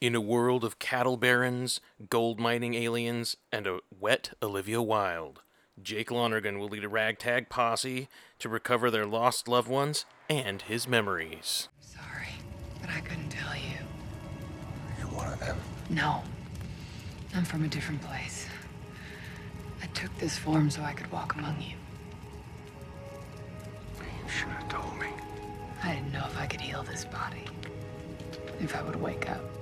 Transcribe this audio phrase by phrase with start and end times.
[0.00, 1.78] In a world of cattle barons,
[2.08, 5.42] gold mining aliens, and a wet Olivia Wilde,
[5.82, 8.08] Jake Lonergan will lead a ragtag posse
[8.38, 11.68] to recover their lost loved ones and his memories.
[11.82, 12.30] Sorry,
[12.80, 13.76] but I couldn't tell you.
[14.98, 15.58] You're one of them.
[15.90, 16.22] No.
[17.34, 18.46] I'm from a different place.
[19.82, 21.76] I took this form so I could walk among you.
[23.98, 25.08] You should have told me.
[25.84, 27.44] I didn't know if I could heal this body.
[28.60, 29.59] If I would wake up.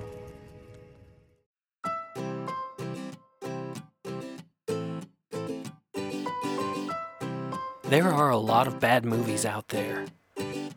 [7.89, 10.05] There are a lot of bad movies out there.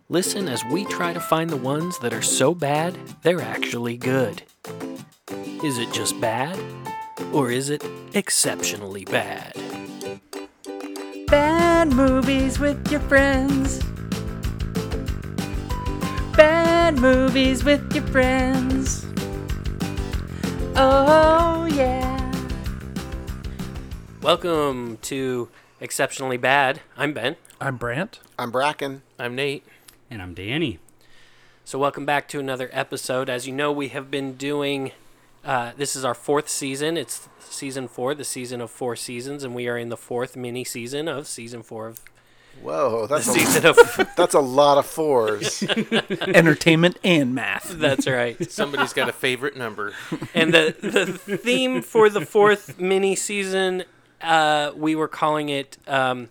[0.07, 4.43] Listen as we try to find the ones that are so bad they're actually good.
[5.61, 6.57] Is it just bad?
[7.33, 7.83] Or is it
[8.13, 9.53] exceptionally bad?
[11.27, 13.83] Bad movies with your friends.
[16.37, 19.05] Bad movies with your friends.
[20.77, 22.31] Oh, yeah.
[24.21, 25.49] Welcome to
[25.81, 26.81] Exceptionally Bad.
[26.95, 27.37] I'm Ben.
[27.59, 28.19] I'm Brant.
[28.37, 29.01] I'm Bracken.
[29.17, 29.65] I'm Nate.
[30.11, 30.77] And I'm Danny.
[31.65, 33.31] So, welcome back to another episode.
[33.31, 34.91] As you know, we have been doing.
[35.43, 36.97] Uh, this is our fourth season.
[36.97, 40.63] It's season four, the season of four seasons, and we are in the fourth mini
[40.63, 41.99] season of season four of
[42.61, 43.77] Whoa, that's a, season of.
[44.15, 45.63] that's a lot of fours.
[46.27, 47.71] Entertainment and math.
[47.71, 48.51] That's right.
[48.51, 49.93] Somebody's got a favorite number.
[50.35, 53.85] And the the theme for the fourth mini season,
[54.21, 56.29] uh, we were calling it um,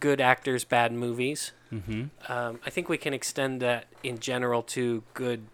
[0.00, 2.04] "Good Actors, Bad Movies." Mm-hmm.
[2.30, 5.46] Um, I think we can extend that in general to good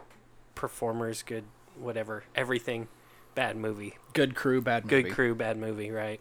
[0.55, 1.45] performers, good
[1.79, 2.89] whatever, everything,
[3.35, 3.97] bad movie.
[4.13, 5.03] Good crew, bad movie.
[5.03, 6.21] Good crew, bad movie, right?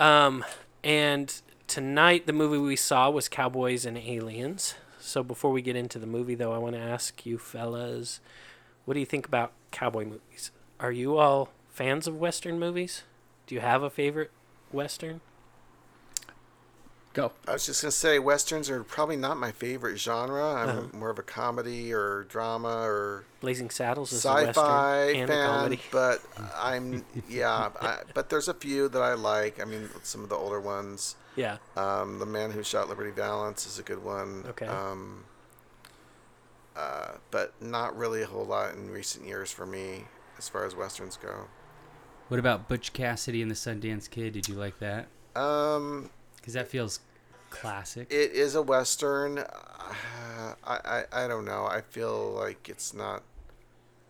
[0.00, 0.44] Um,
[0.82, 1.32] and
[1.66, 4.74] tonight the movie we saw was Cowboys and Aliens.
[4.98, 8.20] So before we get into the movie, though, I want to ask you fellas,
[8.84, 10.50] what do you think about cowboy movies?
[10.80, 13.04] Are you all fans of Western movies?
[13.46, 14.30] Do you have a favorite
[14.72, 15.20] Western?
[17.14, 17.32] Go.
[17.48, 20.54] I was just gonna say westerns are probably not my favorite genre.
[20.54, 20.82] I'm Uh-huh.
[20.92, 24.44] more of a comedy or drama or Blazing Saddles is a sci-fi
[25.06, 25.80] Western and a fan, comedy.
[25.90, 26.22] but
[26.56, 27.70] I'm yeah.
[27.80, 29.60] I, but there's a few that I like.
[29.60, 31.16] I mean, some of the older ones.
[31.34, 31.56] Yeah.
[31.76, 34.44] Um, the Man Who Shot Liberty Valance is a good one.
[34.50, 34.66] Okay.
[34.66, 35.24] Um,
[36.76, 40.04] uh, but not really a whole lot in recent years for me
[40.36, 41.46] as far as westerns go.
[42.28, 44.34] What about Butch Cassidy and the Sundance Kid?
[44.34, 45.06] Did you like that?
[45.34, 47.00] Um, Because that feels
[47.50, 48.08] classic.
[48.10, 49.38] It is a western.
[49.38, 51.64] Uh, I, I I don't know.
[51.66, 53.22] I feel like it's not.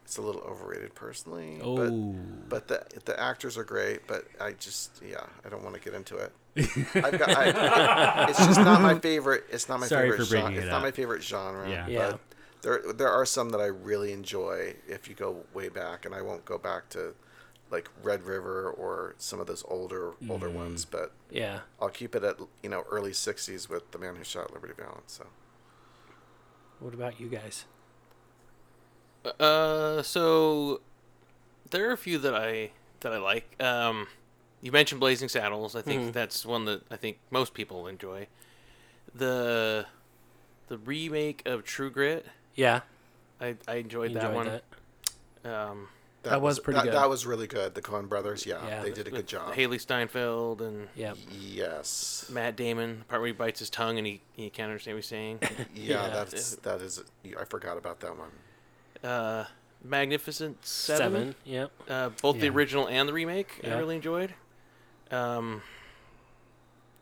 [0.05, 1.61] It's a little overrated, personally.
[1.63, 2.15] oh.
[2.49, 4.07] But, but the the actors are great.
[4.07, 6.33] But I just yeah, I don't want to get into it.
[6.95, 7.29] I've got.
[7.31, 9.45] I, it's just not my favorite.
[9.51, 10.61] It's not my Sorry favorite for bringing genre.
[10.61, 11.71] it It's not my favorite genre.
[11.71, 11.87] Yeah.
[11.87, 12.11] Yeah.
[12.11, 12.21] But
[12.63, 14.75] there there are some that I really enjoy.
[14.89, 17.15] If you go way back, and I won't go back to
[17.71, 20.55] like Red River or some of those older older Mm.
[20.55, 21.61] ones, but Yeah.
[21.81, 25.13] I'll keep it at you know early '60s with the man who shot Liberty Valance.
[25.13, 25.27] So
[26.81, 27.65] What about you guys?
[29.41, 30.81] Uh, so
[31.71, 32.71] there are a few that I
[33.01, 33.61] that I like.
[33.63, 34.07] Um,
[34.63, 35.77] you mentioned Blazing Saddles.
[35.77, 36.13] I think Mhm.
[36.13, 38.29] that's one that I think most people enjoy.
[39.15, 39.87] The
[40.69, 42.27] the remake of True Grit.
[42.55, 42.83] Yeah.
[43.41, 44.61] I, I enjoyed you that enjoyed one.
[45.43, 45.55] that?
[45.55, 45.89] Um,
[46.25, 46.95] That was pretty that, good.
[46.95, 47.75] That was really good.
[47.75, 48.83] The Coen Brothers, yeah, Yeah.
[48.83, 49.55] they did a good job.
[49.55, 51.15] Hailee Steinfeld and Yeah.
[51.41, 52.99] Yes, Matt Damon.
[53.01, 55.39] The part where he bites his tongue and he, he can't understand what he's saying.
[55.75, 56.09] yeah, Yeah.
[56.09, 57.03] that's that is.
[57.39, 58.31] I forgot about that one.
[59.11, 59.45] uh,
[59.85, 60.99] Magnificent Seven.
[60.99, 61.35] Seven.
[61.45, 61.71] Yep.
[61.89, 64.35] Uh, both the original and the remake, I really enjoyed.
[65.13, 65.63] Um,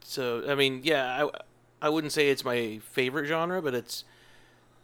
[0.03, 4.05] so I mean, yeah, I, I wouldn't say it's my favorite genre, but it's.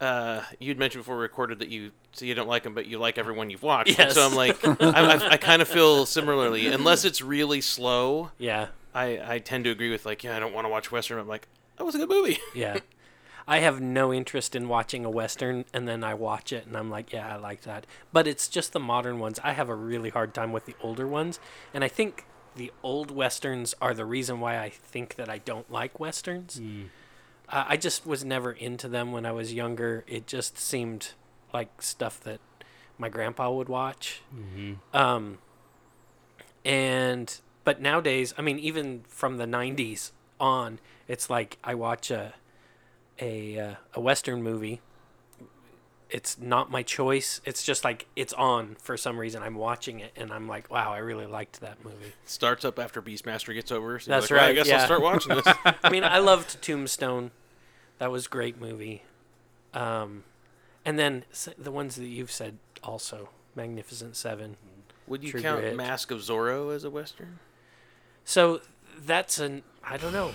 [0.03, 2.97] Uh, you'd mentioned before we recorded that you so you don't like them, but you
[2.99, 3.97] like everyone you've watched.
[3.97, 4.15] Yes.
[4.15, 6.67] So I'm like, I, I, I kind of feel similarly.
[6.67, 8.67] Unless it's really slow, Yeah.
[8.93, 11.17] I, I tend to agree with like, yeah, I don't want to watch western.
[11.17, 11.47] I'm like,
[11.77, 12.37] that was a good movie.
[12.53, 12.79] Yeah.
[13.47, 16.89] I have no interest in watching a western and then I watch it and I'm
[16.89, 17.85] like, yeah, I like that.
[18.13, 19.39] But it's just the modern ones.
[19.43, 21.39] I have a really hard time with the older ones.
[21.73, 22.25] And I think
[22.55, 26.61] the old westerns are the reason why I think that I don't like westerns.
[27.53, 30.03] Uh, I just was never into them when I was younger.
[30.07, 31.11] It just seemed
[31.53, 32.39] like stuff that
[32.97, 34.23] my grandpa would watch.
[34.91, 35.37] Um,
[36.65, 42.33] and but nowadays, I mean, even from the '90s on, it's like I watch a
[43.21, 44.81] a uh, a western movie.
[46.09, 47.39] It's not my choice.
[47.45, 49.43] It's just like it's on for some reason.
[49.43, 52.13] I'm watching it and I'm like, wow, I really liked that movie.
[52.25, 53.99] Starts up after Beastmaster gets over.
[53.99, 54.79] So That's like, well, I guess yeah.
[54.79, 55.45] I'll start watching this.
[55.83, 57.31] I mean, I loved Tombstone.
[58.03, 59.03] That was a great movie.
[59.73, 60.25] Um,
[60.83, 61.23] and then
[61.57, 64.57] the ones that you've said also Magnificent Seven.
[65.07, 65.77] Would you True count Grit.
[65.77, 67.39] Mask of Zorro as a western?
[68.25, 68.59] So
[68.99, 70.33] that's an I don't know.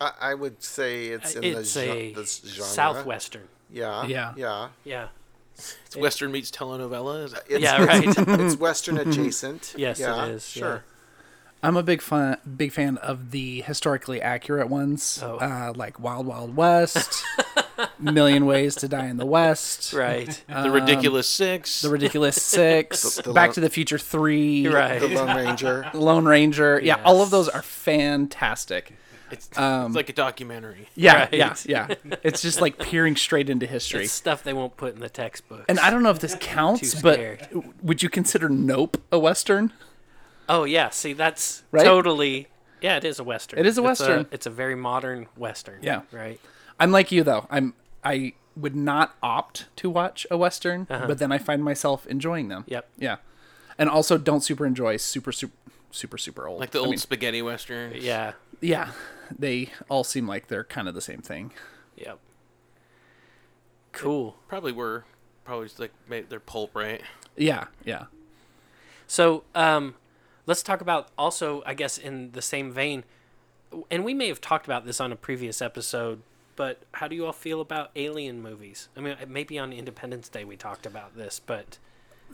[0.00, 2.64] I, I would say it's in it's the, a gen- this genre.
[2.64, 3.48] southwestern.
[3.70, 4.06] Yeah.
[4.06, 4.32] Yeah.
[4.34, 4.68] Yeah.
[4.84, 5.08] Yeah.
[5.58, 7.38] It's western meets telenovela.
[7.50, 7.84] It's, yeah.
[7.84, 8.14] Right.
[8.40, 9.74] It's western adjacent.
[9.76, 10.48] yes, yeah, it is.
[10.48, 10.82] Sure.
[11.64, 15.36] I'm a big fan, big fan of the historically accurate ones, Oh.
[15.38, 17.24] uh, like Wild Wild West,
[17.98, 19.98] Million Ways to Die in the West, Yeah.
[20.00, 20.44] Right.
[20.48, 21.80] the ridiculous six.
[21.82, 25.00] The Ridiculous Six, The- the Back lo- to the Future Three, Right.
[25.00, 25.90] The Lone Ranger.
[25.94, 26.80] Lone Ranger.
[26.82, 28.92] Yeah, all of those are fantastic.
[29.30, 30.88] it's, um, it's like a documentary.
[30.94, 31.34] Yeah, Right.
[31.34, 31.94] yeah, yeah.
[32.22, 34.04] It's just like peering straight into history.
[34.04, 35.64] It's stuff they won't put in the textbook.
[35.68, 37.50] And I don't know if this counts, but
[37.82, 39.72] would you consider Nope a western?
[40.48, 41.84] Oh yeah, see that's Right?
[41.84, 42.48] totally
[42.80, 43.58] yeah, it is a western.
[43.58, 44.26] It is a It's western.
[44.30, 45.78] It's a, very modern western.
[45.82, 46.02] Yeah.
[46.12, 46.38] Right.
[46.78, 47.46] I'm like you though.
[47.50, 52.48] I'm I would not opt to watch a western, but then I find myself enjoying
[52.48, 52.60] them.
[52.60, 52.74] Uh-huh.
[52.74, 52.88] Yep.
[52.98, 53.16] Yeah,
[53.78, 55.54] and also don't super enjoy super super
[55.90, 56.60] super super old.
[56.60, 57.94] Like the I old mean, spaghetti western.
[57.96, 58.32] Yeah.
[58.60, 58.90] yeah,
[59.36, 61.52] they all seem like they're kind of the same thing.
[61.96, 62.18] Yep.
[63.92, 64.36] Cool.
[64.48, 65.04] Probably were.
[65.44, 67.00] Probably just like made their pulp, right?
[67.36, 68.04] Yeah, yeah.
[69.06, 69.94] So, um,
[70.46, 73.04] let's talk about also, I guess, in the same vein,
[73.90, 76.22] and we may have talked about this on a previous episode,
[76.56, 78.88] but how do you all feel about alien movies?
[78.96, 81.78] I mean, maybe on Independence Day we talked about this, but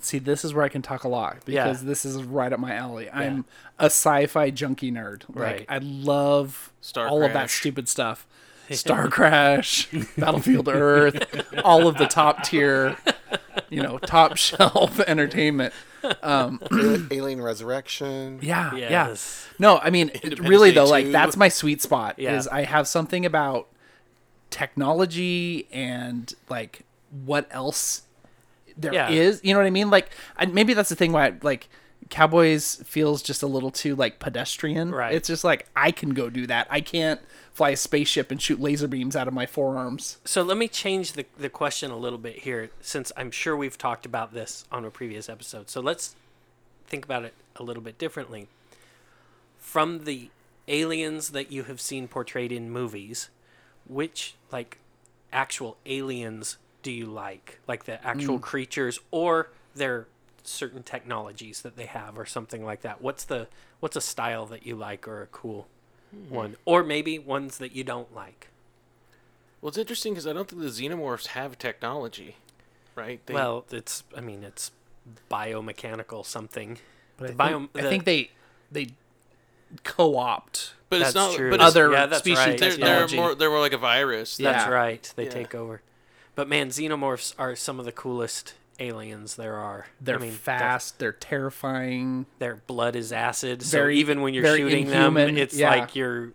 [0.02, 1.64] See, this is where I can talk a lot Yeah.
[1.64, 3.10] because this is right up my alley.
[3.10, 3.44] I'm
[3.78, 5.24] a sci-fi junkie nerd.
[5.28, 5.60] Right.
[5.60, 8.26] Like I love Star all of that stupid stuff.
[8.70, 12.96] Star Crash, Battlefield Earth, all of the top tier,
[13.70, 15.72] you know, top shelf entertainment.
[16.22, 16.60] Um,
[17.10, 18.38] Alien Resurrection.
[18.42, 18.90] Yeah, yeah.
[18.90, 19.48] yes.
[19.58, 22.18] No, I mean, it- really though, like that's my sweet spot.
[22.18, 22.36] Yeah.
[22.36, 23.68] Is I have something about
[24.50, 26.82] technology and like
[27.24, 28.02] what else
[28.76, 29.40] there is.
[29.42, 29.48] Yeah.
[29.48, 29.90] You know what I mean?
[29.90, 31.68] Like, I, maybe that's the thing why like
[32.08, 34.92] Cowboys feels just a little too like pedestrian.
[34.92, 35.14] Right.
[35.14, 36.66] It's just like I can go do that.
[36.70, 37.20] I can't
[37.52, 40.18] fly a spaceship and shoot laser beams out of my forearms.
[40.24, 43.78] So let me change the, the question a little bit here, since I'm sure we've
[43.78, 45.68] talked about this on a previous episode.
[45.68, 46.14] So let's
[46.86, 48.48] think about it a little bit differently.
[49.58, 50.30] From the
[50.68, 53.28] aliens that you have seen portrayed in movies,
[53.86, 54.78] which like
[55.32, 57.60] actual aliens do you like?
[57.66, 58.42] Like the actual hmm.
[58.42, 60.06] creatures or their
[60.42, 63.02] certain technologies that they have or something like that.
[63.02, 63.48] What's the
[63.80, 65.66] what's a style that you like or a cool
[66.10, 66.34] Hmm.
[66.34, 66.56] one?
[66.64, 68.48] Or maybe ones that you don't like.
[69.60, 72.36] Well, it's interesting because I don't think the xenomorphs have technology,
[72.94, 73.20] right?
[73.26, 74.70] They, well, it's I mean it's
[75.30, 76.78] biomechanical something.
[77.16, 78.30] But The I, bio- think, I think they
[78.72, 78.88] they
[79.84, 80.72] co-opt.
[80.88, 81.34] but it's not.
[81.36, 81.50] true.
[81.50, 82.58] But Other yeah, species right.
[82.58, 83.34] they're, they're more.
[83.34, 84.40] They're more like a virus.
[84.40, 84.52] Yeah.
[84.52, 85.12] That's right.
[85.16, 85.30] They Yeah.
[85.30, 85.82] take over.
[86.34, 89.86] But man, xenomorphs are some of the coolest aliens there are.
[90.00, 90.98] They're I mean, fast.
[90.98, 92.26] They're terrifying.
[92.38, 95.70] Their blood is acid, so Very- even when you're shooting inhuman, them, it's yeah.
[95.70, 96.32] like you're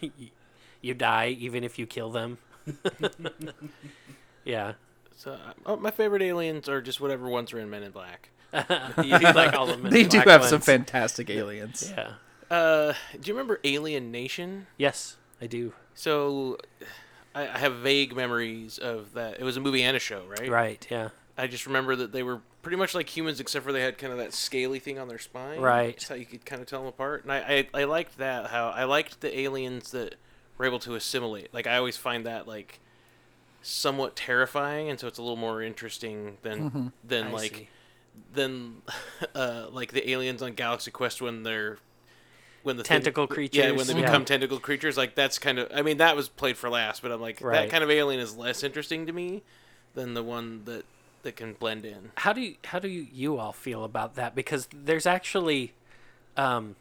[0.80, 2.38] you die even if you kill them.
[4.44, 4.72] yeah.
[5.16, 8.30] So, uh, my favorite aliens are just whatever ones are in Men in Black.
[8.52, 11.92] you like all the Men in They do Black have some fantastic aliens.
[11.96, 12.14] Yeah.
[12.50, 14.66] Uh, do you remember Alien Nation?
[14.76, 15.72] Yes, I do.
[15.94, 16.58] So,
[17.34, 19.38] I, I have vague memories of that.
[19.38, 20.50] It was a movie and a show, right?
[20.50, 21.10] Right, yeah.
[21.36, 24.12] I just remember that they were pretty much like humans, except for they had kind
[24.12, 25.60] of that scaly thing on their spine.
[25.60, 25.94] Right.
[25.96, 27.22] That's how you could kind of tell them apart.
[27.24, 28.48] And I, I, I liked that.
[28.48, 30.16] How I liked the aliens that
[30.58, 31.52] were able to assimilate.
[31.54, 32.80] Like I always find that like
[33.62, 37.68] somewhat terrifying, and so it's a little more interesting than than I like see.
[38.34, 38.82] than
[39.34, 41.78] uh, like the aliens on Galaxy Quest when they're
[42.62, 44.06] when the Tentacle thing, Yeah, when creatures, they yeah.
[44.06, 44.96] become tentacle creatures.
[44.96, 45.68] Like that's kind of.
[45.74, 47.62] I mean, that was played for last, but I'm like Right.
[47.62, 49.42] that kind of alien is less interesting to me
[49.94, 50.84] than the one that
[51.22, 52.10] that can blend in.
[52.18, 54.34] how do you, how do you, you all feel about that?
[54.34, 55.72] Because there's actually
[56.36, 56.76] um,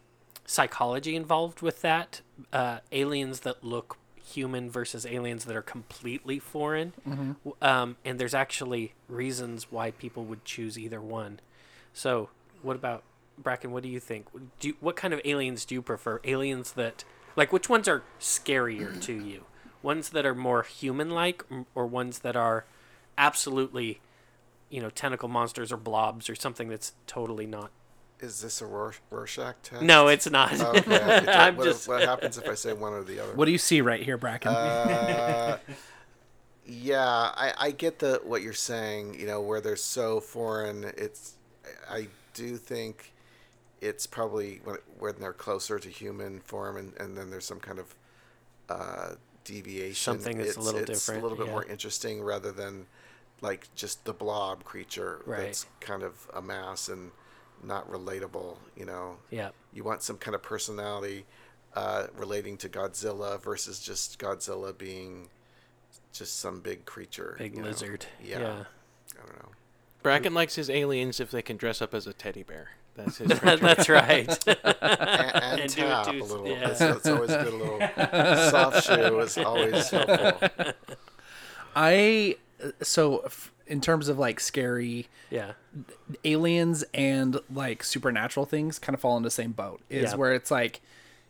[0.46, 2.22] psychology involved with that.
[2.52, 8.34] Uh, aliens that look human versus aliens that are completely foreign, W- um, and there's
[8.34, 11.40] actually reasons why people would choose either one.
[11.94, 12.30] So,
[12.62, 13.04] what about
[13.38, 13.72] Bracken?
[13.72, 14.28] What do you think?
[14.60, 16.22] Do you, what kind of aliens do you prefer?
[16.24, 17.04] Aliens that
[17.36, 19.46] like which ones are scarier to you?
[19.84, 21.44] Ones that are more human-like,
[21.76, 22.66] or ones that are
[23.18, 24.00] absolutely
[24.72, 27.72] you know, tentacle monsters or blobs or something that's totally not.
[28.22, 29.82] Is this a Rorschach test?
[29.82, 30.54] No, it's not.
[30.60, 30.78] Okay.
[30.78, 30.86] I could
[31.26, 31.88] tell- I'm what, just.
[31.88, 33.34] what happens if I say one or the other?
[33.34, 34.52] What do you see right here, Bracken?
[34.52, 35.58] Uh,
[36.66, 39.20] yeah, I, I get the what you're saying.
[39.20, 40.86] You know, where they're so foreign.
[40.98, 41.34] It's
[41.90, 43.12] I do think
[43.82, 47.80] it's probably when, when they're closer to human form, and, and then there's some kind
[47.80, 47.96] of
[48.70, 49.96] uh, deviation.
[49.96, 51.54] Something that's a little it's different, a little bit yeah.
[51.54, 52.86] more interesting rather than
[53.42, 55.46] like just the blob creature Right.
[55.46, 57.12] that's kind of a mass and
[57.64, 58.58] not relatable.
[58.78, 59.50] You know, Yeah.
[59.74, 61.26] you want some kind of personality
[61.76, 65.30] uh, relating to Godzilla versus just Godzilla being
[66.14, 68.06] just some big creature, Big lizard.
[68.24, 68.40] Yeah.
[68.40, 68.64] Yeah.
[69.16, 69.50] I don't know.
[70.04, 72.72] Bracken likes his aliens if they can dress up as a teddy bear.
[72.96, 73.28] That's his.
[73.40, 74.28] That's right.
[74.48, 76.48] And, and, And do it tap a too- little.
[76.48, 76.70] yeah.
[76.70, 77.48] It's, it's always good.
[77.48, 80.74] A little soft shoe is always helpful.
[81.76, 82.36] I
[82.82, 85.54] so f- in terms of like scary yeah.
[86.26, 90.16] aliens and like supernatural things kind of fall in the same boat is Yeah.
[90.16, 90.82] where it's like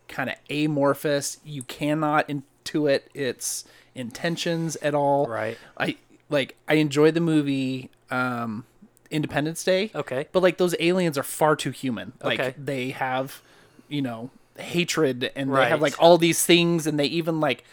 [0.08, 5.58] kind of amorphous you cannot intuit its intentions at all Right.
[5.78, 5.96] i
[6.30, 8.66] like i enjoyed the movie um
[9.10, 10.28] independence day Okay.
[10.32, 12.56] but like those aliens are far too human like Okay.
[12.58, 13.42] they have
[13.88, 17.64] you know hatred and they have like all these things and they even like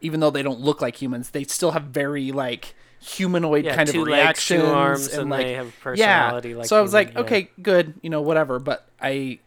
[0.00, 3.88] even though they don't look like humans they still have very like humanoid Yeah, kind
[3.88, 6.80] two of legs, two arms, and, and like they have personality yeah like so i
[6.80, 7.20] was human, like yeah.
[7.20, 9.38] okay good you know whatever but i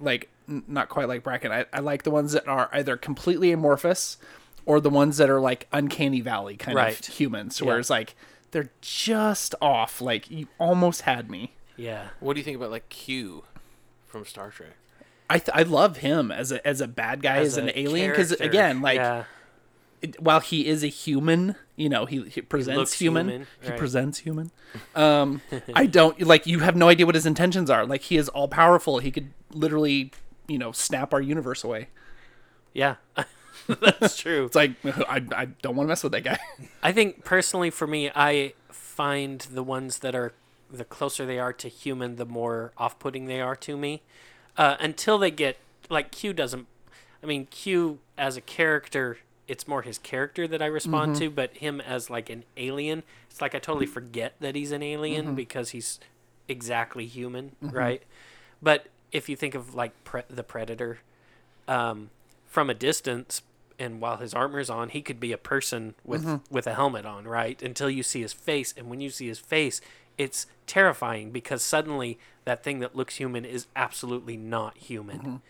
[0.00, 3.52] like n- not quite like bracken I, I like the ones that are either completely
[3.52, 4.16] amorphous
[4.66, 6.98] or the ones that are like uncanny valley kind Right.
[7.08, 7.66] of humans Yeah.
[7.68, 8.14] where it's like
[8.50, 12.08] they're just off like you almost had me Yeah.
[12.20, 13.44] what do you think about like Q
[14.06, 14.70] from Star Trek?
[15.30, 18.32] I, th- I love him as a as a bad guy as, an alien because
[18.32, 19.20] again like yeah.
[19.20, 19.26] it-
[20.18, 23.28] while he is a human, you know, he, he presents looks human.
[23.28, 23.78] human, He right.
[23.78, 24.50] presents human.
[24.94, 25.40] Um,
[25.74, 26.46] I don't like.
[26.46, 27.86] You have no idea what his intentions are.
[27.86, 28.98] Like he is all powerful.
[28.98, 30.12] He could literally,
[30.48, 31.88] you know, snap our universe away.
[32.72, 32.96] Yeah.
[33.66, 34.46] That's true.
[34.46, 36.38] It's like I, I don't want to mess with that guy.
[36.82, 40.32] I think personally for me, I find the ones that are
[40.70, 44.02] the closer they are to human, the more off-putting they are to me.
[44.56, 46.66] Uh, until they get like Q doesn't.
[47.22, 49.18] I mean, Q as a character,
[49.52, 51.24] it's more his character that I respond mm-hmm.
[51.24, 54.82] to, but him as like an alien, it's like I totally forget that he's an
[54.82, 55.34] alien mm-hmm.
[55.34, 56.00] because he's
[56.48, 57.76] exactly human, mm-hmm.
[57.76, 58.02] right?
[58.62, 61.00] But if you think of like pre- the Predator,
[61.68, 62.08] um,
[62.46, 63.42] from a distance
[63.78, 67.28] and while his armor's on, he could be a person with with a helmet on,
[67.28, 67.60] right?
[67.60, 69.82] Until you see his face, and when you see his face,
[70.16, 75.42] it's terrifying because suddenly that thing that looks human is absolutely not human.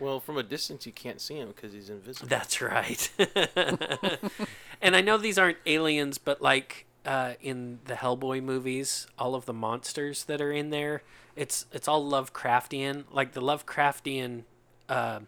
[0.00, 2.28] Well, from a distance you can't see him because he's invisible.
[2.28, 3.10] That's right.
[4.82, 9.46] and I know these aren't aliens, but like uh, in the Hellboy movies, all of
[9.46, 11.02] the monsters that are in there,
[11.36, 13.04] it's it's all Lovecraftian.
[13.10, 14.42] Like the Lovecraftian
[14.88, 15.20] uh,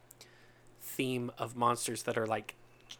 [0.80, 2.54] theme of monsters that are like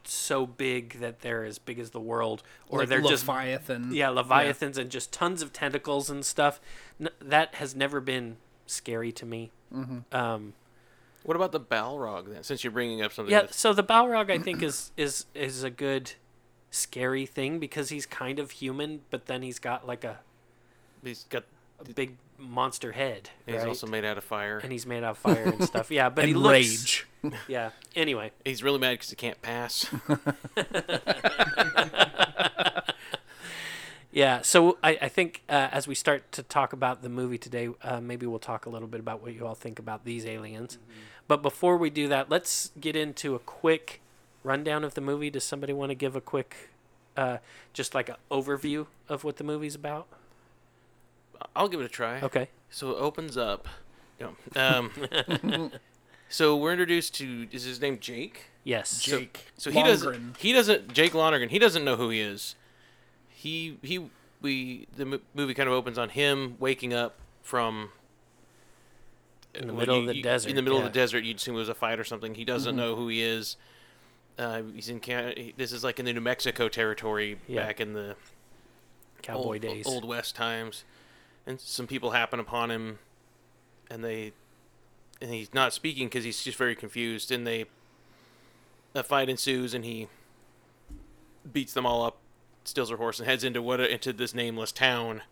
[0.05, 3.95] so big that they're as big as the world, or Like they're just Leviathan.
[3.95, 6.61] yeah leviathans and just tons of tentacles and stuff.
[7.00, 8.37] N- that has never been
[8.67, 9.50] scary to me.
[10.12, 10.52] Um,
[11.25, 12.43] What about the Balrog then?
[12.43, 13.31] Since you're bringing up something.
[13.33, 16.12] yeah, that's- so the Balrog I think is is is a good
[16.71, 20.19] scary thing because he's kind of human, but then he's got like a,
[21.05, 21.45] he's got.
[21.81, 23.69] a big monster head, He's right?
[23.69, 24.59] also made out of fire.
[24.59, 25.91] and he's made out of fire and stuff.
[25.93, 27.23] Yeah, but he looks rage.
[27.49, 27.71] yeah.
[27.95, 29.87] Anyway, He's really mad because he can't pass.
[34.12, 34.42] yeah.
[34.42, 38.00] So I I think uh, as we start to talk about the movie today, uh,
[38.00, 40.78] maybe we'll talk a little bit about what you all think about these aliens.
[41.28, 44.00] But before we do that, let's get into a quick
[44.45, 45.31] rundown of the movie.
[45.31, 46.71] Does somebody want to give a quick,
[47.16, 47.38] uh,
[47.73, 50.07] just like an overview of what the movie's about?
[51.57, 52.21] I'll give it a try.
[52.21, 52.49] Okay.
[52.71, 53.69] So it opens up.
[54.19, 55.71] You know, um,
[56.28, 57.49] so we're introduced to.
[57.50, 58.50] Is his name Jake?
[58.64, 59.02] Yes.
[59.02, 59.47] Jake.
[59.57, 60.37] So he doesn't.
[60.38, 60.92] He doesn't.
[60.92, 61.49] Jake Lonergan.
[61.49, 62.54] He doesn't know who he is.
[63.42, 64.08] He he.
[64.40, 67.90] We the mo- movie kind of opens on him waking up from.
[69.54, 70.87] In the middle you- of the you- desert, In the middle yeah.
[70.87, 72.34] of the desert, you'd assume it was a fight or something.
[72.34, 73.56] He doesn't know who he is.
[74.38, 75.52] Uh, he's in Canada.
[75.56, 77.66] This is like in the New Mexico territory Yeah.
[77.66, 78.16] back in the
[79.20, 79.87] Cowboy old, days.
[79.87, 80.84] old west times,
[81.46, 82.99] and some people happen upon him,
[83.90, 84.32] and they,
[85.20, 87.66] and he's not speaking because he's just very confused, and they,
[88.94, 90.08] a fight ensues, and he
[91.52, 92.16] beats them all up,
[92.64, 95.23] steals her horse, and heads into what into this nameless town,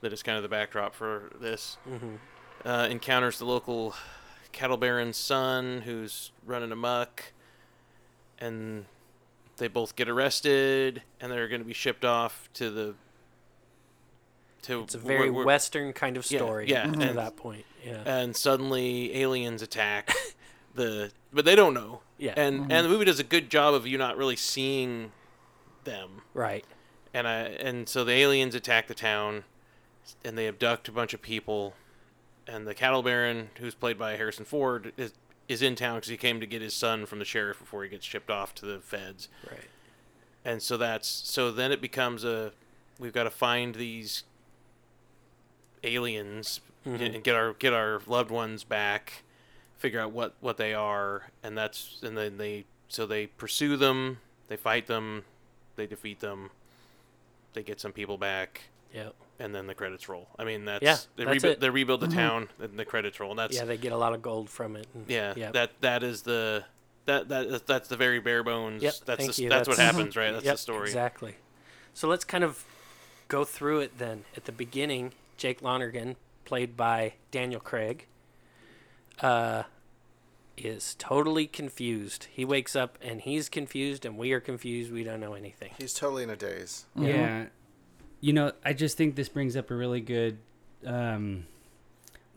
[0.00, 1.76] that is kind of the backdrop for this.
[1.88, 2.18] Mhm.
[2.64, 3.94] Uh, encounters the local
[4.52, 7.32] cattle baron's son, who's running amok,
[8.38, 8.86] and
[9.56, 12.94] they both get arrested, and they're going to be shipped off to the.
[14.62, 17.36] To It's a very where- where- Western kind of Yeah, story yeah, to and- that
[17.36, 17.64] point.
[17.84, 18.02] Yeah.
[18.06, 20.14] and suddenly aliens attack
[20.74, 22.34] the but they don't know Yeah.
[22.36, 25.10] and and the movie does a good job of you not really seeing
[25.84, 26.64] them right.
[27.12, 29.44] and I and so the aliens attack the town
[30.24, 31.74] and they abduct a bunch of people
[32.46, 35.12] and the cattle baron who's played by Harrison Ford is
[35.48, 37.88] is in town because he came to get his son from the sheriff before he
[37.88, 39.60] gets shipped off to the feds Right.
[40.44, 42.52] and so that's so then it becomes a
[42.98, 44.24] we've got to find these
[45.84, 47.02] aliens mm-hmm.
[47.02, 49.24] and get our get our loved ones back,
[49.78, 54.18] figure out what what they are, and that's and then they so they pursue them,
[54.48, 55.24] they fight them,
[55.76, 56.50] they defeat them,
[57.54, 58.62] they get some people back,
[58.94, 59.10] Yeah.
[59.38, 60.28] and then the credits roll.
[60.38, 61.60] I mean that's Yeah, they, that's rebu- it.
[61.60, 63.30] they rebuild the town, and the credits roll.
[63.30, 64.86] And that's Yeah, they get a lot of gold from it.
[64.94, 65.52] and- yeah, Yep.
[65.54, 66.64] that that is the
[67.06, 68.82] that that that's the very bare bones.
[68.82, 69.48] Yep, that's thank the, you.
[69.48, 70.30] that's, what happens, right?
[70.32, 70.88] That's Yep, the story.
[70.88, 71.34] Exactly.
[71.94, 72.64] So let's kind of
[73.28, 74.24] go through it then.
[74.36, 76.14] At the beginning, Jake Lonergan,
[76.44, 78.06] played by Daniel Craig,
[79.20, 79.64] uh,
[80.56, 82.28] is totally confused.
[82.30, 84.92] He wakes up and he's confused, and we are confused.
[84.92, 85.72] We don't know anything.
[85.78, 86.86] He's totally in a daze.
[86.96, 87.46] Yeah.
[88.20, 90.38] You know, I just think this brings up a really good
[90.86, 91.46] um,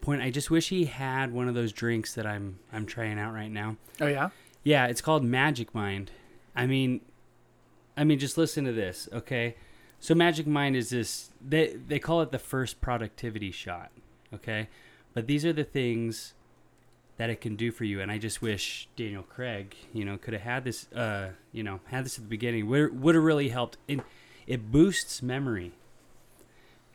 [0.01, 0.21] point.
[0.21, 3.51] I just wish he had one of those drinks that I'm I'm trying out right
[3.51, 3.77] now.
[4.01, 4.29] Oh yeah.
[4.63, 6.11] Yeah, it's called Magic Mind.
[6.55, 7.01] I mean,
[7.95, 9.55] I mean, just listen to this, okay?
[9.99, 11.29] So Magic Mind is this.
[11.45, 13.91] They they call it the first productivity shot,
[14.33, 14.69] okay?
[15.13, 16.33] But these are the things
[17.17, 20.33] that it can do for you, and I just wish Daniel Craig, you know, could
[20.33, 20.91] have had this.
[20.91, 22.67] Uh, you know, had this at the beginning.
[22.67, 23.77] Would would have really helped.
[23.87, 24.01] In
[24.47, 25.71] it boosts memory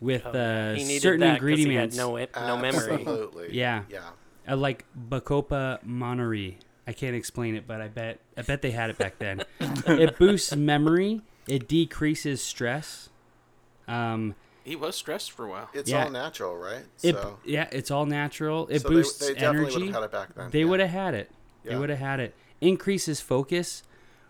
[0.00, 1.96] with Oh, uh, he certain that 'cause ingredients.
[1.96, 2.94] He had no no memory.
[2.94, 3.48] Absolutely.
[3.52, 3.84] Yeah.
[3.88, 4.10] Yeah.
[4.48, 6.56] uh, like Bacopa monnieri.
[6.86, 9.44] I can't explain it, but I bet I bet they had it back then.
[9.60, 11.22] it boosts memory.
[11.48, 13.08] It decreases stress.
[13.88, 14.34] Um,
[14.70, 15.68] He was stressed for a while.
[15.74, 16.04] It's Yeah.
[16.04, 16.84] all natural, right?
[17.02, 18.68] it so yeah, it's all natural.
[18.68, 19.86] It so boosts they, they definitely would energy.
[19.86, 20.50] have had it back then.
[20.50, 20.64] They yeah.
[20.66, 21.30] would have had it.
[21.64, 22.34] They would have had it.
[22.60, 23.82] Increases focus,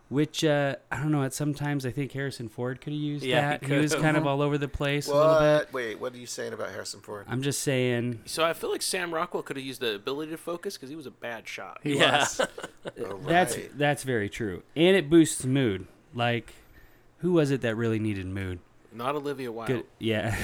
[0.08, 1.22] which uh, I don't know.
[1.24, 3.64] At sometimes I think Harrison Ford could have used Yeah, that.
[3.64, 5.72] He, was kind of all over the place a little bit.
[5.74, 7.26] Wait, what are you saying about Harrison Ford?
[7.28, 8.20] I'm just saying.
[8.24, 10.96] So I feel like Sam Rockwell could have used the ability to focus because he
[10.96, 11.80] was a bad shot.
[11.82, 12.20] He Yeah.
[12.20, 12.40] was.
[12.98, 15.86] Oh, That's that's very true, and it boosts mood.
[16.14, 16.54] Like,
[17.18, 18.58] who was it that really needed mood?
[18.92, 19.68] Not Olivia Wilde.
[19.68, 19.84] Good.
[19.98, 20.34] Yeah.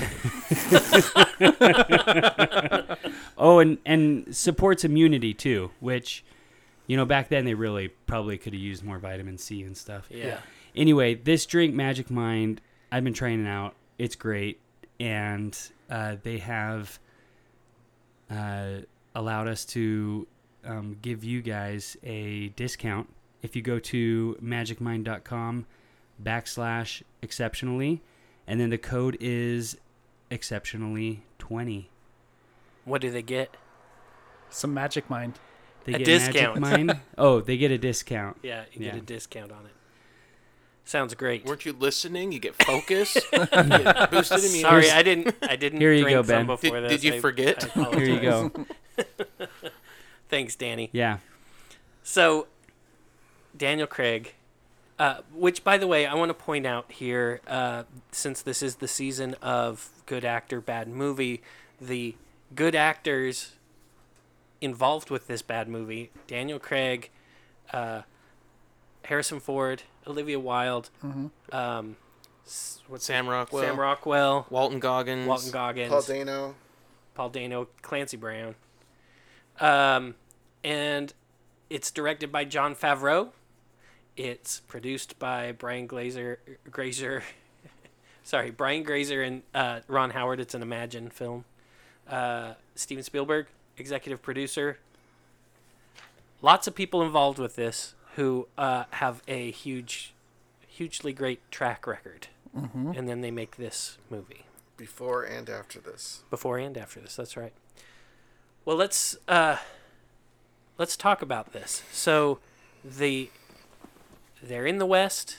[3.39, 6.25] oh, and and supports immunity too, which,
[6.87, 10.09] you know, back then they really probably could have used more vitamin C and stuff.
[10.11, 10.39] Yeah.
[10.75, 12.61] Anyway, this drink, Magic Mind,
[12.93, 13.75] I've been trying it out.
[13.99, 14.61] It's great,
[15.01, 15.59] and
[15.91, 16.99] uh, they have
[18.31, 18.81] uh,
[19.15, 20.27] allowed us to
[20.65, 23.09] um, give you guys a discount
[23.43, 25.67] if you go to magicmind.com
[26.23, 28.03] backslash exceptionally,
[28.47, 29.77] and then the code is
[30.31, 31.91] exceptionally twenty.
[32.85, 33.57] What do they get?
[34.51, 35.39] Some magic mind.
[35.85, 36.61] They A get discount.
[36.61, 37.01] Magic Mind.
[37.19, 38.39] oh, they get a discount.
[38.43, 39.73] Yeah, you get a discount on it.
[40.85, 41.45] Sounds great.
[41.45, 42.31] Weren't you listening?
[42.31, 43.17] You get focus.
[43.33, 44.61] you get boosted immunity.
[44.63, 45.35] Sorry, I didn't.
[45.43, 45.81] I didn't.
[45.81, 46.47] Here you drink go, some Ben.
[46.47, 47.01] Before Did- this.
[47.01, 47.77] did you I- forget?
[47.77, 48.53] I Here you go.
[50.29, 50.91] Thanks, Danny.
[50.93, 51.19] Yeah.
[52.03, 52.47] So,
[53.57, 54.35] Daniel Craig,
[54.99, 58.77] uh, which, by the way, I want to point out here, uh, since this is
[58.77, 61.43] the season of good actor, bad movie,
[61.81, 62.15] the
[62.55, 63.53] good actors
[64.61, 67.11] involved with this bad movie Daniel Craig,
[67.73, 68.03] uh,
[69.05, 70.91] Harrison Ford, Olivia Wilde,
[71.53, 71.97] um,
[72.89, 73.63] what's Sam Rockwell.
[73.63, 75.27] Sam Rockwell, Walton Goggins.
[75.27, 76.55] Walton Goggins, Paul Dano.
[77.15, 78.55] Paul Dano, Clancy Brown.
[79.61, 80.15] Um,
[80.65, 81.13] and
[81.71, 83.31] it's directed by Jon Favreau.
[84.17, 86.39] It's produced by Brian Glazer,
[86.71, 87.23] Grazer.
[88.25, 90.41] sorry, Brian Grazer and uh, Ron Howard.
[90.41, 91.45] It's an Imagine film.
[92.09, 94.79] Uh, Steven Spielberg, executive producer.
[96.41, 100.15] Lots of people involved with this who uh, have a huge,
[100.67, 104.45] hugely great track record, and then they make this movie
[104.79, 106.23] Before and after this.
[106.31, 107.17] before and after this.
[107.17, 107.53] That's right.
[108.65, 109.57] Well, let's uh,
[110.79, 111.83] let's talk about this.
[111.93, 112.39] So,
[112.83, 113.29] the
[114.43, 115.39] they're in the West.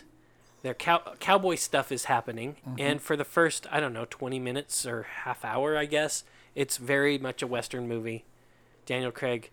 [0.64, 2.80] Their cow- cowboy stuff is happening, mm-hmm.
[2.80, 6.24] and for the first I don't know twenty minutes or half hour, I guess
[6.56, 8.26] it's very much a Western movie.
[8.86, 9.52] Daniel Craig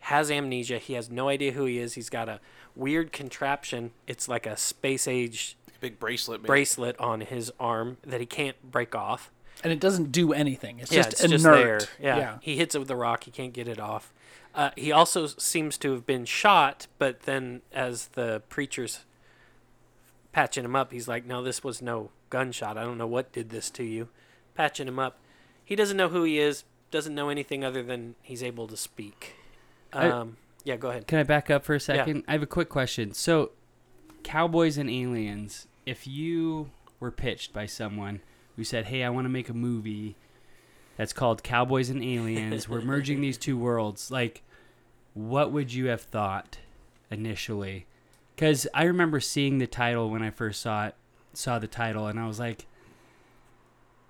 [0.00, 0.78] has amnesia.
[0.78, 1.94] He has no idea who he is.
[1.94, 2.40] He's got a
[2.76, 3.90] weird contraption.
[4.06, 6.42] It's like a space age Big bracelet.
[6.42, 6.46] Man.
[6.46, 9.30] bracelet on his arm that he can't break off.
[9.62, 10.78] And it doesn't do anything.
[10.78, 11.32] It's Yeah, just it's inert.
[11.34, 11.80] just there.
[12.00, 12.16] Yeah.
[12.18, 12.38] yeah.
[12.40, 13.24] he hits it with a rock.
[13.24, 14.12] He can't get it off.
[14.54, 19.04] Uh, he also seems to have been shot, but then as the preacher's
[20.32, 22.76] patching him up, he's like, "No, this was no gunshot.
[22.76, 24.08] I don't know what did this to you."
[24.54, 25.18] Patching him up.
[25.64, 26.64] He doesn't know who he is.
[26.90, 29.34] Doesn't know anything other than he's able to speak.
[29.92, 31.06] I- Um, yeah, go ahead.
[31.06, 32.24] Can I back up for a second?
[32.28, 33.12] I have a quick question.
[33.14, 33.52] So,
[34.24, 38.20] Cowboys and Aliens, if you were pitched by someone
[38.56, 40.16] who said, "Hey, I want to make a movie
[41.00, 42.68] that's called Cowboys and Aliens.
[42.68, 44.42] We're merging these two worlds." Like,
[45.14, 46.58] what would you have thought
[47.10, 47.86] initially?
[48.36, 50.94] Cuz I remember seeing the title when I first saw it,
[51.32, 52.66] saw the title and I was like,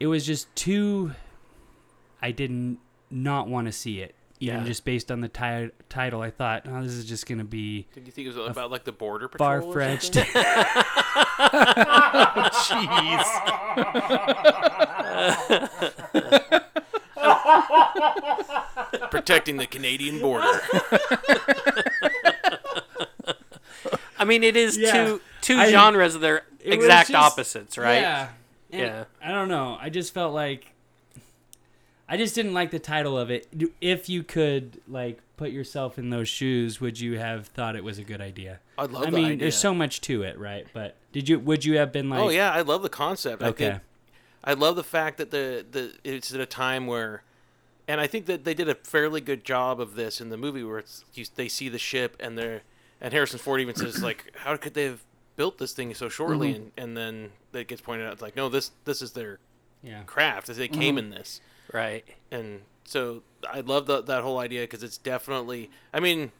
[0.00, 1.12] it was just too.
[2.20, 4.16] I didn't not want to see it.
[4.40, 4.64] Even Yeah.
[4.64, 8.06] just based on the ti- title, I thought, oh, this is just gonna be Did
[8.06, 9.48] you think it was about like the border patrol?
[9.48, 10.14] far or fetched.
[10.14, 10.42] something?
[19.10, 20.60] Protecting the Canadian border.
[24.18, 24.92] I mean, it is Yeah.
[24.92, 28.00] two two I- genres that are It was exact just- opposites, right?
[28.00, 28.28] Yeah.
[28.70, 29.04] And Yeah.
[29.24, 29.78] I don't know.
[29.80, 30.66] I just felt like
[32.08, 33.46] I just didn't like the title of it.
[33.56, 37.84] Do- If you could like put yourself in those shoes, would you have thought it
[37.84, 38.60] was a good idea?
[38.76, 39.36] I love I the mean, idea.
[39.38, 40.66] there's so much to it, right?
[40.74, 43.42] But did you would you have been oh, like oh yeah, I love the concept.
[43.42, 43.70] I Okay.
[43.70, 43.82] think
[44.42, 47.22] I love the fact that the the it's at a time where,
[47.86, 50.64] and I think that they did a fairly good job of this in the movie
[50.64, 52.62] where it's you, they see the ship and they're
[53.00, 55.02] and Harrison Ford even says like, how could they have
[55.36, 56.54] built this thing so shortly?
[56.54, 56.62] Mm-hmm.
[56.62, 59.38] And and then it gets pointed out it's like, no, this this is their
[59.82, 60.02] Yeah.
[60.04, 60.46] craft.
[60.46, 60.80] They mm-hmm.
[60.80, 61.40] came in this.
[61.72, 62.04] Right.
[62.30, 65.70] and so I love the, that whole idea because it's definitely.
[65.94, 66.32] I mean,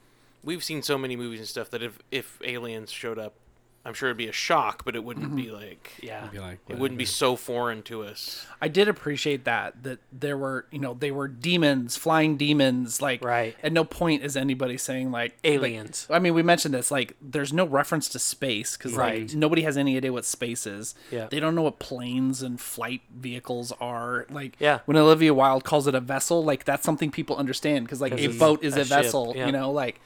[0.43, 3.35] we've seen so many movies and stuff that if if aliens showed up,
[3.83, 5.55] I'm sure it'd be a shock, but it wouldn't be mm-hmm.
[5.57, 6.25] like Yeah.
[6.25, 8.47] I'd be like, it wouldn't be so foreign to us.
[8.61, 13.01] I did appreciate that that there were you know they were demons, flying demons.
[13.01, 13.57] Like Right.
[13.63, 16.07] At no point is anybody saying like like- Aliens.
[16.11, 16.91] I mean, we mentioned this.
[16.91, 19.23] Like, there's no reference to space because Right.
[19.29, 20.95] like nobody has any idea what space is.
[21.11, 21.27] Yeah.
[21.31, 24.27] They don't know what planes and flight vehicles are.
[24.31, 24.81] Like, Yeah.
[24.87, 28.21] When Olivia Wilde calls it a vessel, like that's something people understand because like 'Cause
[28.21, 29.33] a it's boat is a a, ship, vessel.
[29.37, 29.47] yeah.
[29.47, 30.01] You know, like.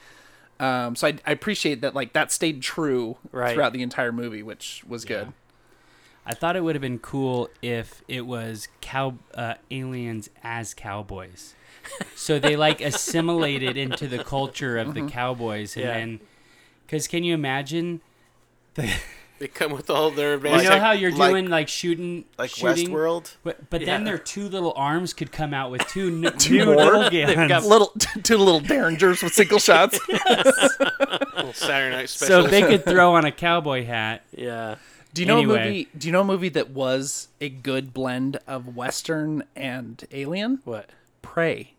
[0.59, 3.53] Um, so I, I appreciate that like that stayed true Right.
[3.53, 5.33] throughout the entire movie, which was good.
[6.25, 11.53] I thought it would have been cool if it was cow uh, aliens as cowboys.
[12.15, 15.93] so they like assimilated into the culture of the cowboys, and Yeah.
[15.93, 16.19] then
[16.85, 18.01] because can you imagine?
[19.45, 20.65] They come with all their You advanced.
[20.65, 23.35] know how you're like- doing like shooting, Like shooting, Westworld.
[23.43, 26.65] but, but then their two little arms could come out with two, n- Two new
[26.65, 26.75] more?
[26.77, 27.47] little guns.
[27.47, 29.99] got- Little two little derringers with single shots.
[30.09, 32.41] little Saturday Night special.
[32.43, 32.47] so Special.
[32.47, 34.23] they could throw on a cowboy hat.
[34.35, 34.77] Yeah.
[35.13, 35.59] Do you know Anyway.
[35.61, 35.87] a movie?
[35.95, 40.59] Do you know a movie that was a good blend of Western and Alien?
[40.65, 40.89] What?
[41.21, 41.74] Prey.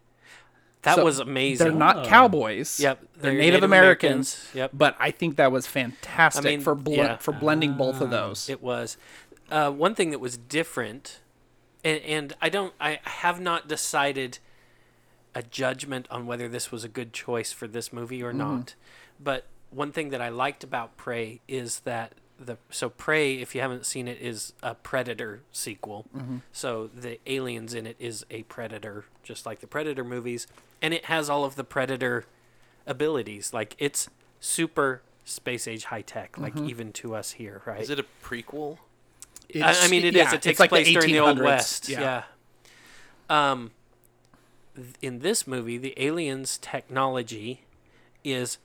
[0.86, 1.66] That So, was amazing.
[1.66, 2.04] They're not Oh.
[2.04, 2.78] cowboys.
[2.78, 3.00] Yep.
[3.16, 4.48] They're, Native, Americans.
[4.54, 4.70] Yep.
[4.72, 7.16] But I think that was fantastic I mean, for bl- yeah.
[7.16, 8.48] for blending both of those.
[8.48, 8.96] It was.
[9.50, 11.18] Uh, one thing that was different,
[11.82, 14.38] and, and I don't, I have not decided
[15.34, 18.76] a judgment on whether this was a good choice for this movie or not.
[19.18, 23.60] But one thing that I liked about Prey is that the so Prey, if you
[23.60, 26.06] haven't seen it, is a Predator sequel.
[26.52, 30.46] So the aliens in it is a Predator, just like the Predator movies,
[30.82, 32.24] and it has all of the Predator
[32.86, 33.52] abilities.
[33.52, 34.08] Like it's
[34.40, 37.80] super space age high tech, like even to us here, right?
[37.80, 38.78] Is it a prequel?
[39.54, 40.16] I, I mean, it is.
[40.16, 41.88] yeah, It takes like place during the Old West.
[41.88, 42.00] Yeah.
[42.00, 43.50] Yeah.
[43.50, 43.70] Um,
[44.74, 47.62] th- in this movie, the aliens' technology
[48.24, 48.58] is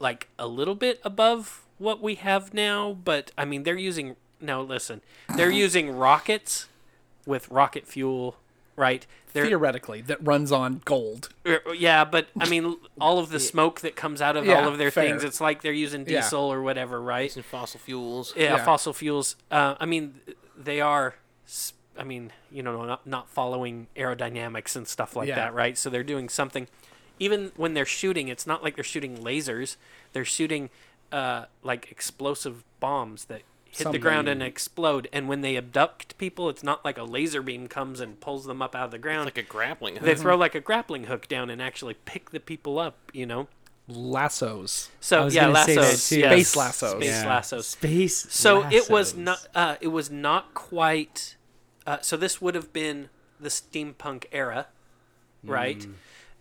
[0.00, 4.16] like a little bit above what we have now, but I mean, they're using.
[4.40, 5.00] Now, listen,
[5.36, 6.68] they're using rockets
[7.26, 8.36] with rocket fuel,
[8.76, 9.06] right?
[9.32, 11.30] They're, theoretically that runs on gold.
[11.46, 14.68] er, yeah, but I mean, all of the smoke that comes out of Yeah, all
[14.68, 15.08] of their fair.
[15.08, 16.20] things, it's like they're using Yeah.
[16.20, 17.24] diesel or whatever, right?
[17.24, 18.32] Using fossil fuels.
[18.36, 18.64] yeah, Yeah.
[18.64, 19.34] fossil fuels.
[19.50, 20.20] Uh, I mean,
[20.56, 21.14] they are.
[21.98, 25.36] I mean, you know, not, not following aerodynamics and stuff like Yeah.
[25.36, 25.76] that, right?
[25.78, 26.66] So they're doing something.
[27.20, 29.76] Even when they're shooting, it's not like they're shooting lasers.
[30.12, 30.70] They're shooting
[31.14, 35.08] uh, like explosive bombs that hit the ground and explode.
[35.12, 38.60] And when they abduct people, it's not like a laser beam comes and pulls them
[38.60, 39.26] up out of the ground.
[39.26, 39.94] Like a grappling.
[39.94, 40.04] Hook.
[40.04, 42.96] They throw like a grappling hook down and actually pick the people up.
[43.12, 43.48] You know.
[43.86, 44.90] Lassos.
[44.98, 46.18] So yeah, gonna say that lassos, too.
[46.18, 46.32] yes.
[46.32, 46.90] Space lassos.
[46.96, 47.28] Space Yeah.
[47.28, 47.66] lassos.
[47.68, 48.16] Space.
[48.30, 49.46] So it was not.
[49.54, 51.36] Uh, it was not quite.
[51.86, 54.66] Uh, so this would have been the steampunk era,
[55.44, 55.86] right?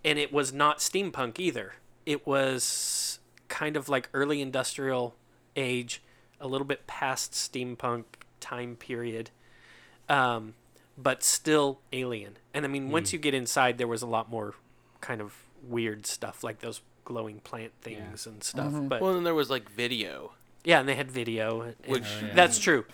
[0.03, 1.73] And it was not steampunk either.
[2.05, 3.12] It was
[3.53, 5.13] kind of like early industrial
[5.55, 6.01] age,
[6.41, 8.03] a little bit past steampunk
[8.39, 9.29] time period,
[10.09, 10.55] um,
[10.97, 12.37] but still alien.
[12.53, 14.55] And I mean, once you get inside, there was a lot more
[15.01, 15.35] kind of
[15.69, 18.73] weird stuff, like those glowing plant things and stuff.
[18.73, 20.31] But Well, then there was like video.
[20.63, 21.61] yeah, and they had video.
[21.61, 22.33] and- and Which- Oh, yeah.
[22.33, 22.85] that's true.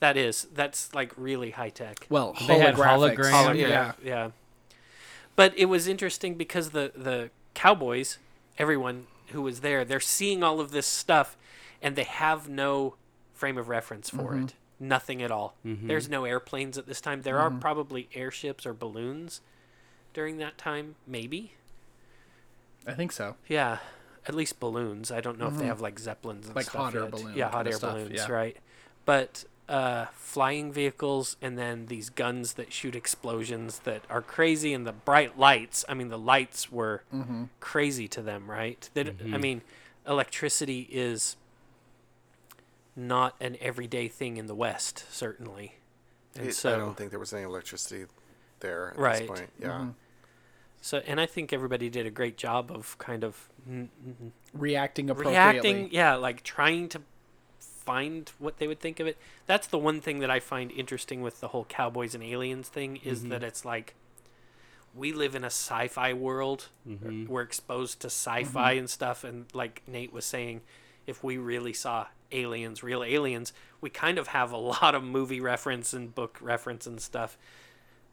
[0.00, 2.06] That is that's like really high tech.
[2.10, 3.30] Well, They had holographics.
[3.32, 3.58] hologram.
[3.58, 3.68] Yeah.
[3.68, 4.30] yeah, yeah.
[5.34, 8.18] But it was interesting because the the cowboys,
[8.58, 11.36] everyone who was there, they're seeing all of this stuff,
[11.82, 12.94] and they have no
[13.32, 14.44] frame of reference for mm-hmm.
[14.44, 14.54] it.
[14.80, 15.54] Nothing at all.
[15.64, 15.86] Mm-hmm.
[15.86, 17.22] There's no airplanes at this time.
[17.22, 17.60] There are mm-hmm.
[17.60, 19.40] probably airships or balloons
[20.12, 21.52] during that time, maybe.
[22.86, 23.36] I think so.
[23.48, 23.78] Yeah,
[24.26, 25.10] at least balloons.
[25.10, 27.10] I don't know if they have like zeppelins and Like stuff hot air yet.
[27.10, 28.30] balloon Yeah, hot air stuff, balloons, yeah.
[28.32, 28.56] right?
[29.04, 34.86] But uh, flying vehicles and then these guns that shoot explosions that are crazy and
[34.86, 35.84] the bright lights.
[35.88, 37.44] I mean, the lights were mm-hmm.
[37.60, 38.88] crazy to them, right?
[38.94, 39.40] They, d I mm-hmm.
[39.40, 39.62] mean,
[40.06, 41.36] electricity is
[42.96, 45.76] not an everyday thing in the West, certainly.
[46.36, 48.06] And It- so, I don't think there was any electricity
[48.60, 49.18] there at Right.
[49.20, 49.50] this point.
[49.58, 49.68] Yeah.
[49.68, 49.90] Mm-hmm.
[50.80, 55.10] so, and I think everybody did a great job of kind of n- n- Reacting
[55.10, 55.52] appropriately.
[55.52, 57.00] reacting yeah like trying to
[57.84, 59.16] find what they would think of it.
[59.46, 62.96] That's the one thing that i find interesting with the whole cowboys and aliens thing
[63.04, 63.30] is mm-hmm.
[63.30, 63.94] that it's like
[64.94, 66.68] we live in a sci-fi world.
[66.88, 67.26] Mm-hmm.
[67.26, 68.78] We're exposed to sci-fi mm-hmm.
[68.80, 69.24] and stuff.
[69.24, 70.62] And like nate was saying
[71.06, 75.40] if we really saw aliens real aliens we kind of have a lot of movie
[75.40, 77.36] reference and book reference and stuff.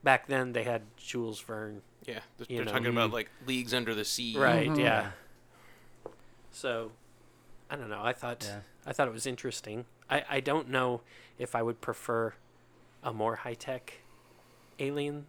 [0.04, 4.06] Back then they had jules verne Yeah, they're, they're talking about like leagues under the
[4.06, 4.36] sea.
[4.38, 5.12] right yeah.
[6.52, 6.92] So
[7.72, 8.02] i don't know.
[8.04, 8.60] I thought Yeah.
[8.86, 9.86] i thought it was interesting.
[10.10, 11.02] I i don't know
[11.40, 12.34] if i would prefer
[13.04, 14.02] a more high-tech
[14.80, 15.26] alien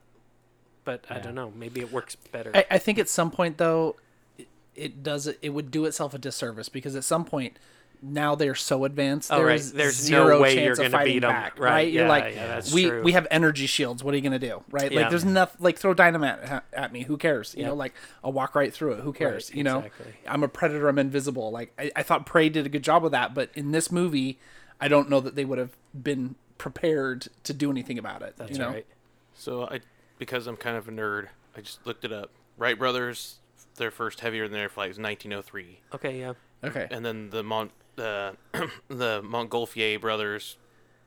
[0.84, 1.52] but i don't know.
[1.56, 2.50] Maybe it works better.
[2.54, 3.96] I, I think at some point though,
[4.36, 7.56] it, it does it would do itself a disservice because at some point
[8.04, 9.30] now they're so advanced.
[9.32, 9.46] Oh, right.
[9.48, 11.30] there's There's no zero way chance you're of gonna fighting beat 'em.
[11.30, 11.92] back, Right, right?
[11.92, 13.02] You're like, yeah, that's we true.
[13.02, 14.02] we have energy shields.
[14.02, 14.90] What are you gonna do, right?
[14.90, 15.00] Yeah.
[15.02, 17.02] Like, there's nothing like throw dynamite at, at me.
[17.04, 17.54] Who cares?
[17.56, 17.68] You Yep.
[17.70, 19.00] know, like I'll walk right through it.
[19.00, 19.54] Who cares?
[19.54, 20.14] you know, exactly.
[20.26, 20.88] I'm a predator.
[20.88, 21.50] I'm invisible.
[21.52, 24.38] Like I, I thought Prey did a good job of that, but in this movie,
[24.80, 28.34] I don't know that they would have been prepared to do anything about it.
[28.36, 28.68] that's you know?
[28.70, 28.86] right
[29.34, 29.80] So I,
[30.18, 32.30] because I'm kind of a nerd, I just looked it up.
[32.56, 33.36] Wright brothers,
[33.76, 36.32] their first heavier than air flight was 1903, okay yeah
[36.64, 36.86] Okay.
[36.90, 38.32] and then the Mont, uh,
[38.88, 40.56] the Montgolfier brothers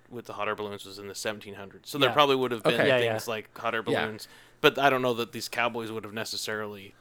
[0.09, 1.85] with the hot air balloons was in the 1700s.
[1.87, 2.87] So there probably would have been Okay.
[2.87, 3.11] Yeah, yeah.
[3.13, 4.05] things like hot air Yeah.
[4.05, 4.27] balloons,
[4.61, 6.93] but I don't know that these cowboys would have necessarily.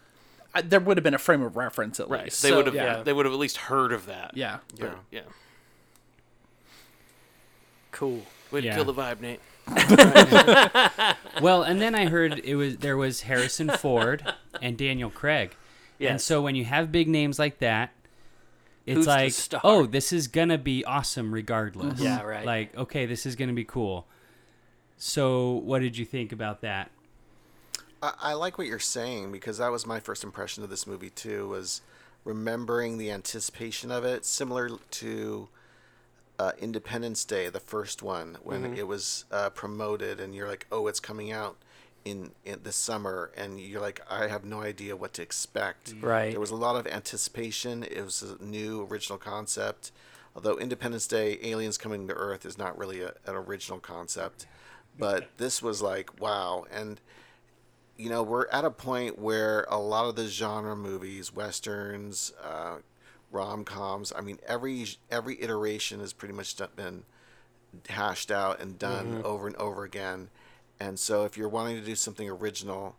[0.54, 2.24] I, there would have been a frame of reference at Right.
[2.24, 2.42] least.
[2.42, 2.74] They So, would have.
[2.74, 3.02] Yeah.
[3.02, 4.36] They would have at least heard of that.
[4.36, 4.58] yeah.
[4.78, 4.94] But, Yeah.
[5.10, 5.20] yeah.
[7.92, 8.74] cool Way to Yeah.
[8.74, 9.40] kill the vibe, Nate.
[11.42, 15.56] Well, and then I heard it was there was Harrison Ford and Daniel Craig.
[16.00, 17.92] And so when you have big names like that,
[18.86, 22.00] it's Who's like, oh, this is gonna be awesome regardless.
[22.00, 22.44] Yeah, right.
[22.44, 24.06] Like, okay, this is gonna be cool.
[24.96, 26.90] So, what did you think about that?
[28.02, 31.10] I, I like what you're saying because that was my first impression of this movie
[31.10, 31.48] too.
[31.48, 31.80] Was
[32.24, 35.48] remembering the anticipation of it, similar to
[36.38, 40.88] uh, Independence Day, the first one, when it was uh, promoted, and you're like, "Oh,
[40.88, 41.56] it's coming out
[42.04, 46.30] in, in this summer," and you're like, "I have no idea what to expect." Right.
[46.30, 47.82] There was a lot of anticipation.
[47.84, 49.92] It was a new original concept.
[50.36, 54.46] Although Independence Day, aliens coming to Earth is not really a, an original concept,
[54.98, 57.00] but this was like, wow, and
[57.96, 62.76] you know, we're at a point where a lot of the genre movies, westerns, uh,
[63.30, 64.12] rom coms.
[64.16, 67.04] I mean, every every iteration has pretty much been
[67.88, 70.28] hashed out and done over and over again.
[70.84, 72.96] And so, if you're wanting to do something original,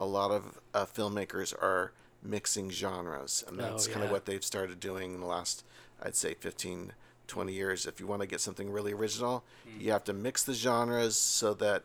[0.00, 4.06] a lot of uh, filmmakers are mixing genres, and that's kind yeah.
[4.06, 5.64] of what they've started doing in the last,
[6.02, 6.94] I'd say, 15,
[7.28, 7.86] 20 years.
[7.86, 9.44] If you want to get something really original,
[9.78, 11.84] you have to mix the genres so that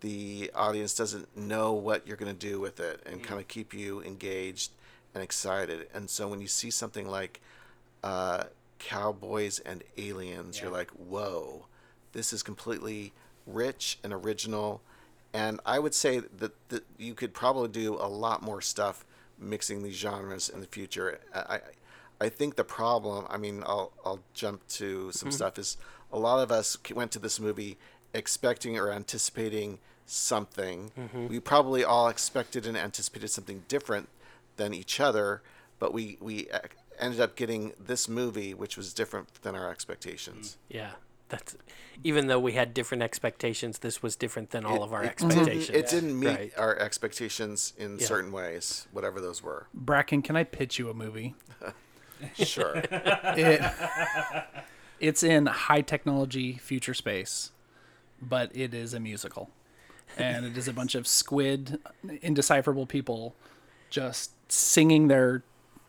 [0.00, 3.74] the audience doesn't know what you're going to do with it and kind of keep
[3.74, 4.70] you engaged
[5.12, 5.88] and excited.
[5.92, 7.40] And so when you see something like
[8.04, 8.44] uh,
[8.78, 11.66] Cowboys and Aliens, you're like, whoa,
[12.12, 13.12] this is completely
[13.46, 14.80] rich and original.
[15.32, 19.04] And I would say that, that you could probably do a lot more stuff
[19.38, 21.20] mixing these genres in the future.
[21.34, 21.60] I,
[22.20, 25.76] I, think the problem, I mean, I'll, I'll jump to some stuff, is
[26.12, 27.76] a lot of us went to this movie
[28.12, 30.92] expecting or anticipating something.
[31.28, 34.08] We probably all expected and anticipated something different
[34.56, 35.42] than each other,
[35.80, 36.60] but we, we uh,
[37.00, 40.56] ended up getting this movie, which was different than our expectations.
[40.68, 40.90] yeah
[41.28, 41.56] that's
[42.02, 45.16] even though we had different expectations this was different than all It- of our it-
[45.16, 45.30] mm-hmm.
[45.30, 46.52] expectations It didn't meet Right.
[46.58, 48.06] our expectations in Yeah.
[48.06, 49.68] certain ways, whatever those were.
[49.72, 51.34] Bracken, can I pitch you a movie?
[52.38, 52.80] Sure.
[52.90, 53.60] It,
[55.00, 57.50] it's in high technology future space,
[58.22, 59.50] but it is a musical.
[60.16, 61.80] And it is a bunch of squid,
[62.22, 63.34] indecipherable people
[63.90, 65.42] just singing their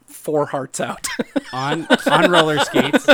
[0.07, 1.07] four hearts out
[1.53, 3.07] On on roller skates.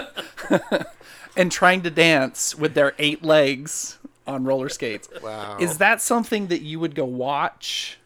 [1.36, 5.10] and trying to dance with their eight legs on roller skates.
[5.22, 5.58] Wow.
[5.60, 7.98] Is that something that you would go watch?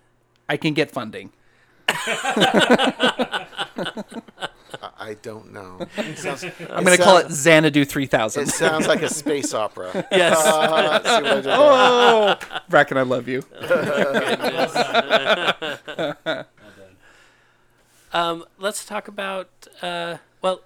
[0.48, 1.32] I can get funding.
[1.88, 3.48] I,
[4.98, 5.80] I don't know.
[5.98, 8.44] It sounds, I'm going to call it Xanadu 3000.
[8.44, 10.06] it sounds like a space opera.
[10.12, 12.36] yes Uh, see I oh,
[12.70, 13.44] Bracken, I love you.
[18.14, 19.50] Um, let's talk about.
[19.82, 20.62] Uh, well,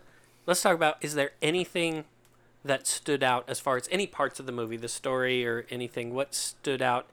[0.46, 0.98] let's talk about.
[1.02, 2.06] Is there anything
[2.66, 6.14] that stood out as far as any parts of the movie, the story or anything?
[6.14, 7.08] What stood out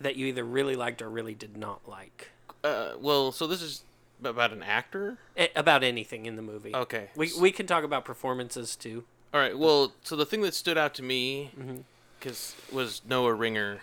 [0.00, 2.30] that you either really liked or really did not like?
[2.62, 3.82] Uh, well, so this is
[4.22, 5.18] about an actor.
[5.36, 6.74] A- about anything in the movie.
[6.74, 7.08] Okay.
[7.16, 9.04] We we can talk about performances too.
[9.32, 9.56] All right.
[9.58, 11.76] Well, so the thing that stood out to me, Mm-hmm.
[12.18, 13.80] because was Noah Ringer.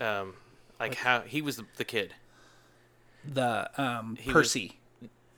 [0.00, 0.34] Um,
[0.78, 2.14] like how he was the, the kid.
[3.30, 4.76] The um, He was- Percy.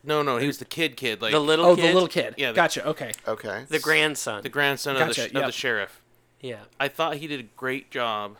[0.05, 0.97] No, no, he was the kid.
[0.97, 2.35] Kid, like the little oh, kid, the little kid.
[2.37, 2.87] Yeah, the- gotcha.
[2.89, 3.13] Okay.
[3.27, 3.65] Okay.
[3.69, 4.43] the grandson.
[4.43, 5.53] the grandson of, the, Gotcha, sh- of the yep.
[5.53, 6.01] sheriff.
[6.41, 6.57] yeah.
[6.81, 8.37] I thought he did a great job,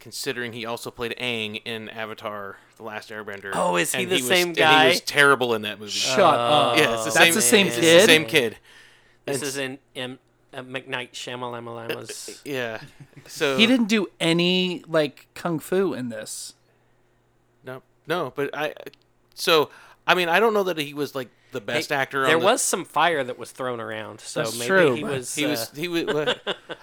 [0.00, 3.52] considering he also played Aang in Avatar: The Last Airbender.
[3.54, 4.82] Oh, is he the was- same and guy?
[4.84, 5.92] he was terrible in that movie.
[5.92, 6.76] Shut up.
[6.76, 7.34] yeah, it's the That's same.
[7.34, 8.00] the same it's kid?
[8.02, 8.56] The same kid.
[9.26, 10.18] This It's- is in M-
[10.52, 10.72] uh, M.
[10.88, 12.40] Night Shyamalama's.
[12.44, 12.80] Yeah.
[13.28, 16.54] So He didn't do any like kung fu in this.
[17.64, 18.74] No, no, but I.
[19.34, 19.70] So
[20.10, 22.26] I mean, I don't know that he was like the best actor.
[22.26, 25.02] There on the, was some fire that was thrown around, so That's maybe true, he
[25.02, 25.34] but was.
[25.34, 25.70] He uh, was.
[25.74, 26.04] He was.
[26.06, 26.34] well,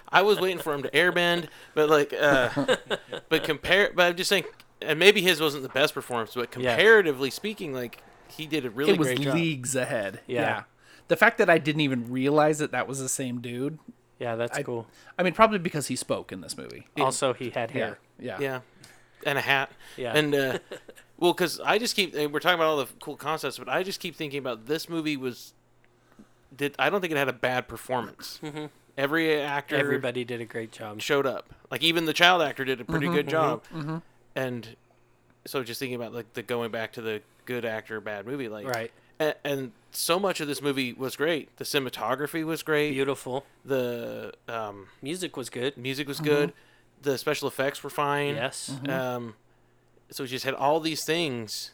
[0.08, 2.48] I was waiting for him to airbend, but like, uh,
[3.28, 3.92] but compare.
[3.94, 4.44] But I'm just saying,
[4.80, 6.74] and maybe his wasn't the best performance, but Yeah.
[6.74, 9.34] comparatively speaking, like he did a really it was great job.
[9.34, 10.20] leagues ahead.
[10.26, 10.62] Yeah.
[11.08, 13.78] The fact that I didn't even realize that that was the same dude.
[14.18, 14.86] Yeah, that's I- cool.
[15.18, 16.86] I mean, probably because he spoke in this movie.
[16.98, 17.76] Also, he had Yeah.
[17.76, 17.98] hair.
[18.18, 18.36] Yeah.
[18.40, 18.60] Yeah,
[19.24, 19.70] and a hat.
[19.96, 20.12] Yeah.
[20.16, 20.58] and uh,
[21.18, 24.00] well, because I just keep we're talking about all the cool concepts, but I just
[24.00, 25.52] keep thinking about this movie was.
[26.56, 28.40] Did I don't think it had a bad performance.
[28.42, 28.66] Mm-hmm.
[28.96, 31.00] Every actor, Everybody did a great job.
[31.00, 31.46] showed up.
[31.70, 33.62] Like even the child actor did a pretty Mm-hmm, good job.
[34.34, 34.76] And
[35.44, 38.66] so just thinking about like the going back to the good actor bad movie like
[38.66, 38.90] Right.
[39.18, 41.54] and, and so much of this movie was great.
[41.58, 42.90] The cinematography was great.
[42.90, 43.44] Beautiful.
[43.64, 45.76] The um, Music was good.
[45.76, 46.26] music was Mm-hmm.
[46.26, 46.52] good.
[47.02, 48.34] The special effects were fine.
[48.34, 48.72] Yes.
[48.88, 49.34] Um,
[50.10, 51.72] so we just had all these things,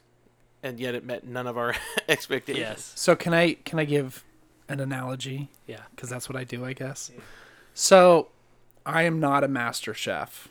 [0.63, 1.75] and yet it met none of our
[2.09, 2.59] expectations.
[2.61, 2.93] Yes.
[2.97, 4.25] So can I can I give
[4.69, 5.49] an analogy?
[5.67, 5.81] Yeah.
[5.95, 7.11] Because that's what I do, I guess.
[7.75, 8.29] So,
[8.87, 10.49] I am not a master chef.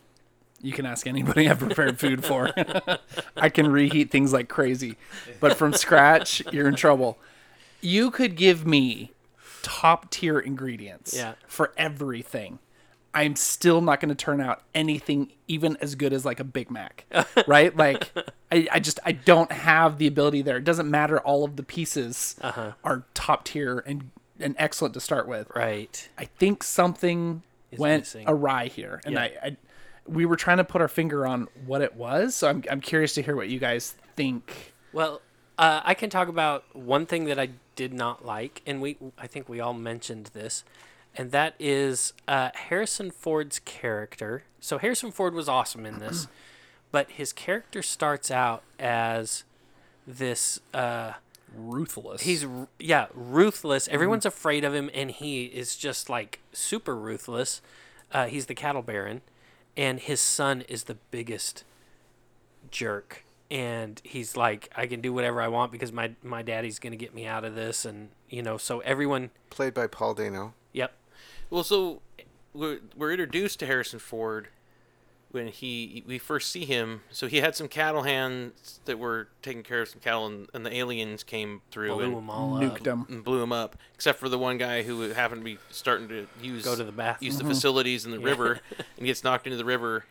[0.61, 2.51] You can ask anybody I've prepared food for.
[3.37, 4.97] I can reheat things like crazy,
[5.39, 7.17] but from scratch, you're in trouble.
[7.81, 9.11] You could give me
[9.61, 11.33] top tier ingredients Yeah.
[11.47, 12.59] for everything.
[13.13, 16.71] I'm still not going to turn out anything even as good as like a Big
[16.71, 17.06] Mac,
[17.47, 17.76] right?
[17.76, 18.10] Like,
[18.52, 20.58] I, I just I don't have the ability there.
[20.58, 21.19] It doesn't matter.
[21.19, 25.47] All of the pieces are top tier and and excellent to start with.
[25.56, 26.10] Right.
[26.17, 27.43] I think something
[27.78, 28.26] went missing.
[28.28, 29.21] awry here, and Yeah.
[29.21, 29.58] I, I
[30.06, 32.36] we were trying to put our finger on what it was.
[32.36, 34.73] So I'm I'm curious to hear what you guys think.
[34.91, 35.21] Well,
[35.58, 39.28] uh, I can talk about one thing that I did not like, and we I
[39.28, 40.63] think we all mentioned this,
[41.15, 44.43] and that is uh, Harrison Ford's character.
[44.60, 46.28] So Harrison Ford was awesome in this,
[46.91, 49.43] but his character starts out as
[50.08, 50.60] this.
[50.73, 51.13] Uh,
[51.56, 52.21] Ruthless.
[52.23, 52.47] he's
[52.80, 53.88] yeah ruthless.
[53.89, 57.62] Everyone's afraid of him, and he is just like super ruthless.
[58.12, 59.21] Uh, he's the cattle baron,
[59.78, 61.63] and his son is the biggest
[62.71, 63.23] jerk.
[63.52, 67.13] And he's like, I can do whatever I want because my my daddy's gonna get
[67.13, 69.30] me out of this, and you know, so everyone.
[69.52, 70.56] Played by Paul Dano.
[70.71, 70.91] Yep.
[71.53, 72.01] Well, so
[72.55, 74.47] we're, we're introduced to Harrison Ford
[75.29, 77.01] when he we first see him.
[77.11, 80.65] So he had some cattle hands that were taking care of some cattle, and, and
[80.65, 82.83] the aliens came through Blew and, them all nuked up.
[82.83, 83.05] them.
[83.07, 83.75] and blew him up.
[83.93, 86.91] Except for the one guy who happened to be starting to use Go to the
[86.91, 87.27] bathroom.
[87.27, 88.59] use the facilities in the river,
[88.97, 90.05] and gets knocked into the river.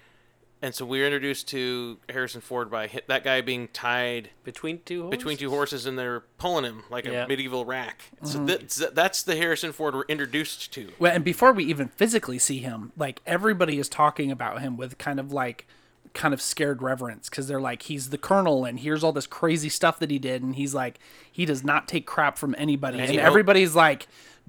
[0.62, 5.03] And so we're introduced to Harrison Ford by hit, that guy being tied Between two
[5.03, 5.18] horses?
[5.18, 7.25] between two horses, and they're pulling him like Yeah.
[7.25, 8.03] a medieval rack.
[8.22, 8.46] So mm.
[8.46, 10.92] that's, that's the Harrison Ford we're introduced to.
[11.01, 14.98] Well, and before we even physically see him, like everybody is talking about him with
[14.98, 15.66] kind of like
[16.14, 19.70] kind of scared reverence because they're like he's the colonel and here's all this crazy
[19.70, 20.98] stuff that he did and he's like
[21.31, 24.07] he does not take crap from anybody and he- everybody's like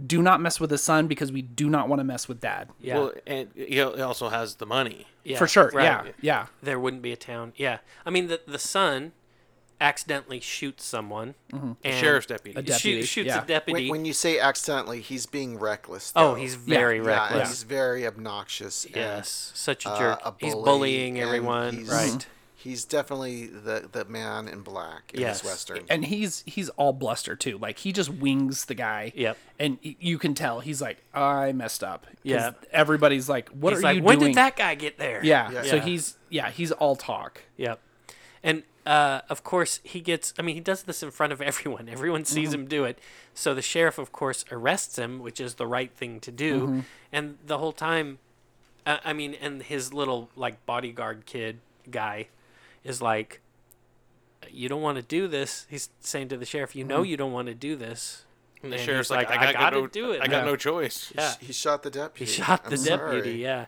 [0.07, 2.69] do not mess with the son because we do not want to mess with dad
[2.79, 2.97] Yeah.
[2.97, 5.07] Well, and he also has the money.
[5.23, 5.37] yeah.
[5.37, 5.83] for sure right.
[5.83, 7.53] yeah yeah There wouldn't be a town.
[7.55, 7.77] Yeah.
[8.05, 9.11] I mean, the the son
[9.81, 11.35] accidentally shoots someone.
[11.51, 12.57] And Sheriff's deputy.
[12.57, 13.43] A deputy, shoot- shoots yeah.
[13.43, 13.89] a deputy.
[13.89, 16.13] When, when you say accidentally, he's being reckless.
[16.15, 16.35] oh, though.
[16.35, 17.49] he's very Yeah, yeah, reckless.
[17.49, 18.85] he's very obnoxious.
[18.85, 20.19] and, Yes, such a uh, jerk.
[20.25, 21.73] a he's bully, bullying and everyone.
[21.77, 22.27] he's- Right.
[22.63, 25.41] He's definitely the the man in black in Yes.
[25.41, 25.79] this western.
[25.89, 29.37] and he's he's all bluster too like he just wings the guy Yep.
[29.59, 32.07] and you can tell he's like i messed up.
[32.23, 32.51] Yeah.
[32.71, 35.19] everybody's like what He's are like, you when doing did that guy get there?
[35.23, 35.51] yeah.
[35.51, 35.63] Yeah.
[35.63, 35.81] so Yeah.
[35.83, 37.79] he's yeah he's all talk Yep.
[38.41, 40.33] And uh, of course, he gets.
[40.37, 41.87] I mean, he does this in front of everyone.
[41.87, 42.63] Everyone sees Mm-hmm.
[42.63, 42.99] him do it.
[43.33, 46.59] So the sheriff, of course, arrests him, which is the right thing to do.
[46.67, 46.79] Mm-hmm.
[47.13, 48.19] And the whole time,
[48.85, 51.59] uh, I mean, and his little like bodyguard kid
[51.89, 52.27] guy
[52.83, 53.41] is like,
[54.49, 57.05] "You don't want to do this." He's saying to the sheriff, "You know, Mm-hmm.
[57.11, 58.25] you don't want to do this."
[58.61, 60.43] And the And sheriff's like, like, I, I got gotta no, do it I got
[60.45, 61.11] now." no choice.
[61.15, 61.33] Yeah.
[61.41, 62.25] He shot the deputy.
[62.31, 63.41] He shot the I'm deputy, sorry.
[63.43, 63.65] yeah.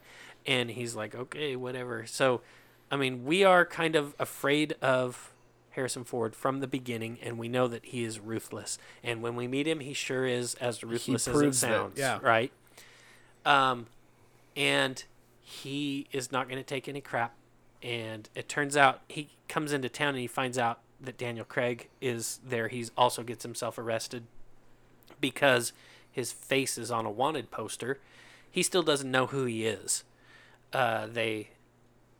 [0.47, 2.05] And he's like, okay, whatever.
[2.05, 2.41] So,
[2.91, 5.33] I mean, we are kind of afraid of
[5.71, 8.77] Harrison Ford from the beginning, and we know that he is ruthless.
[9.03, 11.99] And when we meet him, he sure is as ruthless as it proves that, sounds.
[11.99, 12.19] yeah.
[12.21, 12.51] Right?
[13.45, 13.87] Um,
[14.55, 15.03] and
[15.41, 17.33] he is not going to take any crap.
[17.81, 21.89] And it turns out he comes into town and he finds out that Daniel Craig
[22.01, 22.67] is there.
[22.67, 24.23] He also gets himself arrested
[25.21, 25.73] because
[26.11, 27.99] his face is on a wanted poster.
[28.49, 30.03] He still doesn't know who he is.
[30.71, 31.49] Uh, they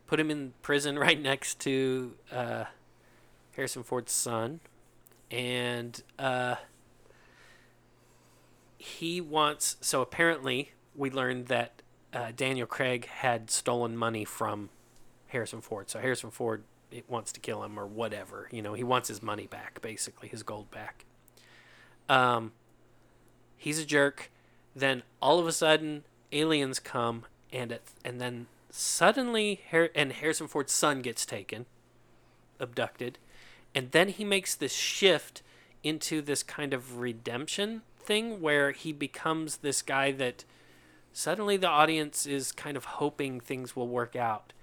[0.07, 2.65] put him in prison right next to uh,
[3.55, 4.59] Harrison Ford's son,
[5.31, 6.55] and uh,
[8.77, 9.77] he wants.
[9.81, 11.81] So apparently, we learned that
[12.13, 14.69] uh, Daniel Craig had stolen money from
[15.35, 15.89] Harrison Ford.
[15.89, 18.47] So Harrison Ford it wants to kill him or whatever.
[18.51, 21.03] You know, he wants his money back, basically his gold back.
[22.07, 22.53] Um,
[23.57, 24.31] he's a jerk.
[24.73, 29.59] Then all of a sudden, aliens come, and it, and then suddenly,
[29.93, 31.65] and Harrison Ford's son gets taken,
[32.59, 33.17] abducted,
[33.73, 35.41] and then he makes this shift
[35.83, 40.45] into this kind of redemption thing where he becomes this guy that
[41.11, 44.53] suddenly the audience is kind of hoping things will work out.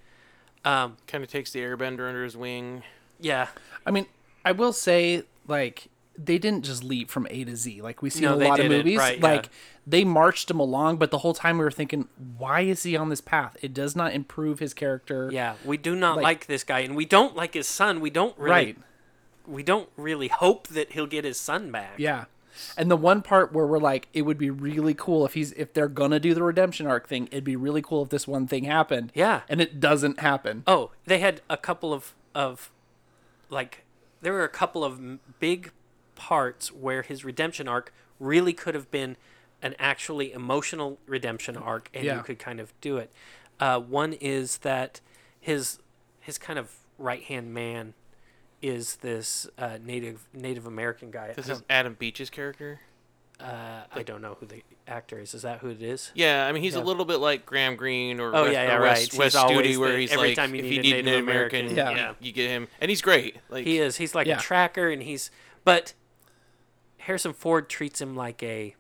[0.64, 2.82] Um, Kind of takes the airbender under his wing.
[3.20, 3.48] yeah,
[3.86, 4.06] I mean,
[4.44, 7.80] I will say, like, they didn't just leap from A to Z.
[7.82, 8.98] Like we see No, in a lot of movies.
[8.98, 9.50] right, like yeah.
[9.86, 12.06] they marched him along, but the whole time we were thinking,
[12.38, 13.56] why is he on this path?
[13.62, 15.30] It does not improve his character.
[15.32, 18.00] yeah, we do not Like- like, this guy, and we don't like his son.
[18.00, 18.76] We don't really, Right.
[19.46, 21.94] we don't really hope that he'll get his son back.
[21.96, 22.26] Yeah.
[22.76, 25.72] And the one part where we're like, it would be really cool if he's if
[25.72, 28.64] they're gonna do the redemption arc thing, it'd be really cool if this one thing
[28.64, 29.12] happened.
[29.14, 29.42] Yeah.
[29.48, 30.62] And it doesn't happen.
[30.66, 32.70] Oh, they had a couple of of
[33.50, 33.84] like
[34.20, 35.00] there were a couple of
[35.40, 35.72] big
[36.14, 39.16] parts where his redemption arc really could have been
[39.62, 42.16] an actually emotional redemption arc, and Yeah.
[42.16, 43.12] you could kind of do it.
[43.61, 45.00] Uh, one is that
[45.40, 45.78] his
[46.20, 47.94] his kind of right hand man
[48.62, 51.32] is this uh, native Native American guy.
[51.34, 52.80] This is Adam Beach's character.
[53.40, 55.34] uh, I don't know who the actor is.
[55.34, 56.12] Is that who it is?
[56.14, 56.80] Yeah, I mean he's Yeah.
[56.80, 58.90] a little bit like Graham Greene or Oh, Wes, yeah, yeah, or right.
[58.90, 61.22] Wes, He's Wes Studi, where he's every like time you if you need an Native
[61.22, 62.14] American, American, you- yeah.
[62.20, 63.36] you get him, and he's great.
[63.48, 63.96] Like He is.
[63.96, 64.38] He's like Yeah.
[64.38, 65.30] a tracker, and he's.
[65.64, 65.94] But
[66.98, 68.76] Harrison Ford treats him like a,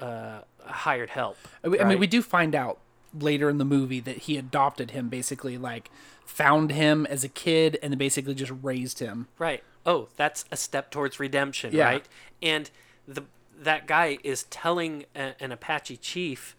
[0.00, 1.36] uh, hired help.
[1.62, 1.90] I mean, I right?
[1.90, 2.78] mean, we do find out
[3.16, 5.90] later in the movie that he adopted him, basically, like
[6.24, 9.28] found him as a kid and basically just raised him.
[9.38, 9.62] Right.
[9.86, 11.84] Oh, that's a step towards redemption, Yeah.
[11.84, 12.08] right?
[12.42, 12.70] And
[13.06, 13.24] the
[13.56, 16.56] that guy is telling a, an Apache chief,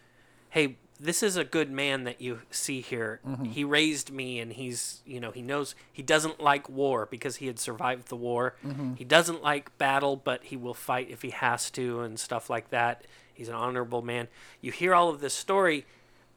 [0.51, 3.19] "Hey, this is a good man that you see here.
[3.51, 7.47] He raised me, and he's you know he knows he doesn't like war because he
[7.47, 8.55] had survived the war.
[8.95, 12.69] He doesn't like battle, but he will fight if he has to and stuff like
[12.69, 13.05] that.
[13.33, 14.29] He's an honorable man.
[14.61, 15.85] You hear all of this story,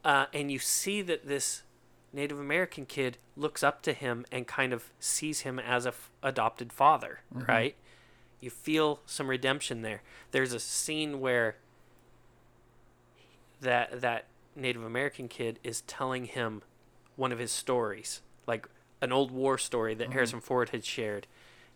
[0.04, 1.62] uh, and you see that this
[2.12, 6.10] Native American kid looks up to him and kind of sees him as a f-
[6.22, 7.50] adopted father, mm-hmm.
[7.50, 7.76] right?
[8.40, 10.02] You feel some redemption there.
[10.30, 11.56] There's a scene where
[13.60, 16.62] that that Native American kid is telling him
[17.16, 18.68] one of his stories, like
[19.00, 20.12] an old war story that mm-hmm.
[20.12, 21.26] Harrison Ford had shared.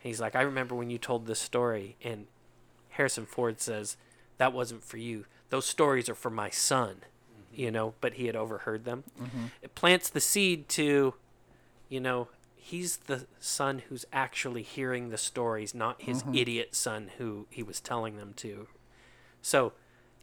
[0.03, 2.27] And he's like, "I remember when you told this story." And
[2.91, 3.97] Harrison Ford says,
[4.39, 5.27] "That wasn't for you.
[5.51, 7.03] Those stories are for my son."
[7.55, 9.05] You know, but he had overheard them.
[9.21, 9.45] Mm-hmm.
[9.61, 11.15] It plants the seed to,
[11.89, 16.35] you know, he's the son who's actually hearing the stories, not his mm-hmm.
[16.35, 18.69] idiot son who he was telling them to.
[19.43, 19.73] So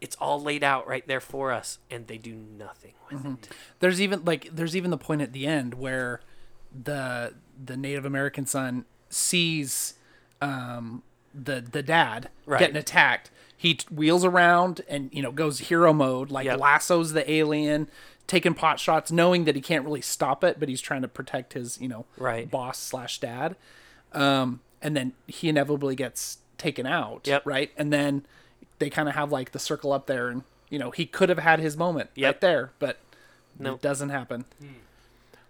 [0.01, 3.33] it's all laid out right there for us, and they do nothing with mm-hmm.
[3.33, 3.49] it.
[3.79, 6.21] There's even like there's even the point at the end where
[6.71, 9.95] the the Native American son sees
[10.41, 11.03] um,
[11.33, 12.59] the the dad Right.
[12.59, 13.31] getting attacked.
[13.61, 16.59] He t- wheels around and you know goes hero mode, like Yep.
[16.59, 17.89] lassos the alien,
[18.25, 21.51] taking pot shots, knowing that he can't really stop it, but he's trying to protect
[21.53, 22.49] his you know Right.
[22.49, 23.57] boss slash dad.
[24.13, 27.27] Um, and then he inevitably gets taken out.
[27.27, 27.45] Yep.
[27.45, 28.25] Right, and then
[28.79, 31.39] they kind of have like the circle up there, and you know he could have
[31.39, 32.97] had his moment right there, but
[33.59, 33.75] Nope.
[33.75, 34.45] it doesn't happen.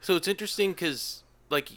[0.02, 1.70] So it's interesting because, like,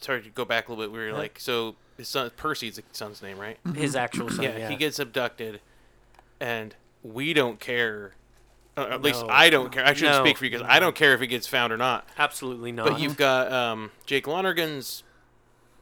[0.00, 0.92] sorry to go back a little bit.
[0.92, 3.58] We were like, so his son Percy's the son's name, right?
[3.74, 4.68] His actual son, yeah, yeah.
[4.68, 5.60] he gets abducted,
[6.40, 8.12] and we don't care.
[8.76, 9.84] Uh, at least I don't care.
[9.84, 10.24] I shouldn't No.
[10.24, 12.08] speak for you because I don't care if he gets found or not.
[12.18, 12.88] Absolutely not.
[12.88, 15.02] But you've got um, Jake Lonergan's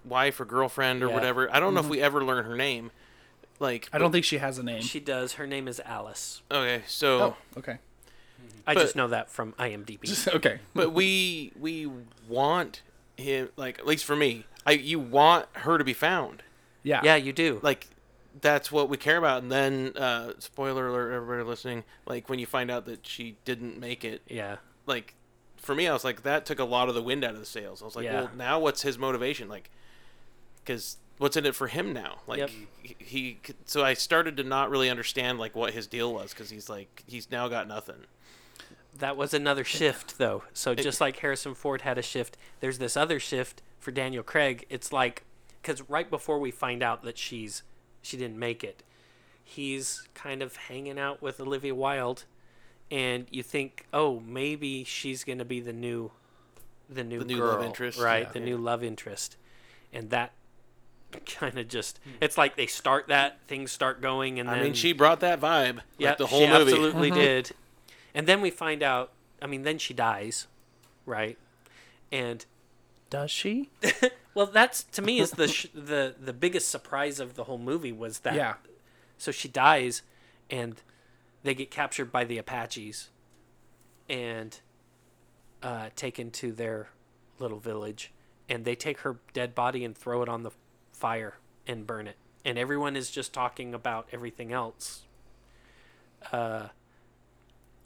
[0.04, 1.10] wife or girlfriend or Yeah.
[1.10, 1.14] Mm-hmm.
[1.14, 1.54] whatever.
[1.54, 2.90] I don't know if we ever learn her name.
[3.60, 4.82] Like, I don't think she has a name.
[4.82, 5.34] she does.
[5.34, 6.42] Her name is Alice.
[6.50, 7.78] okay, so Oh, okay.
[8.66, 10.28] I But- just know that from IMDb.
[10.36, 10.60] okay.
[10.74, 11.90] but we we
[12.28, 12.82] want
[13.16, 14.44] him like at least for me.
[14.66, 16.42] I you want her to be found.
[16.84, 17.00] Yeah.
[17.02, 17.58] yeah, you do.
[17.62, 17.88] Like
[18.40, 19.42] that's what we care about.
[19.42, 23.78] And then, uh, spoiler alert, everybody listening, like when you find out that she didn't
[23.78, 24.56] make it, Yeah.
[24.86, 25.14] like
[25.56, 27.46] for me, I was like, that took a lot of the wind out of the
[27.46, 27.82] sails.
[27.82, 28.22] I was like, Yeah.
[28.22, 29.48] well, now what's his motivation?
[29.48, 29.70] Like,
[30.64, 32.18] because what's in it for him now?
[32.26, 32.50] Like, Yep.
[32.82, 36.50] he, he, so I started to not really understand like what his deal was because
[36.50, 38.06] he's like, he's now got nothing.
[38.96, 40.42] That was another shift, though.
[40.52, 44.64] So just like Harrison Ford had a shift, there's this other shift for Daniel Craig.
[44.70, 45.24] It's like
[45.62, 47.62] because right before we find out that she's
[48.02, 48.82] she didn't make it,
[49.44, 52.24] he's kind of hanging out with Olivia Wilde,
[52.90, 56.10] and you think, oh, maybe she's gonna be the new,
[56.88, 58.24] the new The new girl, love interest, right?
[58.26, 58.32] yeah.
[58.32, 58.44] The Yeah.
[58.46, 59.36] new love interest,
[59.92, 60.32] and that
[61.26, 62.10] kind of just hmm.
[62.20, 65.40] it's like they start that things start going and I then mean, she brought that
[65.40, 66.72] vibe, yeah, like the whole she movie.
[66.72, 67.18] absolutely mm-hmm.
[67.18, 67.50] did.
[68.14, 69.12] And then we find out.
[69.40, 70.48] I mean, then she dies,
[71.06, 71.38] right?
[72.10, 72.44] And
[73.10, 73.70] Does she?
[74.34, 77.92] well, that's to me is the sh- the the biggest surprise of the whole movie
[77.92, 78.34] was that.
[78.34, 78.54] Yeah.
[79.16, 80.02] So she dies,
[80.50, 80.80] and
[81.42, 83.08] they get captured by the Apaches,
[84.08, 84.60] and
[85.62, 86.88] uh, taken to their
[87.38, 88.12] little village,
[88.48, 90.50] and they take her dead body and throw it on the
[90.92, 91.34] fire
[91.66, 95.02] and burn it, and everyone is just talking about everything else.
[96.32, 96.68] Uh,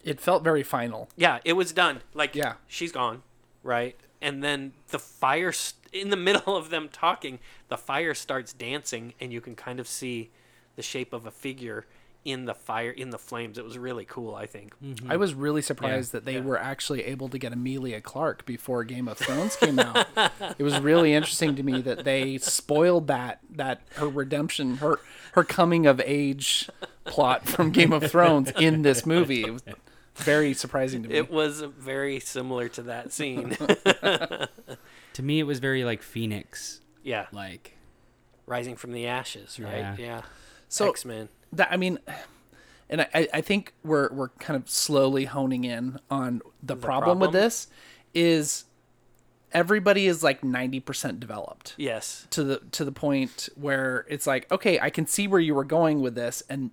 [0.03, 1.09] It felt very final.
[1.16, 2.03] Yeah, it was done.
[2.12, 2.55] Like, Yeah.
[2.66, 3.23] she's gone,
[3.62, 3.97] right?
[4.23, 9.14] And then the fire, st- in the middle of them talking, the fire starts dancing,
[9.20, 10.31] and you can kind of see
[10.77, 11.85] the shape of a figure
[12.25, 13.59] in the fire, in the flames.
[13.59, 14.75] It was really cool, I think.
[14.81, 15.11] Mm-hmm.
[15.11, 19.09] I was really surprised that they were actually able to get Emilia Clarke before Game
[19.09, 20.07] of Thrones came out.
[20.59, 25.01] it was really interesting to me that they spoiled that that her redemption, her
[25.33, 26.70] her coming of age
[27.05, 29.43] plot from Game of Thrones in this movie.
[29.43, 29.62] It was
[30.16, 31.14] very surprising to me.
[31.14, 33.56] It was very similar to that scene.
[35.14, 36.80] To me, it was very like Phoenix.
[37.02, 37.76] yeah, Like,
[38.46, 39.76] rising from the ashes, right?
[39.78, 39.96] Yeah.
[39.98, 40.22] Yeah.
[40.70, 41.28] So- X Men.
[41.52, 41.98] that I mean,
[42.88, 47.32] and I, I think we're we're kind of slowly honing in on the, problem, with
[47.32, 47.66] this
[48.14, 48.64] is
[49.52, 52.26] everybody is like ninety percent developed Yes.
[52.30, 55.64] to the to the point where it's like okay I can see where you were
[55.64, 56.70] going with this and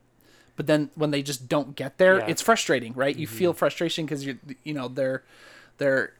[0.59, 2.25] but then when they just don't get there Yeah.
[2.27, 3.59] it's frustrating right you feel mm-hmm.
[3.59, 5.23] frustration because you you know they're
[5.77, 6.11] they're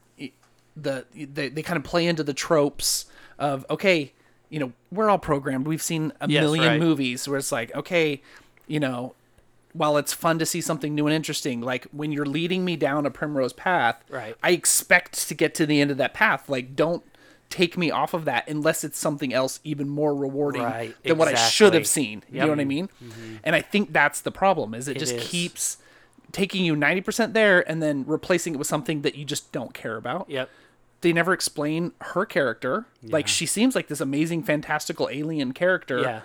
[0.74, 3.04] the they, they kind of play into the tropes
[3.38, 4.12] of okay
[4.48, 6.80] you know we're all programmed we've seen a Yes, million right.
[6.80, 8.22] movies where it's like okay
[8.66, 9.14] you know
[9.74, 13.04] while it's fun to see something new and interesting like when you're leading me down
[13.04, 14.36] a primrose path Right.
[14.42, 17.02] i expect to get to the end of that path like don't
[17.50, 21.28] take me off of that unless it's something else even more rewarding Right, than what
[21.28, 22.02] i should have exactly.
[22.04, 23.36] seen you know what i mean mm-hmm.
[23.44, 25.28] and i think that's the problem is it, It just is.
[25.28, 25.76] keeps
[26.32, 29.96] taking you 90% there and then replacing it with something that you just don't care
[29.96, 30.48] about Yep.
[31.00, 32.86] they never explain her character.
[33.02, 36.20] Like she seems like this amazing, fantastical alien character, Yeah.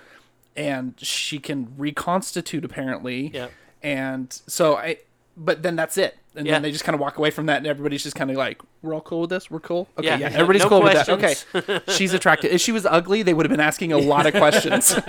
[0.55, 3.31] and she can reconstitute apparently.
[3.33, 3.51] Yep.
[3.81, 4.97] And so I,
[5.37, 6.53] but then that's it, and Yeah.
[6.53, 8.61] then they just kind of walk away from that, and everybody's just kind of like,
[8.81, 9.51] "We're all cool with this.
[9.51, 9.87] We're cool.
[9.97, 10.17] Okay, Yeah.
[10.17, 11.45] yeah, everybody's no cool questions.
[11.53, 11.69] with that.
[11.87, 12.51] Okay, she's attractive.
[12.51, 14.95] If she was ugly, they would have been asking a lot of questions.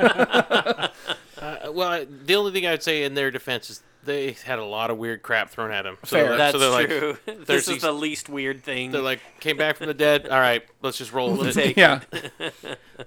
[1.39, 4.91] Uh, well, the only thing I'd say in their defense is they had a lot
[4.91, 5.99] of weird crap thrown at them.
[6.05, 6.29] So Fair.
[6.29, 7.17] they're- That's so they're true.
[7.27, 8.91] there's this is the least weird thing.
[8.91, 10.27] They're like, came back from the dead.
[10.29, 11.53] All right, let's just roll with it.
[11.63, 12.01] take yeah,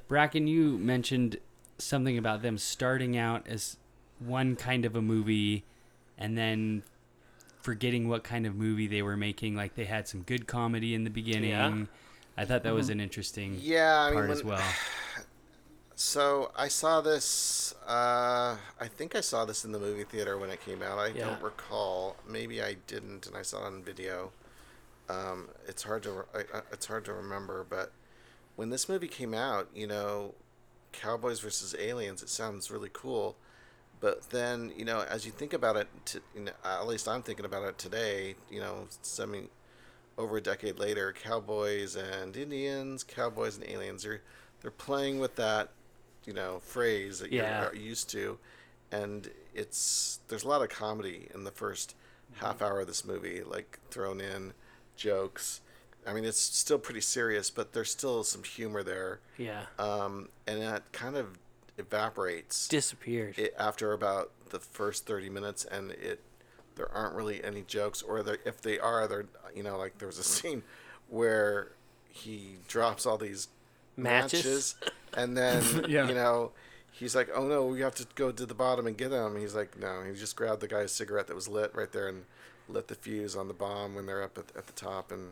[0.08, 1.38] Bracken, you mentioned
[1.80, 3.78] something about them starting out as
[4.20, 5.64] one kind of a movie
[6.18, 6.84] and then
[7.70, 9.56] forgetting what kind of movie they were making.
[9.56, 11.52] Like they had some good comedy in the beginning.
[11.52, 11.84] Yeah.
[12.36, 14.64] I thought that was an interesting Yeah, I mean, part as when- well.
[15.96, 17.76] So I saw this.
[17.86, 20.98] Uh, I think I saw this in the movie theater when it came out.
[20.98, 21.26] I Yeah.
[21.26, 22.16] don't recall.
[22.26, 24.32] Maybe I didn't, and I saw it on video.
[25.10, 27.92] Um, it's hard to re- I, I- it's hard to remember, but
[28.56, 30.36] when this movie came out, you know,
[30.94, 32.24] cowboys versus aliens.
[32.24, 33.36] It sounds really cool,
[34.02, 37.22] but then you know, as you think about it, to, you know, at least I'm
[37.22, 38.36] thinking about it today.
[38.50, 39.50] You know, semi
[40.18, 44.22] over a decade later, cowboys and Indians, cowboys and aliens are
[44.62, 45.70] they're playing with that,
[46.26, 47.64] you know, phrase that Yeah.
[47.72, 48.38] you're used to,
[48.92, 51.96] and it's there's a lot of comedy in the first
[52.36, 54.54] half hour of this movie, like thrown in
[54.96, 55.62] jokes.
[56.08, 59.64] I mean, it's still pretty serious, but there's still some humor there, yeah.
[59.78, 61.38] um, and that kind of
[61.80, 63.38] evaporates Disappeared.
[63.40, 66.22] it after about the first 30 minutes and it
[66.76, 69.26] there aren't really any jokes or there, if they are they're
[69.56, 70.64] you know like there was a scene
[71.10, 71.72] where
[72.10, 73.48] he drops all these
[73.98, 74.44] Matches?
[74.46, 74.76] matches,
[75.18, 76.08] and then Yeah.
[76.08, 76.52] you know
[76.92, 79.56] he's like oh no we have to go to the bottom and get them he's
[79.56, 82.24] like no he just grabbed the guy's cigarette that was lit right there and
[82.70, 85.32] lit the fuse on the bomb when they're up at, at the top and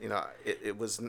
[0.00, 1.00] you know it, it was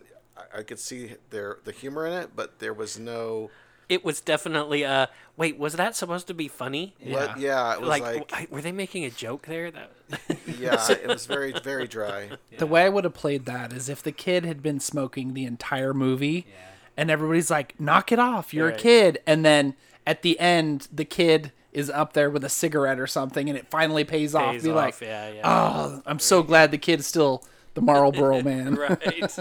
[0.57, 3.49] I could see there the humor in it but there was no
[3.89, 6.95] it was definitely a wait, was that supposed to be funny?
[7.03, 9.71] What- yeah, it was Like, like, w- were they making a joke there?
[9.71, 9.91] That
[10.47, 12.29] yeah, it was very very dry.
[12.57, 15.45] The way I would have played that is if the kid had been smoking the
[15.45, 16.45] entire movie,
[16.97, 18.79] and everybody's like, "Knock it off, you're Right.
[18.79, 19.75] a kid," and then
[20.05, 23.67] at the end, the kid is up there with a cigarette or something, and it
[23.69, 24.61] finally pays, off.
[24.61, 24.75] Be off.
[24.75, 25.41] like, yeah, yeah.
[25.45, 27.43] "Oh, I'm so glad the kid's still
[27.75, 29.37] the Marlboro man." right.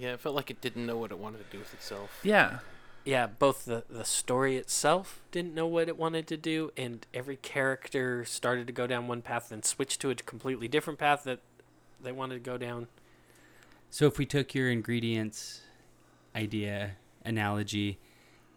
[0.00, 0.08] Yeah.
[0.08, 2.20] yeah, it felt like it didn't know what it wanted to do with itself.
[2.22, 2.58] Yeah,
[3.04, 7.36] yeah, both the the story itself didn't know what it wanted to do, and every
[7.36, 11.40] character started to go down one path, then switched to a completely different path that
[12.02, 12.88] they wanted to go down.
[13.90, 15.62] So if we took your ingredients
[16.34, 16.92] idea
[17.24, 17.98] analogy,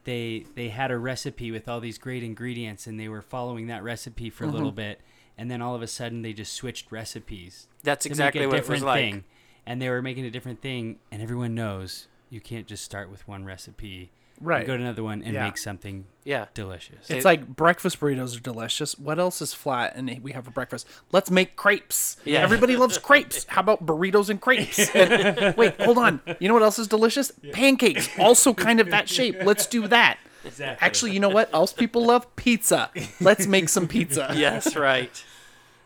[0.04, 3.84] they they had a recipe with all these great ingredients and they were following that
[3.84, 4.76] recipe for a little mm-hmm.
[4.78, 5.02] bit
[5.38, 7.68] and then all of a sudden they just switched recipes.
[7.84, 9.00] That's exactly what it was different like.
[9.00, 9.24] thing.
[9.66, 13.28] And they were making a different thing and everyone knows you can't just start with
[13.28, 14.12] one recipe.
[14.40, 14.66] and right.
[14.68, 15.46] Go to another one and Yeah.
[15.46, 16.48] make something Yeah.
[16.56, 17.10] delicious.
[17.10, 18.98] It's It- like breakfast burritos are delicious.
[18.98, 20.88] What else is flat and we have for breakfast?
[21.12, 22.18] Let's make crepes.
[22.26, 22.42] Yeah.
[22.42, 23.46] Everybody loves crepes.
[23.50, 24.90] How about burritos and crepes?
[24.96, 26.20] And- wait, hold on.
[26.40, 27.32] You know what else is delicious?
[27.54, 28.10] Pancakes.
[28.20, 29.38] Also kind of that shape.
[29.44, 30.18] Let's do that.
[30.44, 30.86] Exactly.
[30.86, 32.36] Actually, you know what else people love?
[32.36, 32.90] Pizza.
[33.22, 34.30] Let's make some pizza.
[34.36, 35.24] yes, right.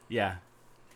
[0.09, 0.37] yeah.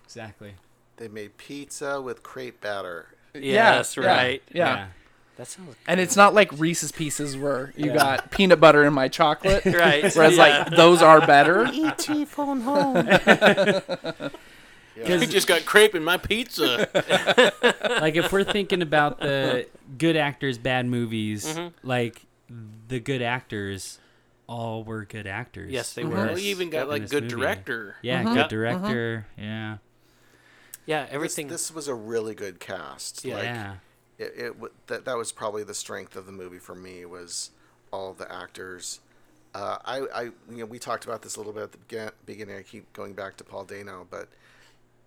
[0.06, 0.56] Exactly.
[1.02, 3.08] They made pizza with crepe batter.
[3.34, 4.44] Yes, yeah, right.
[4.54, 4.90] Yeah.
[5.38, 9.08] That sounds And it's not like Reese's Pieces where you got peanut butter in my
[9.08, 9.66] chocolate.
[9.66, 10.14] right.
[10.14, 10.66] Whereas, yeah.
[10.66, 11.66] like, those are better.
[11.74, 12.26] E.T.
[12.26, 13.08] phone home.
[14.96, 16.88] You just got crepe in my pizza.
[18.00, 19.66] like if we're thinking about the
[19.98, 21.88] good actors bad movies Mm-hmm.
[21.88, 22.22] like
[22.88, 23.98] the good actors
[24.46, 26.18] all were good actors Yes, they in were.
[26.18, 27.36] well, we even got like good movie.
[27.36, 27.96] director.
[28.04, 28.28] yeah mm-hmm.
[28.28, 28.38] mm-hmm.
[28.38, 28.44] Yeah.
[28.44, 29.78] good director yeah
[30.86, 31.48] yeah, This, everything.
[31.48, 33.24] this was a really good cast.
[33.26, 33.36] Yeah.
[33.36, 33.74] Like, yeah
[34.22, 37.52] it, it that that was probably the strength of the movie for me was
[37.92, 39.00] all the actors.
[39.54, 42.56] Uh, I, I you know we talked about this a little bit at the beginning.
[42.56, 44.30] I keep going back to Paul Dano, but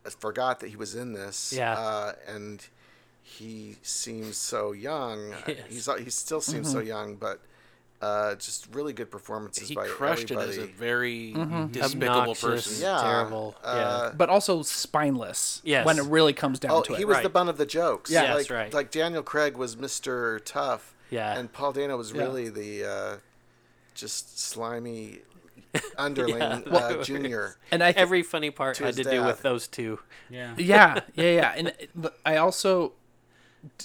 [0.04, 1.52] I forgot that he was in this.
[1.56, 1.72] Yeah.
[1.78, 2.66] Uh, and
[3.22, 5.34] he seems so young.
[5.46, 5.58] Yes.
[5.68, 7.40] He's he still seems so young, but
[8.04, 10.50] uh, just really good performances He by crushed it everybody.
[10.50, 11.32] as a very
[11.70, 12.40] despicable Obnoxious.
[12.42, 12.82] person.
[12.82, 13.68] yeah, terrible, yeah.
[13.70, 15.60] Uh, But also spineless.
[15.64, 15.86] Yes.
[15.86, 16.98] When it really comes down Oh, to it.
[16.98, 17.32] he was the Right.
[17.32, 18.10] butt of the jokes.
[18.10, 18.34] Yeah.
[18.34, 18.74] like, Yes, right.
[18.74, 20.40] Like Daniel Craig was Mr.
[20.44, 20.94] Tough.
[21.10, 21.38] Yeah.
[21.38, 22.22] And Paul Dano was Yeah.
[22.22, 23.16] really the uh,
[23.94, 25.22] just slimy
[25.98, 26.60] underling Yeah.
[26.70, 27.56] uh, junior.
[27.70, 30.00] and I th- Every funny part To had his to do with those two.
[30.30, 31.54] yeah yeah, yeah, yeah.
[31.56, 31.72] And
[32.24, 32.92] I also,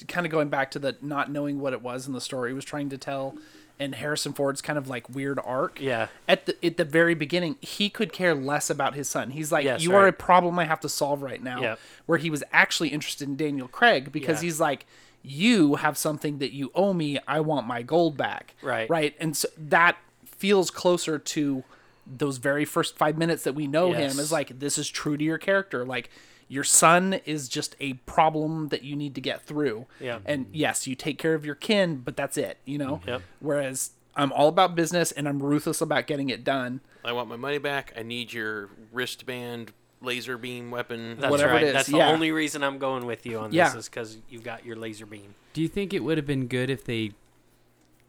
[0.07, 2.53] kind of going back to the not knowing what it was in the story, he
[2.53, 3.36] was trying to tell,
[3.80, 5.80] and Harrison Ford's kind of like weird arc.
[5.80, 6.07] Yeah.
[6.27, 9.32] At the at the very beginning, he could care less about his son.
[9.32, 11.80] He's like, Yes, "You are a problem I have to solve right now." Yep.
[12.05, 14.47] Where he was actually interested in Daniel Craig because Yeah.
[14.47, 14.86] he's like,
[15.23, 17.19] "You have something that you owe me.
[17.27, 18.89] I want my gold back." Right.
[18.89, 19.15] Right.
[19.19, 21.63] And so that feels closer to
[22.07, 24.13] those very first five minutes that we know Yes.
[24.13, 26.09] him is like this is true to your character like
[26.52, 30.20] your son is just a problem that you need to get through Yeah.
[30.26, 33.10] and yes you take care of your kin but that's it you know mm-hmm.
[33.10, 33.22] Yep.
[33.39, 37.38] whereas i'm all about business and i'm ruthless about getting it done I want my
[37.38, 37.93] money back.
[37.97, 39.72] I need your wristband
[40.02, 41.16] laser beam weapon.
[41.18, 41.64] That's Whatever it right.
[41.64, 42.06] is, That's yeah.
[42.08, 43.74] the only reason I'm going with you on this Yeah.
[43.78, 45.34] is because you've got your laser beam.
[45.54, 47.12] do you think it would have been good if they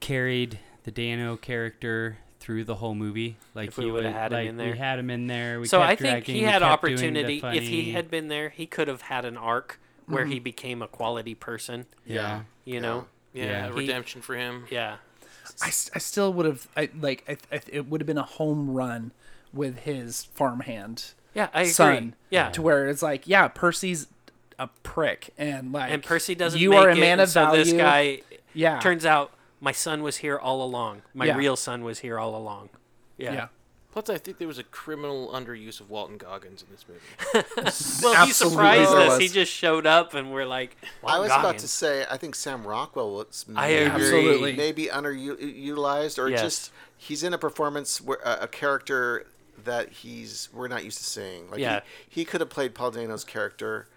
[0.00, 4.32] carried the dano character through the whole movie like If we he would've would- had
[4.32, 4.72] him in there.
[4.72, 6.96] we had him in there we so kept I think dragging, he had kept doing
[6.96, 7.40] the opportunity.
[7.44, 10.42] If he had been there, he could have had an arc where he mm-hmm.
[10.44, 11.86] became a quality person.
[12.06, 13.06] yeah You know?
[13.32, 13.66] yeah, Yeah.
[13.66, 14.64] a He- redemption for him.
[14.70, 14.96] Yeah.
[15.62, 18.70] I, I still would have I, like I, I, it would have been a home
[18.70, 19.12] run
[19.52, 21.72] with his farmhand Yeah, I agree.
[21.72, 22.50] son Yeah.
[22.50, 24.06] to where it's like yeah percy's
[24.58, 26.58] a prick and like and Percy doesn't.
[26.60, 28.20] you make are a it, man and of so value This guy
[28.54, 31.02] yeah turns out my son was here all along.
[31.14, 31.36] My Yeah.
[31.36, 32.70] real son was here all along.
[33.18, 33.32] Yeah.
[33.32, 33.48] yeah
[33.92, 37.46] Plus, I think there was a criminal underuse of Walton Goggins in this movie.
[38.04, 39.18] Well, he surprised us.
[39.18, 42.16] He just showed up, and we're like, Walton I "Wow, was about to say, I
[42.16, 44.04] think Sam Rockwell was I maybe- agree.
[44.04, 44.52] Absolutely.
[44.56, 46.40] maybe underutilized, or Yes.
[46.40, 49.26] just he's in a performance where a, a character
[49.64, 51.50] that he's we're not used to seeing.
[51.50, 51.80] Like Yeah.
[52.08, 53.88] he, he could have played Paul Dano's character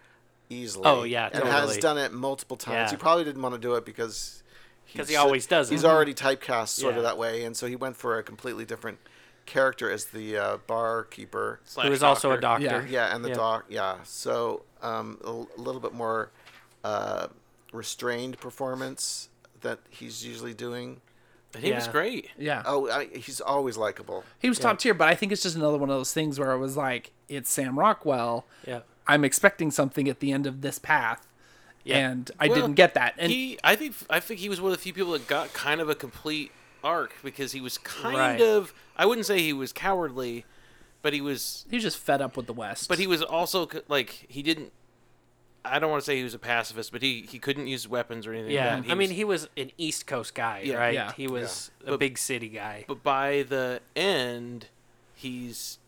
[0.50, 0.86] easily.
[0.86, 2.76] Oh, yeah, and has done it multiple times.
[2.76, 2.90] Yeah.
[2.92, 4.43] He probably didn't want to do it because
[4.88, 5.88] 'Cause he's- he always does He's it.
[5.88, 6.98] already typecast sort Yeah.
[7.00, 9.00] of that way, and so he went for a completely different
[9.46, 11.60] character as the uh, barkeeper.
[11.66, 12.66] Slash Who was also a doctor.
[12.66, 12.86] Yeah.
[13.10, 13.36] Yeah, and the Yeah.
[13.36, 13.66] doc.
[13.70, 16.30] Yeah, so um, a l- little bit more
[16.84, 17.28] uh,
[17.72, 19.30] restrained performance
[19.62, 21.02] that he's usually doing.
[21.56, 22.30] And he was great.
[22.38, 24.24] yeah Oh, I, he's always likable.
[24.40, 26.52] He was top tier, but I think it's just another one of those things where
[26.52, 28.46] I was like, it's Sam Rockwell.
[28.68, 28.82] Yeah.
[29.08, 31.28] I'm expecting something at the end of this path.
[31.84, 32.10] Yeah.
[32.10, 33.16] and I Well, didn't get that.
[33.18, 35.52] And he, I think, I think he was one of the few people that got
[35.54, 36.52] kind of a complete
[36.84, 38.42] arc because he was kind Right.
[38.42, 38.74] of.
[38.96, 40.46] I wouldn't say he was cowardly,
[41.02, 41.66] but he was.
[41.70, 42.88] he was just fed up with the West.
[42.90, 44.72] But he was also like he didn't.
[45.66, 48.28] I don't want to say he was a pacifist, but he, he couldn't use weapons
[48.28, 48.52] or anything.
[48.52, 48.92] Yeah, like that.
[48.92, 50.76] I mean, he was an East Coast guy, Yeah.
[50.76, 50.94] right?
[50.94, 51.14] Yeah.
[51.14, 52.84] He was a But- big city guy.
[52.86, 54.68] But by the end,
[55.16, 55.80] he's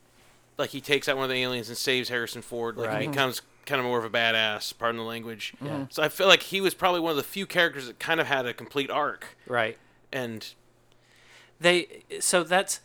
[0.57, 2.77] like he takes out one of the aliens and saves Harrison Ford.
[2.77, 3.01] Like Right.
[3.01, 4.77] he becomes kind of more of a badass.
[4.77, 5.53] Pardon the language.
[5.61, 5.69] Yeah.
[5.69, 5.83] Mm-hmm.
[5.89, 8.27] So I feel like he was probably one of the few characters that kind of
[8.27, 9.37] had a complete arc.
[9.47, 9.77] Right.
[10.11, 10.47] And
[11.59, 12.81] They so that's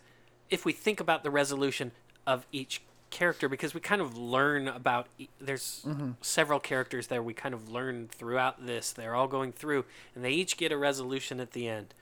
[0.50, 1.92] if we think about the resolution
[2.26, 6.12] of each character because we kind of learn about e- there's mm-hmm.
[6.20, 10.30] several characters there we kind of learn throughout this they're all going through and they
[10.30, 11.92] each get a resolution at the end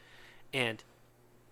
[0.52, 0.84] and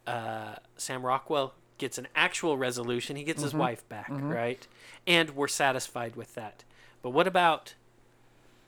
[0.07, 3.61] uh, Sam Rockwell gets an actual resolution he gets his mm-hmm.
[3.61, 4.66] wife back right
[5.07, 6.62] and we're satisfied with that
[7.07, 7.75] but what about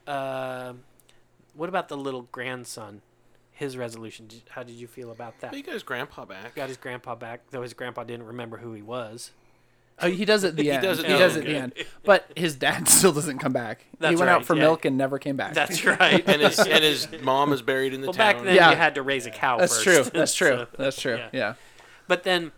[0.06, 0.82] um
[1.54, 3.02] what about the little grandson
[3.50, 6.54] his resolution how did you feel about that he got his grandpa back.
[6.54, 9.32] got his grandpa back, though his grandpa didn't remember who he was.
[10.00, 10.82] Oh, he does it at the He end.
[10.84, 11.44] does at he the does end.
[11.48, 11.88] it at the end.
[12.04, 13.80] But his dad still doesn't come back.
[13.90, 14.62] he That's went out for yeah.
[14.62, 15.54] milk and never came back.
[15.54, 16.22] That's right.
[16.28, 18.34] and his and his mom is buried in the well, town.
[18.36, 18.70] back then Yeah.
[18.70, 20.10] you had to raise a cow That's first.
[20.12, 20.18] true.
[20.20, 20.48] That's true.
[20.50, 21.16] So- That's true.
[21.16, 21.28] yeah.
[21.32, 21.54] Yeah.
[22.06, 22.52] but then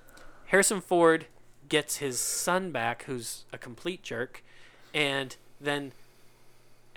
[0.49, 1.25] Harrison Ford
[1.71, 4.45] gets his son back, who's a complete jerk,
[4.93, 5.93] and then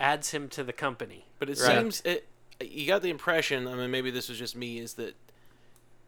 [0.00, 1.24] adds him to the company.
[1.38, 1.78] But it Right.
[1.78, 2.26] seems it.
[2.60, 3.66] You got the impression.
[3.68, 4.78] I mean, maybe this was just me.
[4.78, 5.14] Is that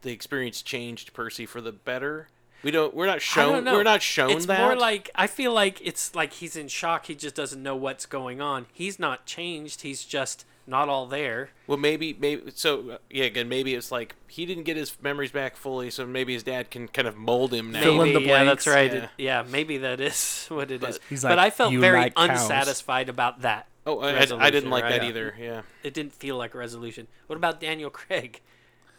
[0.01, 2.29] the experience changed Percy for the better?
[2.63, 2.93] We don't.
[2.95, 3.65] We're not shown.
[3.65, 4.59] We're not shown It's that.
[4.59, 7.05] more like I feel like it's like he's in shock.
[7.05, 8.65] He just doesn't know what's going on.
[8.73, 9.81] He's not changed.
[9.81, 11.49] He's just not all there.
[11.65, 12.51] Well, maybe, maybe.
[12.53, 16.33] So yeah, again, maybe it's like he didn't get his memories back fully, so maybe
[16.33, 17.81] his dad can kind of mold him now.
[17.81, 18.93] Fill in Maybe, the yeah, that's right.
[18.93, 19.07] Yeah.
[19.17, 19.43] Yeah.
[19.49, 20.99] maybe that is what it is.
[21.09, 23.67] He's but like, I felt very like cows." unsatisfied about that.
[23.85, 25.33] Oh, I, I, I didn't like that either.
[25.39, 25.61] Yeah.
[25.81, 27.07] It didn't feel like a resolution.
[27.27, 28.41] What about Daniel Craig?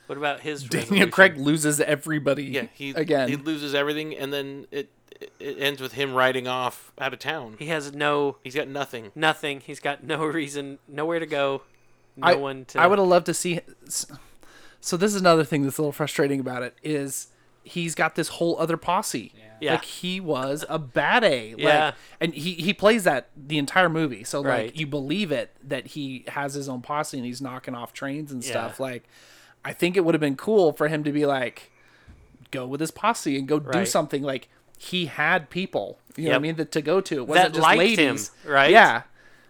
[0.07, 1.11] What about his Daniel resolution?
[1.11, 2.45] Craig loses everybody.
[2.45, 2.67] Yeah.
[2.73, 3.29] He again.
[3.29, 4.89] he loses everything, and then it
[5.21, 7.57] it, it ends with him riding off out of town.
[7.59, 9.11] He has no He's got nothing.
[9.15, 9.61] nothing.
[9.61, 11.63] He's got no reason, nowhere to go,
[12.17, 12.81] no I, one to.
[12.81, 13.61] I would have loved to see.
[14.81, 17.29] So this is another thing that's a little frustrating about it is
[17.65, 19.33] he's got this whole other posse.
[19.61, 19.73] Yeah.
[19.73, 21.51] Like he was a bad A.
[21.55, 21.93] Like, Yeah.
[22.21, 24.23] And he, he plays that the entire movie.
[24.23, 24.77] So like Right.
[24.77, 28.43] you believe it that he has his own posse and he's knocking off trains and
[28.45, 28.77] stuff.
[28.79, 28.85] Yeah.
[28.87, 29.05] Like
[29.65, 31.73] I think it would have been cool for him to be like
[32.53, 34.49] go with his posse and go do something like
[34.79, 35.99] he had people.
[36.17, 36.57] You know what I mean?
[36.57, 37.17] That to go to.
[37.19, 38.31] It wasn't just liked ladies.
[38.45, 38.71] him, right?
[38.71, 39.03] Yeah.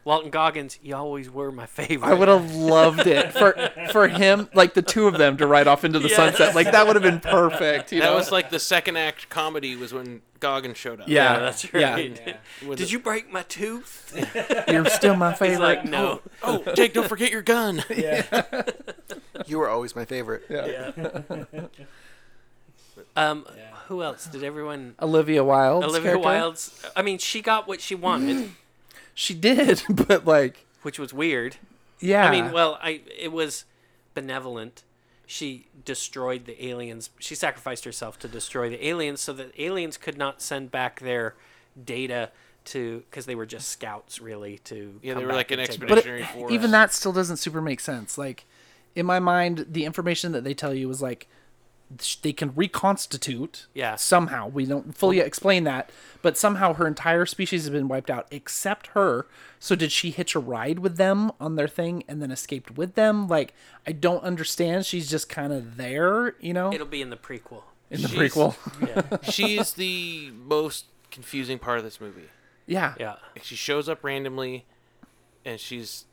[0.04, 2.08] Walton Goggins, you always were my favorite.
[2.08, 3.54] I would have loved it for
[3.92, 6.16] for him, like the two of them, to ride off into the Yes.
[6.16, 6.54] sunset.
[6.54, 7.92] Like that would have been perfect.
[7.92, 8.14] You That know?
[8.16, 11.08] was like the second act comedy was when Goggins showed up.
[11.08, 11.92] yeah, Yeah, that's yeah.
[11.94, 12.36] right.
[12.76, 14.14] Did you break my tooth?
[14.68, 15.50] You're still my favorite.
[15.50, 16.22] He's like, no.
[16.42, 17.84] Oh, Jake, don't forget your gun.
[17.94, 18.44] Yeah.
[19.46, 20.44] you were always my favorite.
[20.48, 20.92] Yeah.
[23.16, 23.46] Um,
[23.88, 24.26] who else?
[24.26, 24.94] Did everyone?
[25.02, 25.84] Olivia Wilde.
[25.84, 26.84] Olivia Wilde's.
[26.96, 28.50] I mean, she got what she wanted,
[29.14, 31.56] She did, but like, which was weird.
[32.00, 32.26] yeah.
[32.28, 33.64] I mean, well, I it was
[34.14, 34.84] benevolent.
[35.26, 37.10] She destroyed the aliens.
[37.18, 41.34] She sacrificed herself to destroy the aliens, so that aliens could not send back their
[41.84, 42.30] data
[42.66, 44.58] to because they were just scouts, really.
[44.64, 46.52] To Yeah, they were like an and take- but expeditionary it- force.
[46.52, 48.16] even that still doesn't super make sense.
[48.16, 48.44] Like,
[48.94, 51.26] in my mind, the information that they tell you is like sh-
[52.22, 53.66] they can reconstitute.
[53.74, 53.96] Yeah.
[53.96, 55.90] Somehow we don't fully explain that,
[56.22, 59.26] but somehow her entire species has been wiped out except her.
[59.58, 62.94] So did she hitch a ride with them on their thing and then escaped with
[62.94, 63.26] them?
[63.28, 63.54] Like,
[63.86, 64.86] I don't understand.
[64.86, 67.62] She's just kind of there, you know, It'll be in the prequel.
[67.90, 68.54] in the she's- prequel.
[68.86, 72.28] Yeah, She's the most confusing part of this movie.
[72.66, 72.94] yeah.
[73.00, 73.16] yeah.
[73.42, 74.66] She shows up randomly,
[75.44, 76.04] and she's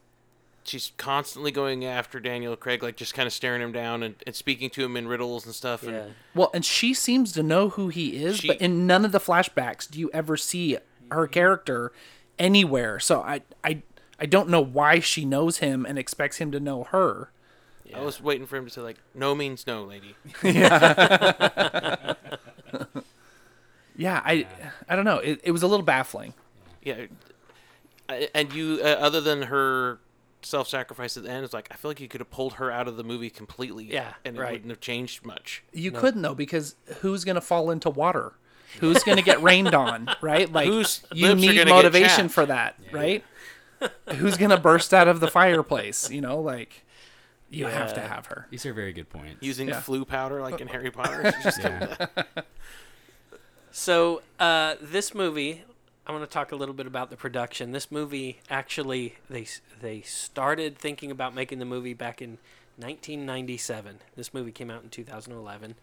[0.65, 4.35] she's constantly going after Daniel Craig, like just kind of staring him down and, and
[4.35, 5.83] speaking to him in riddles and stuff.
[5.83, 6.05] And Yeah.
[6.33, 9.19] Well, and she seems to know who he is, She- but in none of the
[9.19, 10.77] flashbacks do you ever see
[11.11, 11.91] her character
[12.39, 12.99] anywhere.
[12.99, 13.81] So I I
[14.19, 17.29] I don't know why she knows him and expects him to know her.
[17.93, 22.13] I was waiting for him to say like, "No means no, lady." Yeah,
[23.95, 24.47] yeah, I
[24.89, 25.19] I don't know.
[25.19, 26.33] It, it was a little baffling.
[26.83, 27.05] Yeah,
[28.33, 29.99] and you, uh, other than her
[30.45, 32.87] self-sacrifice at the end, it's like I feel like you could have pulled her out
[32.87, 33.85] of the movie completely.
[33.85, 34.51] Yeah, and it right.
[34.53, 35.63] wouldn't have changed much.
[35.73, 38.33] You couldn't though because who's gonna fall into water?
[38.79, 40.09] Who's gonna get rained on?
[40.21, 40.51] Right?
[40.51, 43.23] Like Whose you need motivation for that, right?
[44.15, 46.09] who's gonna burst out of the fireplace?
[46.09, 46.83] You know, like
[47.49, 48.47] you have to have her.
[48.49, 49.37] These are very good points.
[49.41, 49.81] Using Yeah.
[49.81, 51.33] Floo powder like in Harry Potter.
[51.43, 52.07] Just Yeah.
[53.71, 55.65] So uh, this movie,
[56.07, 57.71] I want to talk a little bit about the production.
[57.71, 59.47] This movie actually they
[59.81, 62.37] they started thinking about making the movie back in
[62.77, 63.99] 1997.
[64.15, 65.75] This movie came out in 2011,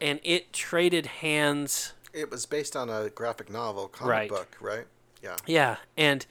[0.00, 1.92] and it traded hands.
[2.12, 4.28] It was based on a graphic novel, comic Right.
[4.28, 4.86] book, right?
[5.22, 5.36] Yeah.
[5.46, 6.26] Yeah, and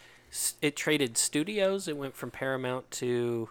[0.62, 1.88] it traded studios.
[1.88, 3.50] It went from Paramount to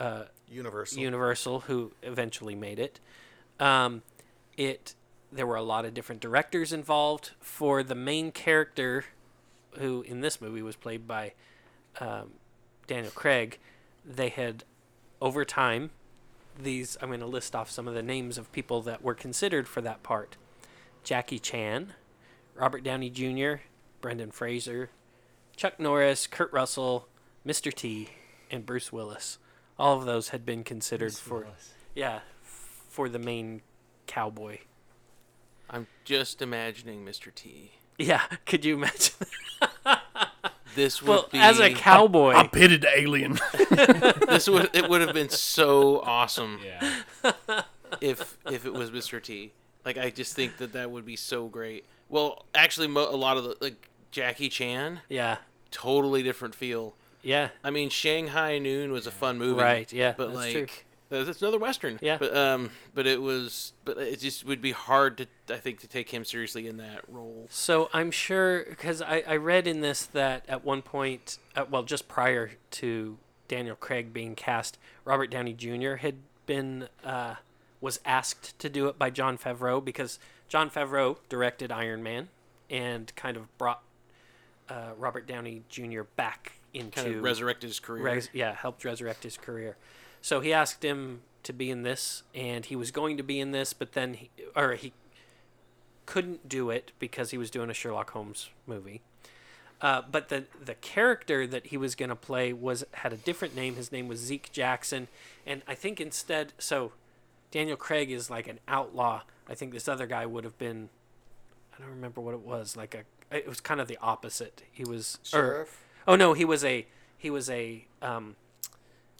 [0.00, 1.00] uh, Universal.
[1.02, 3.00] Universal, who eventually made it.
[3.60, 4.02] Um,
[4.56, 4.94] it
[5.30, 9.04] there were a lot of different directors involved for the main character,
[9.78, 11.32] who in this movie was played by
[12.00, 12.32] um,
[12.86, 13.58] Daniel Craig.
[14.04, 14.64] They had
[15.20, 15.90] over time
[16.58, 16.96] these.
[17.00, 19.80] I'm going to list off some of the names of people that were considered for
[19.82, 20.36] that part:
[21.04, 21.92] Jackie Chan,
[22.54, 23.62] Robert Downey Jr.,
[24.00, 24.90] Brendan Fraser,
[25.56, 27.08] Chuck Norris, Kurt Russell,
[27.46, 27.72] Mr.
[27.72, 28.10] T,
[28.50, 29.38] and Bruce Willis.
[29.78, 31.46] All of those had been considered for
[31.94, 33.62] yeah, for the main
[34.06, 34.58] cowboy.
[35.70, 37.34] I'm just imagining Mr.
[37.34, 37.72] T.
[37.98, 39.14] Yeah, could you imagine?
[40.74, 43.38] This would well, be as a cowboy, I'm pitted Alien.
[44.28, 47.62] this would it would have been so awesome Yeah.
[48.00, 49.20] if if it was Mr.
[49.20, 49.50] T.
[49.84, 51.84] Like I just think that that would be so great.
[52.08, 55.38] Well, actually, mo- a lot of the like Jackie Chan, yeah,
[55.72, 56.94] totally different feel.
[57.22, 60.66] yeah, I mean, Shanghai Noon was a fun movie, Right, yeah, but that's like true.
[61.10, 61.98] Uh, that's another western.
[62.02, 62.18] Yeah.
[62.18, 65.86] but um, but it was, but it just would be hard to, I think, to
[65.88, 67.46] take him seriously in that role.
[67.50, 71.82] So I'm sure because I, I read in this that at one point, uh, well,
[71.82, 73.16] just prior to
[73.48, 75.94] Daniel Craig being cast, Robert Downey Jr.
[75.96, 77.36] had been uh,
[77.80, 82.28] was asked to do it by Jon Favreau because Jon Favreau directed Iron Man
[82.68, 83.82] and kind of brought
[84.68, 86.02] uh, Robert Downey Jr.
[86.16, 88.04] back into Kind of resurrected his career.
[88.04, 89.76] res- yeah, helped resurrect his career.
[90.28, 93.52] So he asked him to be in this, and he was going to be in
[93.52, 94.92] this, but then he, or he
[96.04, 99.00] couldn't do it because he was doing a Sherlock Holmes movie.
[99.80, 103.56] Uh, but the the character that he was going to play was had a different
[103.56, 103.76] name.
[103.76, 105.08] His name was Zeke Jackson,
[105.46, 106.92] and I think instead, so
[107.50, 109.22] Daniel Craig is like an outlaw.
[109.48, 110.90] I think this other guy would have been,
[111.74, 112.76] I don't remember what it was.
[112.76, 114.60] Like a, it was kind of the opposite.
[114.70, 115.84] He was or- Sheriff.
[116.06, 118.36] Oh no, he was a he was a um,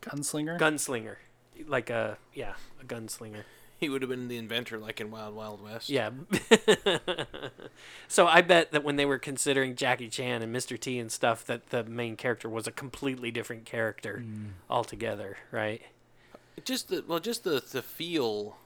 [0.03, 0.59] Gunslinger.
[0.59, 1.17] gunslinger,
[1.67, 3.43] like a yeah, a gunslinger.
[3.79, 5.89] He would have been the inventor, like in Wild Wild West.
[5.89, 6.11] Yeah.
[8.09, 10.79] so I bet that when they were considering Jackie Chan and Mr.
[10.79, 14.49] T and stuff, that the main character was a completely different character mm.
[14.69, 15.83] altogether, right?
[16.65, 18.57] Just the well, just the the feel.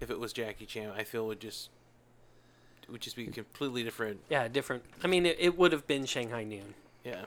[0.00, 1.68] If it was Jackie Chan, I feel would just
[2.88, 4.20] would just be completely different.
[4.30, 4.84] Yeah, different.
[5.02, 6.74] I mean, it, it would have been Shanghai Noon
[7.04, 7.24] Yeah.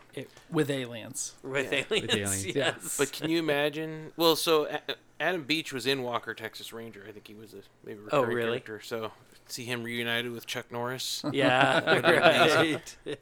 [0.50, 1.36] with aliens.
[1.44, 2.14] with Yeah, aliens.
[2.14, 2.46] aliens.
[2.48, 2.56] Yes.
[2.56, 2.74] Yeah.
[2.98, 4.12] But can you imagine?
[4.18, 7.06] Well, so A- Adam Beach was in Walker, Texas Ranger.
[7.08, 8.48] I think he was a maybe a Oh, recurring really?
[8.60, 8.82] character.
[8.82, 9.12] So
[9.46, 11.24] see him reunited with Chuck Norris.
[11.32, 12.00] yeah,
[13.06, 13.18] right.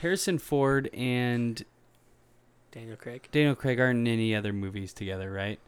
[0.00, 1.62] Harrison Ford and
[2.72, 3.28] Daniel Craig.
[3.30, 5.58] Daniel Craig aren't in any other movies together, right?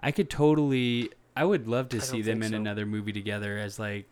[0.00, 1.10] I could totally.
[1.36, 2.56] I would love to I see them in so.
[2.56, 4.06] another movie together as like,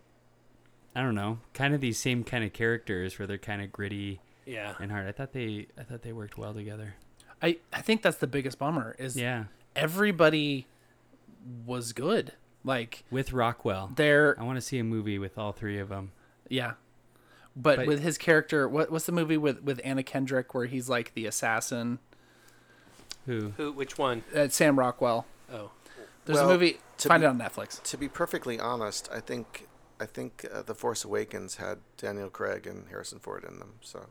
[0.95, 4.21] I don't know, kind of these same kind of characters where they're kind of gritty
[4.51, 4.75] Yeah.
[4.81, 5.07] and hard.
[5.07, 6.95] I thought they, I thought they worked well together.
[7.43, 9.45] I, I think that's the biggest bummer is Yeah,
[9.77, 10.67] everybody
[11.67, 12.33] was good.
[12.63, 13.91] Like with Rockwell.
[13.95, 16.13] they're I want to see a movie with all three of them.
[16.49, 16.73] yeah.
[17.57, 20.89] But, But- with his character, what what's the movie with with Anna Kendrick where he's
[20.89, 21.99] like the assassin?
[23.27, 23.53] Who?
[23.57, 23.73] Who?
[23.73, 24.23] Which one?
[24.35, 25.27] Uh, Sam Rockwell.
[25.53, 25.71] Oh,
[26.25, 26.79] There's Well, a movie.
[26.99, 27.83] to Find be- it on Netflix.
[27.83, 29.67] To be perfectly honest, I think
[29.99, 33.75] I think uh, The Force Awakens had Daniel Craig and Harrison Ford in them.
[33.81, 34.07] So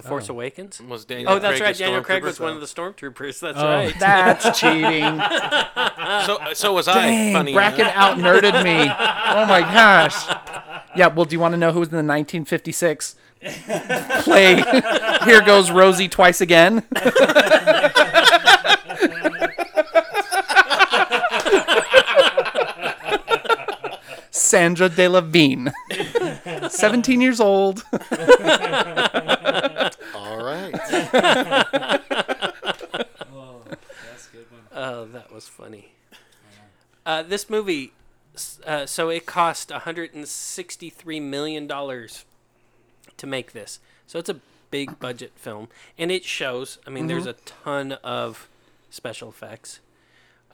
[0.00, 0.34] The Force Oh.
[0.34, 0.80] Awakens.
[0.80, 1.32] Was Daniel?
[1.32, 1.74] Oh, that's Craig right.
[1.74, 2.26] a Daniel Craig stormtrooper?
[2.26, 3.40] was one of the stormtroopers.
[3.40, 3.94] That's Oh, right.
[3.98, 5.20] that's cheating.
[6.24, 6.94] So so was I.
[6.94, 7.96] Dang, Funny Bracken enough.
[7.96, 8.88] out nerded me.
[9.30, 10.14] Oh my gosh.
[10.96, 13.14] Yeah, well, do you want to know who was in the 1956
[14.22, 14.62] play
[15.24, 16.82] Here Goes Rosie Twice Again?
[24.30, 25.70] Sandra De La Vigne.
[26.68, 27.84] 17 years old.
[33.32, 33.78] all right.
[34.72, 35.92] Oh, that was funny.
[37.04, 37.92] Uh, this movie,
[38.66, 42.24] uh, so it cost 163 million dollars
[43.16, 43.80] to make this.
[44.06, 44.40] So it's a
[44.70, 46.78] big budget film, and it shows.
[46.86, 48.48] I mean, there's a ton of
[48.90, 49.80] special effects.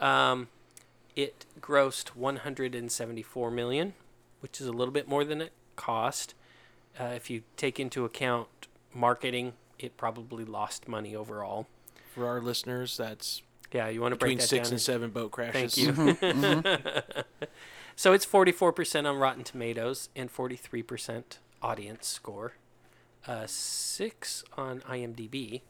[0.00, 0.48] Um,
[1.16, 3.94] it grossed 174 million,
[4.40, 6.34] which is a little bit more than it cost.
[6.98, 8.48] Uh, if you take into account
[8.94, 11.66] marketing, it probably lost money overall.
[12.14, 15.10] For our listeners, that's Yeah, you want to break between that six down and seven
[15.10, 15.74] boat crashes.
[15.74, 16.64] Thank you.
[17.96, 21.24] so it's 44% on Rotten Tomatoes and 43%
[21.62, 22.54] audience score.
[23.26, 25.62] a six on IMDb.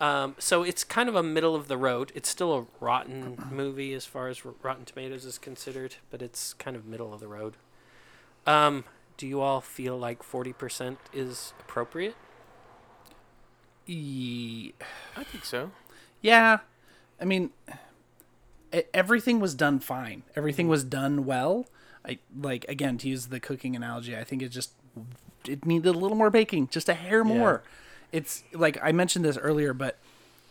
[0.00, 2.12] Um, so it's kind of a middle of the road.
[2.14, 6.76] It's still a rotten movie as far as Rotten Tomatoes is considered, but it's kind
[6.76, 7.56] of middle of the road.
[8.46, 8.84] Um,
[9.16, 12.14] do you all feel like forty percent is appropriate?
[13.88, 15.70] I think so.
[16.20, 16.58] Yeah,
[17.20, 17.50] I mean,
[18.74, 20.22] e- everything was done fine.
[20.36, 20.70] Everything mm-hmm.
[20.72, 21.66] was done well.
[22.04, 24.16] I like again to use the cooking analogy.
[24.16, 24.72] I think it just
[25.46, 27.62] it needed a little more baking, just a hair more.
[28.12, 29.98] It's like I mentioned this earlier, but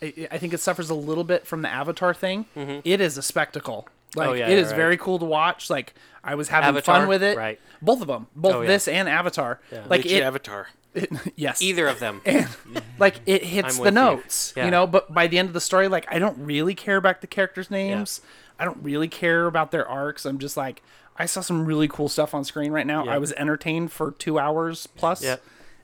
[0.02, 2.46] I, I think it suffers a little bit from the Avatar thing.
[2.56, 2.80] Mm-hmm.
[2.84, 3.88] It is a spectacle.
[4.16, 4.76] Oh, like Oh, yeah, it is right.
[4.76, 5.70] very cool to watch.
[5.70, 7.38] Like I was having Avatar, fun with it.
[7.38, 7.60] right.
[7.82, 8.68] Both of them, both Oh, yeah.
[8.68, 9.60] this and Avatar.
[9.88, 10.68] Like it, Avatar?
[10.98, 12.22] It- yes, Either of them.
[12.26, 12.48] and
[13.00, 14.02] like it hits I'm the with you.
[14.02, 14.72] notes you.
[14.72, 17.28] Know but by the end of the story like i don't really care about the
[17.28, 18.22] characters names
[18.60, 20.82] i don't really care about their arcs i'm just like
[21.18, 23.12] i saw some really cool stuff on screen right now Yeah.
[23.14, 25.36] i was entertained for two hours plus Yeah.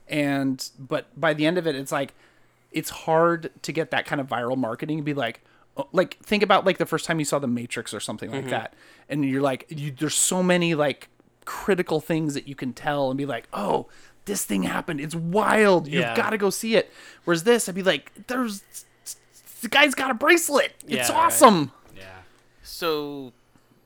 [0.07, 2.14] and but by the end of it it's like
[2.72, 5.41] it's hard to get that kind of viral marketing and be like
[5.78, 8.41] oh, like think about like the first time you saw the matrix or something Mm-hmm.
[8.41, 8.74] like that
[9.09, 11.09] and you're like you, there's so many like
[11.45, 13.88] critical things that you can tell and be like oh
[14.26, 16.15] this thing happened it's wild you've Yeah.
[16.15, 16.91] got to go see it
[17.26, 18.61] whereas this i'd be like there's
[19.61, 21.26] the guy's got a bracelet it's Yeah, right.
[21.26, 22.03] awesome Yeah.
[22.63, 23.34] So,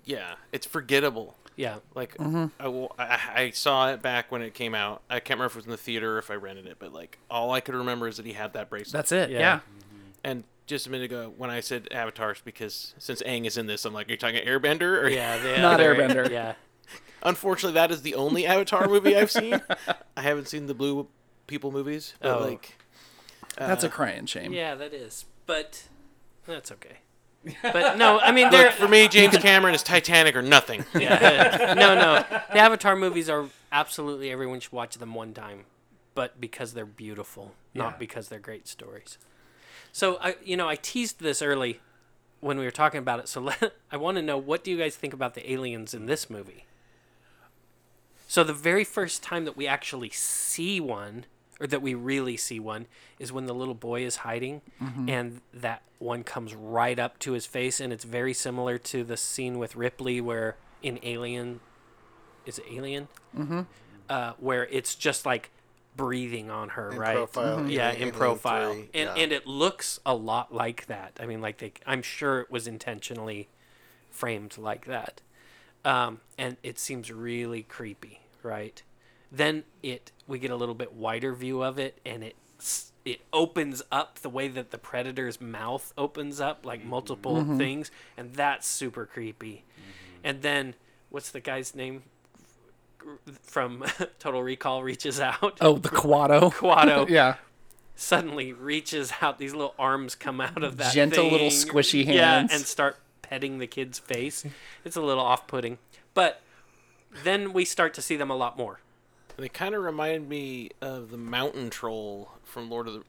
[0.06, 1.36] yeah, it's forgettable.
[1.56, 1.78] Yeah.
[1.96, 2.46] Like Mm-hmm.
[2.60, 5.02] I w- I, I saw it back when it came out.
[5.10, 6.94] I can't remember if it was in the theater or if I rented it, but
[6.94, 8.94] like all I could remember is that he had that bracelet.
[8.94, 9.40] that's it Yeah.
[9.40, 9.60] yeah,
[10.24, 13.86] and just a minute ago, when I said avatars, because since Aang is in this,
[13.86, 15.02] I'm like, are you talking Airbender?
[15.04, 15.38] Or Yeah.
[15.44, 16.30] They, Not they're- Airbender.
[16.30, 16.54] Yeah.
[17.24, 19.62] Unfortunately, that is the only Avatar movie I've seen.
[20.16, 21.08] I haven't seen the Blue
[21.48, 22.46] People movies, but Oh.
[22.46, 22.78] like,
[23.58, 25.26] that's uh, a crying shame Yeah, that is.
[25.46, 25.88] But
[26.46, 26.98] that's okay.
[27.64, 30.84] But no, I mean, Look, for me, James Cameron is Titanic or nothing.
[31.00, 31.74] yeah.
[31.78, 32.26] no, no.
[32.52, 35.66] The Avatar movies are absolutely everyone should watch them one time,
[36.14, 37.84] but because they're beautiful, Yeah.
[37.84, 39.18] not because they're great stories.
[39.92, 41.80] So I, you know, I teased this early
[42.42, 43.28] when we were talking about it.
[43.28, 46.06] So let, I want to know what do you guys think about the aliens in
[46.06, 46.66] this movie?
[48.28, 51.26] So the very first time that we actually see one,
[51.60, 52.88] or that we really see one,
[53.20, 54.62] is when the little boy is hiding,
[55.08, 59.18] and that one comes right up to his face, and it's very similar to the
[59.18, 61.62] scene with Ripley where in Alien,
[62.46, 63.08] is it Alien?
[63.36, 63.62] Mm-hmm.
[64.10, 65.50] Uh, where it's just like
[65.96, 67.16] breathing on her, In right?
[67.16, 69.14] profile, in Yeah, in Alien profile, 3, and yeah.
[69.16, 71.18] and it looks a lot like that.
[71.20, 73.50] I mean, like they, I'm sure it was intentionally
[74.12, 75.22] framed like that
[75.88, 78.84] um, and it seems really creepy, right?
[79.32, 82.36] Then it we get a little bit wider view of it, and it
[83.06, 86.90] it opens up the way that the predator's mouth opens up, like mm-hmm.
[86.90, 87.58] multiple mm-hmm.
[87.58, 89.64] things, and that's super creepy.
[89.64, 90.20] Mm-hmm.
[90.26, 90.76] And then
[91.10, 92.04] what's the guy's name
[93.42, 93.86] from
[94.20, 95.58] Total Recall reaches out?
[95.62, 97.36] oh the Kuato Kuato yeah
[97.96, 99.40] suddenly reaches out.
[99.40, 101.68] These little arms come out of that Gentle little thing.
[101.70, 102.54] squishy Yeah, hands.
[102.54, 102.98] and start
[103.30, 104.46] petting the kid's face.
[104.86, 105.78] It's a little off-putting,
[106.14, 106.42] but
[107.24, 108.80] then we start to see them a lot more.
[109.38, 113.04] They kind of remind me of the mountain troll from Lord of the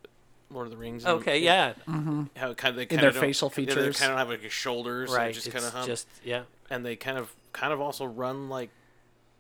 [0.51, 1.05] Lord of the Rings.
[1.05, 2.25] and- Okay, yeah, Mm-hmm.
[2.37, 3.99] How kind of they In kind their of facial They features.
[3.99, 5.17] kind of have like shoulders, right.
[5.27, 5.35] right?
[5.35, 8.49] Just it's kind of hump, just yeah, and they kind of kind of also run
[8.49, 8.71] like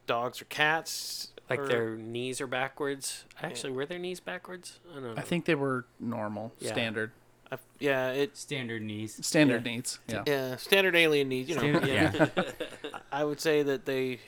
[0.06, 1.32] dogs or cats.
[1.50, 3.24] like or- their knees are backwards.
[3.42, 4.80] Actually, were their knees backwards?
[4.90, 5.14] I don't know.
[5.16, 6.72] i think they were normal Yeah.
[6.72, 7.12] standard
[7.50, 9.26] I- yeah, it's Standard needs.
[9.26, 9.72] standard Yeah.
[9.72, 11.48] needs yeah yeah standard alien needs.
[11.48, 12.90] You know, Standard- yeah.
[13.12, 14.20] I would say that they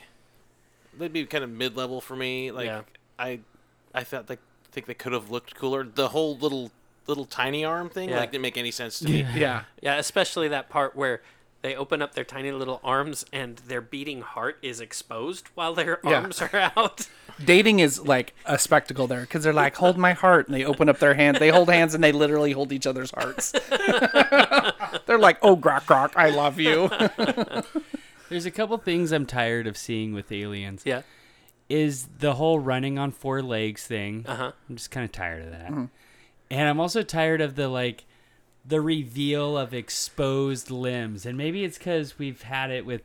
[0.97, 2.51] they'd be kind of mid level for me.
[2.51, 2.81] Like Yeah.
[3.19, 3.39] I
[3.93, 4.39] I thought like
[4.71, 5.83] think they could have looked cooler.
[5.83, 6.71] The whole little
[7.07, 8.19] little tiny arm thing Yeah.
[8.19, 9.25] like didn't make any sense to me.
[9.35, 11.21] yeah yeah, especially that part where.
[11.61, 15.99] They open up their tiny little arms and their beating heart is exposed while their
[16.03, 16.21] Yeah.
[16.21, 17.07] arms are out.
[17.45, 20.87] dating is like a spectacle there because they're like hold my heart and they open
[20.89, 23.51] up their hand they hold hands and they literally hold each other's hearts
[25.07, 26.87] they're like oh grok grok i love you
[28.29, 30.83] There's a couple things I'm tired of seeing with aliens.
[30.85, 31.01] Yeah.
[31.67, 34.23] Is the whole running on four legs thing.
[34.25, 34.51] Uh huh.
[34.69, 35.69] I'm just kind of tired of that.
[35.69, 38.05] And I'm also tired of the like
[38.65, 41.25] the reveal of exposed limbs.
[41.25, 43.01] And maybe it's cuz we've had it with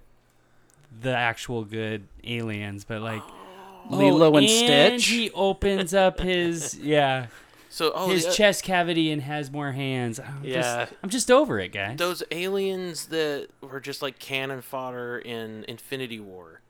[1.01, 3.23] the actual good aliens, but like
[3.91, 5.07] Lilo oh, and and Stitch.
[5.07, 7.27] he opens up his yeah,
[7.69, 10.19] So oh his the- chest cavity and has more hands.
[10.21, 10.55] I'm Yeah.
[10.87, 11.97] Just, I'm just over it, guys.
[11.99, 16.61] those aliens that were just like cannon fodder in Infinity War.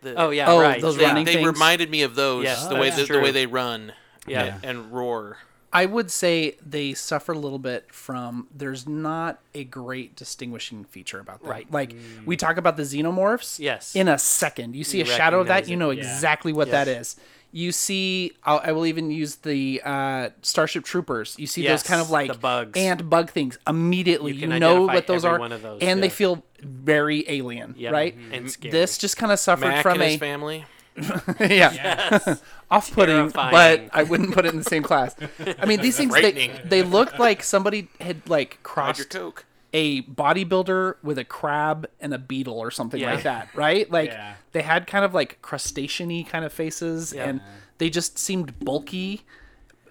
[0.00, 0.80] The, Oh yeah, Oh, right.
[0.80, 1.46] those they, running they things?
[1.46, 2.44] reminded me of those.
[2.44, 3.92] Yes, the way that's the, the way they run
[4.26, 4.58] Yeah.
[4.62, 5.38] and, and roar.
[5.72, 11.20] I would say they suffer a little bit from there's not a great distinguishing feature
[11.20, 11.50] about them.
[11.50, 11.70] Right.
[11.70, 11.94] Like
[12.24, 13.58] we talk about the xenomorphs.
[13.58, 13.94] Yes.
[13.94, 16.00] In a second, you see You a shadow of that, recognize you it, know yeah.
[16.14, 17.00] exactly what that Yes.
[17.14, 17.16] is.
[17.50, 21.34] You see, I'll, I will even use the uh, Starship Troopers.
[21.38, 22.78] You see Yes, those kind of like the bugs.
[22.78, 24.32] ant bug things immediately.
[24.32, 28.14] You You, know what those are, those, and they feel very alien, Yep, right?
[28.32, 28.70] and scary.
[28.72, 30.66] This just kind of suffered Mac from a family.
[31.40, 32.36] yeah
[32.70, 33.90] off-putting, but Terrifying.
[33.92, 35.16] I wouldn't put it in the same class.
[35.58, 36.52] I mean, these things they, Frightening.
[36.64, 39.44] they look like somebody had like Hide your crossed coke.
[39.72, 43.14] a bodybuilder with a crab and a beetle or something Yeah.
[43.14, 43.90] like that, right?
[43.90, 44.34] Like Yeah.
[44.52, 47.40] they had kind of like crustacean-y kind of faces, and
[47.78, 49.22] they just seemed bulky.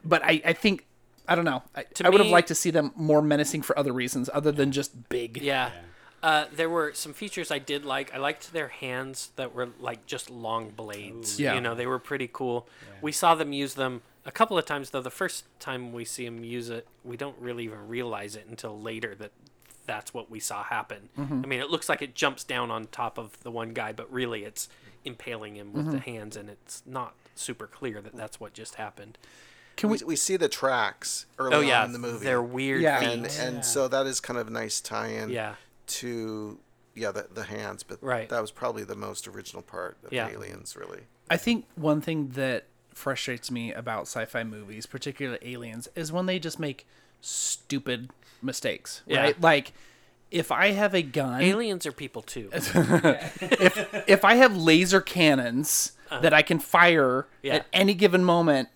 [0.05, 0.85] But I, I think
[1.27, 1.63] I don't know.
[1.75, 4.51] I, I would have me- liked to see them more menacing for other reasons other
[4.51, 5.41] than just big.
[5.41, 5.71] Yeah.
[6.23, 8.13] Uh, there were some features I did like.
[8.13, 11.39] I liked their hands that were like just long blades.
[11.39, 11.53] Yeah.
[11.53, 12.67] You know, they were pretty cool.
[13.01, 15.01] We saw them use them a couple of times, though.
[15.01, 18.79] The first time we see them use it, we don't really even realize it until
[18.79, 19.31] later that
[19.85, 21.09] that's what we saw happen.
[21.17, 21.41] Mm-hmm.
[21.43, 24.11] I mean, it looks like it jumps down on top of the one guy, but
[24.11, 24.67] really it's
[25.05, 25.91] impaling him with Mm-hmm.
[25.93, 29.17] the hands, and it's not super clear that that's what just happened.
[29.77, 29.99] Can we?
[29.99, 31.81] we, we see the tracks early Oh, yeah.
[31.81, 32.25] on in the movie.
[32.25, 32.99] They're weird Yeah.
[32.99, 33.09] feet.
[33.09, 35.53] and and so that is kind of a nice tie-in yeah.
[35.87, 36.59] To
[36.95, 38.27] yeah the, the hands but Right.
[38.29, 40.27] that was probably the most original part of Yeah.
[40.29, 46.11] aliens really I think one thing that frustrates me about sci-fi movies, particularly aliens, is
[46.11, 46.87] when they just make
[47.21, 48.09] stupid
[48.41, 49.01] mistakes.
[49.05, 49.21] Yeah.
[49.21, 49.41] Right?
[49.41, 49.73] Like
[50.31, 52.49] if I have a gun, Aliens are people too.
[52.53, 57.27] if if I have laser cannons that I can fire Uh-huh.
[57.43, 57.55] Yeah.
[57.55, 58.69] at any given moment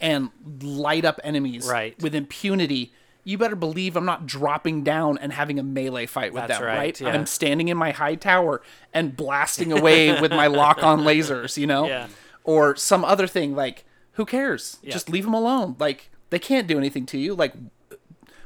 [0.00, 0.30] and
[0.62, 2.00] light up enemies Right.
[2.00, 2.92] with impunity,
[3.26, 6.66] you better believe I'm not dropping down and having a melee fight with That's them,
[6.68, 7.00] right, right?
[7.00, 7.08] yeah.
[7.08, 8.62] I'm standing in my high tower
[8.94, 11.88] and blasting away with my lock-on lasers, you know?
[11.88, 12.06] Yeah.
[12.44, 14.78] Or some other thing like who cares?
[14.80, 14.92] Yeah.
[14.92, 15.74] Just leave them alone.
[15.80, 17.34] Like they can't do anything to you.
[17.34, 17.54] Like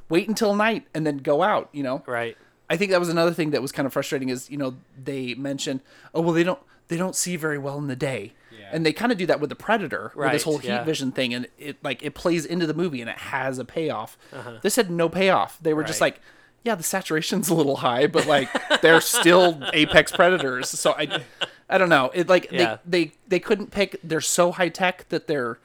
[0.08, 2.02] wait until night and then go out, you know?
[2.06, 2.38] right.
[2.70, 5.34] I think that was another thing that was kind of frustrating is you know they
[5.34, 5.80] mentioned
[6.14, 8.32] oh well they don't they don't see very well in the day
[8.72, 10.84] and they kind of do that with the predator with this whole heat yeah.
[10.84, 14.16] vision thing and it like it plays into the movie and it has a payoff
[14.62, 16.06] this had no payoff they were just Uh-huh.
[16.06, 16.20] Like
[16.64, 18.48] yeah the saturation's a little high but like
[18.82, 21.22] they're still apex predators so i
[21.68, 22.78] i don't know it like Yeah.
[22.86, 25.58] they, they they couldn't pick they're so high tech that they're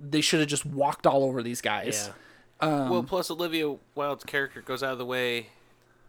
[0.00, 2.14] they should have just walked all over these guys Yeah.
[2.60, 5.48] Um, well, plus Olivia Wilde's character goes out of the way.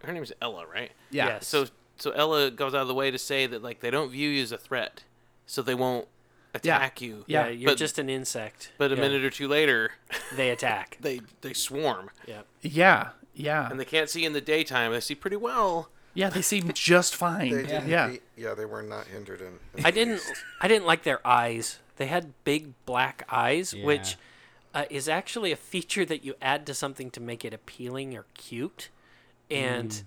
[0.03, 0.91] Her name is Ella, right?
[1.09, 1.47] yeah Yes.
[1.47, 1.65] So
[1.97, 4.43] so Ella goes out of the way to say that like they don't view you
[4.43, 5.03] as a threat,
[5.47, 6.07] so they won't
[6.53, 7.23] attack you.
[7.27, 8.71] Yeah, Yeah, you're but- just an insect.
[8.77, 9.01] But a Yeah.
[9.01, 9.91] minute or two later,
[10.35, 10.97] they attack.
[11.01, 12.41] they they swarm, yeah.
[12.61, 14.91] yeah yeah and they can't see in the daytime.
[14.91, 15.89] They see pretty well.
[16.13, 19.53] yeah they seem just fine they didn't yeah be- yeah they were not hindered in,
[19.75, 20.43] in I didn't least.
[20.61, 21.79] I didn't like their eyes.
[21.97, 23.85] They had big black eyes, Yeah.
[23.85, 24.17] which
[24.75, 28.25] uh, is actually a feature that you add to something to make it appealing or
[28.35, 28.89] cute.
[29.51, 30.03] And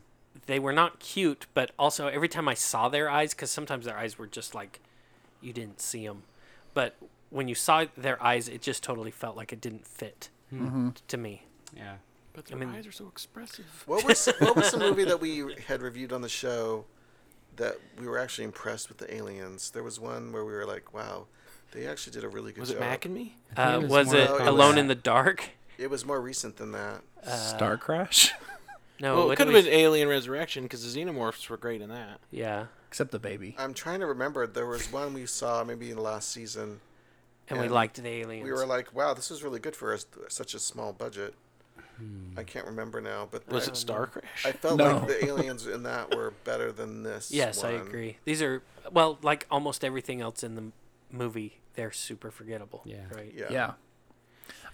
[0.47, 3.97] they were not cute, but also every time I saw their eyes, because sometimes their
[3.97, 4.81] eyes were just like
[5.41, 6.23] you didn't see them,
[6.77, 6.95] but
[7.31, 10.67] when you saw their eyes, it just totally felt like it didn't fit hmm.
[10.67, 10.89] mm-hmm.
[11.09, 11.43] to me.
[11.75, 11.95] Yeah.
[12.35, 13.65] But their mean- eyes are so expressive.
[13.87, 16.85] what was what was the movie that we had reviewed on the show
[17.57, 20.93] that we were actually impressed with the aliens there was one where we were like
[20.93, 21.25] wow
[21.73, 23.39] they actually did a really good Was it job Mac and me?
[23.57, 25.49] Uh, it was was more it like- oh, Alone in the Dark?
[25.79, 28.35] it was more recent than that uh, Star Crash.
[29.01, 31.81] No, well, it what could have we been Alien Resurrection because the xenomorphs were great
[31.83, 32.19] in that.
[32.31, 32.67] Yeah.
[32.89, 33.55] Except the baby.
[33.59, 36.81] i'm trying to remember there was one we saw maybe in the last season
[37.51, 38.45] And we liked the aliens.
[38.45, 41.35] we were like wow this is really good for us such a small budget
[41.99, 42.39] hmm.
[42.39, 44.47] i can't remember now but Was I, it Star Crash?
[44.47, 44.97] I felt No.
[44.99, 48.17] like the aliens in that were better than this Yes, I agree.
[48.25, 48.63] These are
[48.93, 50.65] well, like almost everything else in the
[51.11, 52.83] movie, they're super forgettable.
[52.87, 52.99] Yeah.
[53.13, 53.35] Right.
[53.37, 53.73] yeah Yeah.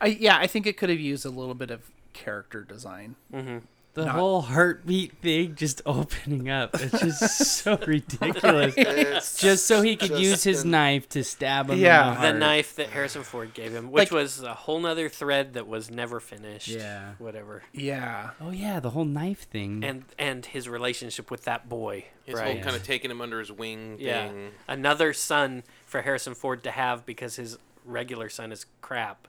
[0.00, 3.16] I yeah, I think it could have used a little bit of character design.
[3.32, 3.58] Mm-hmm.
[3.94, 6.70] The Not- whole heartbeat thing just opening up.
[6.80, 8.72] It's just so ridiculous.
[8.74, 11.78] It's just so he could just use his been- knife to stab him.
[11.78, 12.14] Yeah.
[12.16, 15.10] in the, The knife that Harrison Ford gave him, which Like- was a whole nother
[15.10, 16.68] thread that was never finished.
[16.68, 17.12] Yeah.
[17.18, 17.64] Whatever.
[17.74, 18.30] Yeah.
[18.40, 19.84] Oh yeah, the whole knife thing.
[19.84, 22.06] And and his relationship with that boy.
[22.24, 22.54] His right.
[22.54, 24.28] whole kind of taking him under his wing Yeah.
[24.28, 24.52] thing.
[24.68, 29.28] Another son for Harrison Ford to have because his regular son is crap.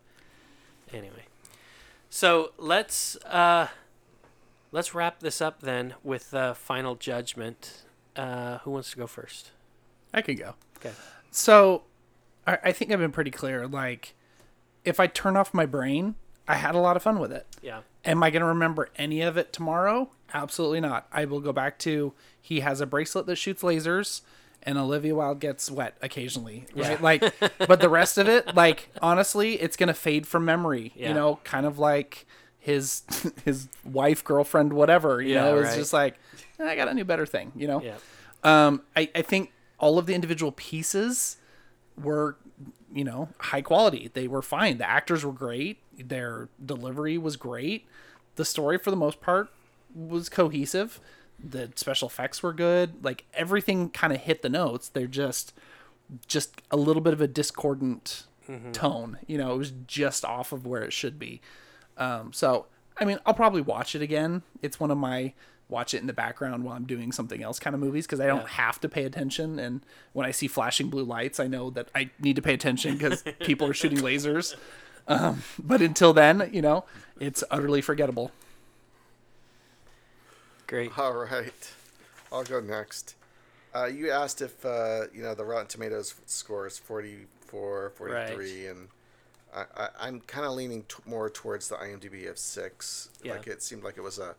[0.93, 1.25] Anyway.
[2.09, 3.67] So let's uh
[4.73, 7.83] let's wrap this up then with the final judgment.
[8.17, 9.51] Uh who wants to go first?
[10.13, 10.55] I could go.
[10.77, 10.91] Okay.
[11.31, 11.83] So
[12.45, 13.65] I, I think I've been pretty clear.
[13.65, 14.15] Like
[14.83, 16.15] if I turn off my brain,
[16.47, 17.47] I had a lot of fun with it.
[17.61, 17.81] Yeah.
[18.05, 20.09] Am I going to remember any of it tomorrow?
[20.33, 21.07] Absolutely not.
[21.11, 24.21] I will go back to he has a bracelet that shoots lasers
[24.61, 27.01] and Olivia Wilde gets wet occasionally, right?
[27.01, 27.21] Like,
[27.57, 30.93] but the rest of it, like, honestly, it's gonna fade from memory.
[30.95, 31.09] Yeah.
[31.09, 32.25] You know, kind of like
[32.63, 33.03] his
[33.45, 35.21] his wife, girlfriend, whatever.
[35.21, 35.77] You Yeah, know, it's right.
[35.77, 36.15] just like
[36.59, 37.51] "Eh, I got a new better thing.
[37.55, 37.81] You know.
[37.81, 37.97] Yeah.
[38.43, 41.37] Um, I I think all of the individual pieces
[42.01, 42.37] were,
[42.93, 44.09] you know, high quality.
[44.13, 44.77] They were fine.
[44.77, 45.79] The actors were great.
[45.97, 47.85] Their delivery was great.
[48.35, 49.49] The story, for the most part,
[49.93, 50.99] was cohesive.
[51.43, 53.03] The special effects were good.
[53.03, 54.87] Like everything kind of hit the notes.
[54.87, 55.53] They're just,
[56.27, 58.25] just a little bit of a discordant
[58.71, 59.17] tone.
[59.27, 61.41] You know, it was just off of where it should be.
[61.97, 62.67] Um, so,
[62.97, 64.43] I mean, I'll probably watch it again.
[64.61, 65.33] It's one of my
[65.69, 68.27] watch it in the background while I'm doing something else kind of movies because I
[68.27, 69.59] don't have to pay attention.
[69.59, 69.81] And
[70.13, 73.23] when I see flashing blue lights, I know that I need to pay attention because
[73.39, 74.55] people are shooting lasers.
[75.07, 76.85] Um, but until then, you know,
[77.19, 78.31] it's utterly forgettable.
[80.67, 80.97] Great.
[80.97, 81.71] All right,
[82.31, 83.15] I'll go next.
[83.75, 88.87] Uh, you asked if uh, you know the Rotten Tomatoes score is 44, 43, and
[89.53, 93.09] I, I, I'm kind of leaning t- more towards the IMDb of six.
[93.23, 93.33] Yeah.
[93.33, 94.35] Like it seemed like it was a,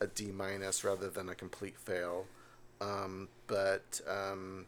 [0.00, 2.26] a D minus rather than a complete fail.
[2.80, 4.66] Um, but um,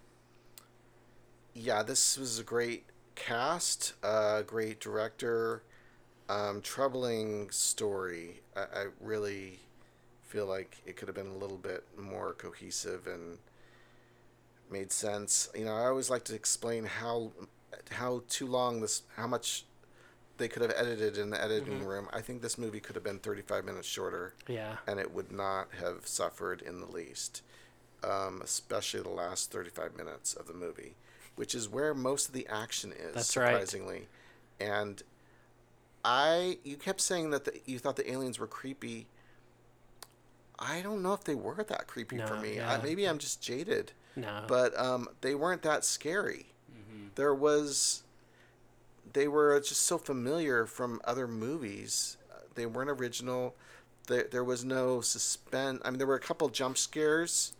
[1.54, 5.62] yeah, this was a great cast, uh, great director,
[6.28, 8.40] um, troubling story.
[8.56, 9.60] I, I really
[10.26, 13.38] feel like it could have been a little bit more cohesive and
[14.70, 15.48] made sense.
[15.54, 17.32] You know, I always like to explain how
[17.90, 19.64] how too long this how much
[20.38, 22.08] they could have edited in the editing room.
[22.12, 24.76] I think this movie could have been 35 minutes shorter Yeah.
[24.86, 27.42] and it would not have suffered in the least,
[28.04, 30.94] um, especially the last 35 minutes of the movie,
[31.36, 33.50] which is where most of the action is, That's right.
[33.52, 34.08] surprisingly.
[34.60, 35.02] And
[36.04, 39.06] I, you kept saying that the, you thought the aliens were creepy.
[40.58, 42.60] I don't know if they were that creepy for No, me.
[42.60, 44.44] I, maybe I'm just jaded, No.
[44.48, 46.46] but um, they weren't that scary.
[47.14, 48.02] There was
[49.12, 52.16] they were just so familiar from other movies.
[52.30, 53.54] Uh, They weren't original.
[54.06, 55.80] There, there was no suspense.
[55.84, 57.52] I mean, there were a couple jump scares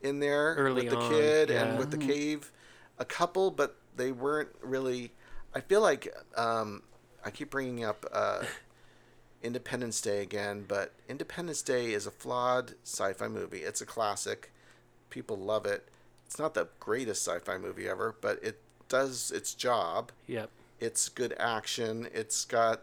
[0.00, 1.64] in there Early with the on, kid yeah.
[1.64, 2.50] and with the cave.
[2.98, 5.12] A couple, but they weren't really.
[5.54, 6.82] I feel like um,
[7.24, 8.44] I keep bringing up uh,
[9.42, 13.58] Independence Day again, but Independence Day is a flawed sci-fi movie.
[13.58, 14.50] It's a classic.
[15.10, 15.88] People love it.
[16.26, 20.50] It's not the greatest sci-fi movie ever, but it does its job yep.
[20.82, 22.08] It's good action.
[22.12, 22.82] It's got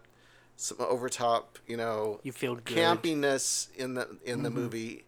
[0.55, 2.77] some overtop, you know, You feel good.
[2.77, 5.03] campiness in the in the movie.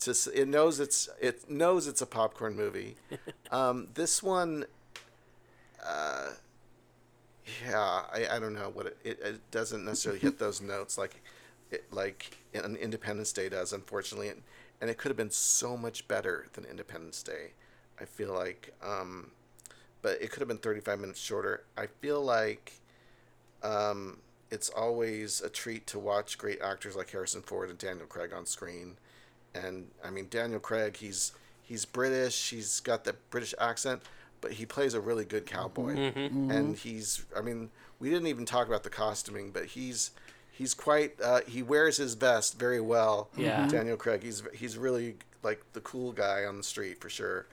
[0.00, 2.96] Just it knows it's it knows it's a popcorn movie.
[3.50, 4.66] um, this one,
[5.84, 6.30] uh,
[7.66, 11.22] yeah, I, I don't know what it, it it doesn't necessarily hit those notes like
[11.70, 14.42] it like an Independence Day does, unfortunately, and,
[14.80, 17.52] and it could have been so much better than Independence Day.
[18.00, 19.30] I feel like, um,
[20.06, 21.64] but it could have been 35 minutes shorter.
[21.76, 22.74] I feel like
[23.64, 24.18] um,
[24.52, 28.46] it's always a treat to watch great actors like Harrison Ford and Daniel Craig on
[28.46, 28.98] screen.
[29.52, 32.50] And I mean, Daniel Craig, he's he's British.
[32.50, 34.00] He's got the British accent,
[34.40, 35.96] but he plays a really good cowboy.
[36.52, 40.12] And he's, I mean, we didn't even talk about the costuming, but he's
[40.52, 41.20] he's quite.
[41.20, 43.28] Uh, he wears his vest very well.
[43.36, 43.66] Yeah.
[43.66, 44.22] Daniel Craig.
[44.22, 47.46] He's he's really like the cool guy on the street for sure.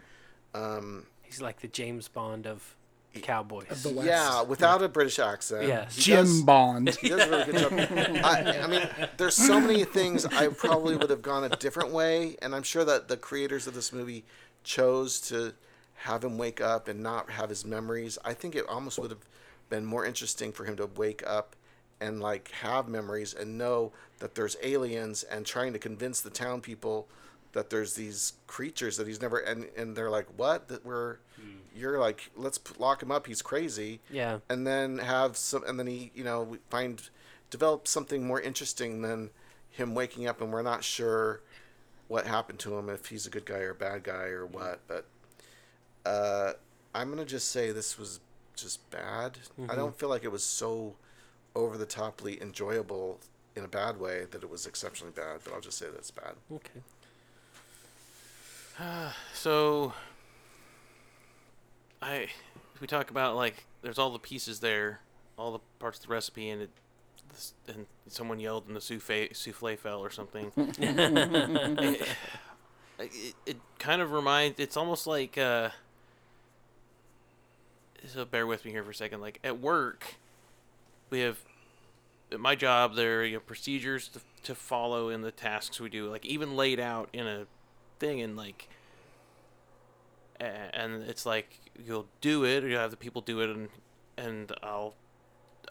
[0.54, 2.76] Um, He's like the James Bond of
[3.24, 3.82] cowboys.
[3.84, 4.08] the West.
[4.08, 5.68] yeah, without a British accent.
[5.68, 5.96] Yes.
[5.96, 6.96] He Jim does- Bond.
[7.02, 7.74] He does a really good job.
[8.24, 8.88] I, I mean,
[9.18, 12.86] there's so many things I probably would have gone a different way, and I'm sure
[12.86, 14.26] that the creators of this movie
[14.64, 15.54] chose to
[15.96, 18.18] have him wake up and not have his memories.
[18.24, 19.26] I think it almost would have
[19.70, 21.56] been more interesting for him to wake up
[22.00, 26.62] and like have memories and know that there's aliens and trying to convince the town
[26.62, 27.08] people
[27.54, 30.68] that there's these creatures that he's never and and they're like what?
[30.68, 31.58] That we're hmm.
[31.76, 33.28] you're like let's lock him up.
[33.28, 34.02] He's crazy.
[34.10, 34.40] Yeah.
[34.50, 37.02] and then have some and then he you know we find
[37.50, 39.30] develop something more interesting than
[39.70, 41.42] him waking up and we're not sure
[42.08, 44.54] what happened to him if he's a good guy or a bad guy or hmm.
[44.56, 45.06] what but
[46.06, 46.54] uh
[46.94, 48.20] i'm gonna just say this was
[48.56, 49.38] just bad.
[49.58, 49.76] I mm-hmm.
[49.76, 50.96] don't feel like it was so
[51.56, 53.20] over the toply enjoyable
[53.56, 56.34] in a bad way that it was exceptionally bad but i'll just say that's bad.
[56.52, 56.82] Okay.
[59.34, 59.94] So,
[62.02, 62.28] I
[62.76, 65.02] if we talk about like there's all the pieces there,
[65.38, 66.70] all the parts of the recipe, and it
[67.68, 70.52] and someone yelled and the souffle souffle fell or something.
[70.56, 72.08] it,
[73.00, 74.60] it, it kind of reminds.
[74.60, 75.38] It's almost like.
[75.38, 75.70] Uh,
[78.06, 79.22] so bear with me here for a second.
[79.22, 80.16] Like at work,
[81.10, 81.40] we have
[82.32, 85.90] at my job there are you know, procedures to, to follow in the tasks we
[85.90, 87.46] do like even laid out in a
[88.04, 88.68] thing and like
[90.40, 93.70] and it's like you'll do it, or you have the people do it, and
[94.18, 94.94] and I'll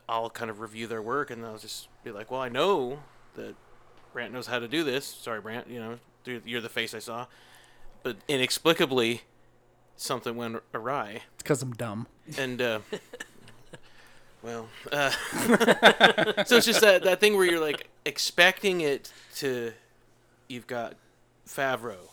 [0.09, 3.01] I'll kind of review their work, and I'll just be like, well, I know
[3.37, 3.55] that
[4.13, 5.05] Brant knows how to do this.
[5.05, 7.27] Sorry, Brant, you know, you're- you're the face I saw,
[8.03, 9.23] but inexplicably
[9.97, 12.07] something went awry, It's because I'm dumb.
[12.39, 12.81] and uh,
[14.43, 15.11] well, uh,
[16.45, 19.73] so it's just that that thing where you're like expecting it to.
[20.49, 20.95] You've got
[21.49, 22.11] Favreau,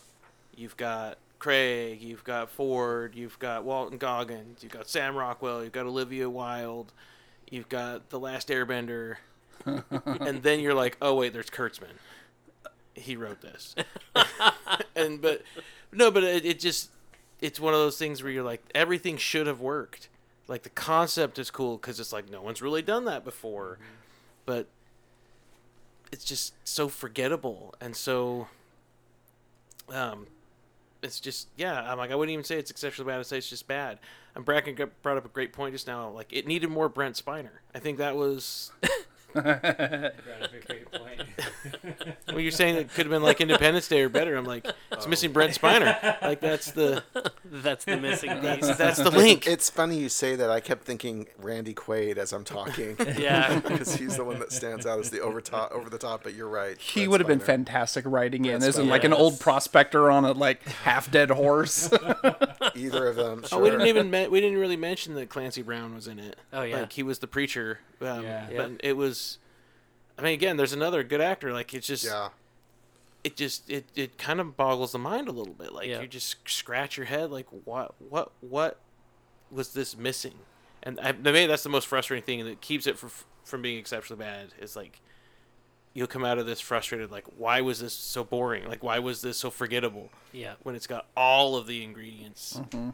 [0.60, 5.72] you've got Craig, you've got Ford, you've got Walton Goggins, you've got Sam Rockwell, you've
[5.72, 6.92] got Olivia Wilde,
[7.50, 9.16] you've got The Last Airbender,
[9.66, 11.98] and then you're like, oh wait, there's Kurtzman.
[12.94, 13.76] He wrote this,
[14.96, 15.44] and but
[15.94, 16.90] no, but it, it just
[17.40, 20.10] it's one of those things where you're like everything should have worked.
[20.50, 23.80] Like the concept is cool because it's like no one's really done that before,
[24.46, 24.68] but
[26.12, 28.48] it's just so forgettable and so
[29.90, 30.26] um
[31.02, 33.50] it's just yeah i'm like i wouldn't even say it's exceptionally bad i'd say it's
[33.50, 34.00] just bad.
[34.36, 37.50] And bracken brought up a great point just now like it needed more brent spiner.
[37.74, 38.72] I think that was
[39.34, 40.12] when
[42.44, 45.32] you're saying it could have been like independence day or better i'm like it's missing
[45.32, 47.04] brent spiner like that's the
[47.52, 48.78] That's the missing that's, piece.
[48.78, 50.52] that's the link It's funny you say that.
[50.52, 52.96] I kept thinking Randy Quaid as I'm talking.
[53.18, 53.60] Yeah.
[53.68, 56.22] because he's the one that stands out as the over top, over the top.
[56.24, 56.78] But you're right.
[56.78, 57.46] He would have been Spiner.
[57.46, 61.90] fantastic writing in, Brent isn't like an old prospector on a like half dead horse.
[62.76, 63.44] Either of them.
[63.48, 63.58] Sure.
[63.58, 66.38] Oh, we didn't even me- we didn't really mention that Clancy Brown was in it.
[66.54, 66.82] Oh, yeah.
[66.82, 67.80] like he was the preacher.
[68.00, 68.46] Um, Yeah.
[68.56, 68.78] but Yeah.
[68.82, 69.19] it was.
[70.20, 71.54] I mean, again, there's another good actor.
[71.54, 72.30] Like it's just, Yeah.
[73.24, 75.72] it just, it, it kind of boggles the mind a little bit.
[75.74, 76.02] Like Yeah.
[76.02, 78.78] you just scratch your head, like what, what, what
[79.52, 80.36] was this missing?
[80.84, 83.12] And I, to me, that's the most frustrating thing that keeps it from
[83.44, 84.54] from being exceptionally bad.
[84.62, 85.02] Is like
[85.94, 88.68] you'll come out of this frustrated, like why was this so boring?
[88.68, 90.10] Like why was this so forgettable?
[90.32, 90.54] Yeah.
[90.64, 92.62] When it's got all of the ingredients.
[92.62, 92.92] Mm-hmm.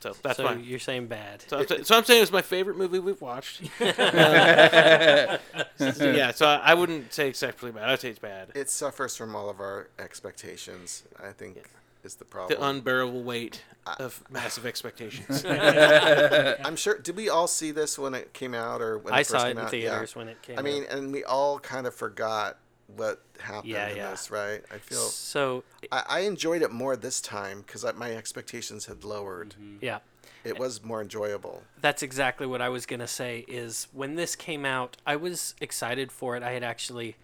[0.00, 0.64] So that's so fine.
[0.64, 1.42] you're saying bad.
[1.46, 3.62] So I'm, sa- so I'm saying it's my favorite movie we've watched.
[3.62, 3.68] Um,
[5.92, 7.88] so yeah, so I, I wouldn't say exceptionally bad.
[7.88, 8.48] I'd say it's bad.
[8.54, 11.04] It suffers from all of our expectations.
[11.22, 11.58] I think
[12.02, 12.58] is the problem.
[12.58, 13.62] The unbearable weight
[13.98, 15.44] of massive expectations.
[15.46, 16.98] I'm sure.
[16.98, 19.44] Did we all see this when it came out, or when I it first saw
[19.44, 19.70] it came in out?
[19.70, 20.18] theaters Yeah.
[20.18, 20.90] when it came I mean, out.
[20.98, 22.56] and we all kind of forgot
[22.96, 24.10] what happened Yeah, in yeah.
[24.10, 24.62] this, right?
[24.72, 29.54] I feel So I, I enjoyed it more this time because my expectations had lowered.
[29.80, 29.98] yeah,
[30.44, 31.62] It was more enjoyable.
[31.80, 33.44] that's exactly what I was gonna say.
[33.48, 36.42] Is when this came out, I was excited for it.
[36.42, 37.16] I had actually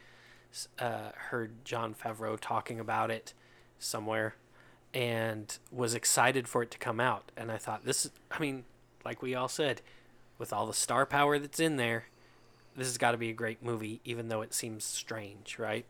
[0.79, 3.35] uh, heard Jon Favreau talking about it
[3.79, 4.37] somewhere,
[4.95, 7.31] and was excited for it to come out.
[7.37, 8.07] And I thought this.
[8.07, 8.65] is- I mean,
[9.05, 9.83] like we all said,
[10.39, 12.07] with all the star power that's in there,
[12.77, 15.87] this has got to be a great movie, even though it seems strange, right?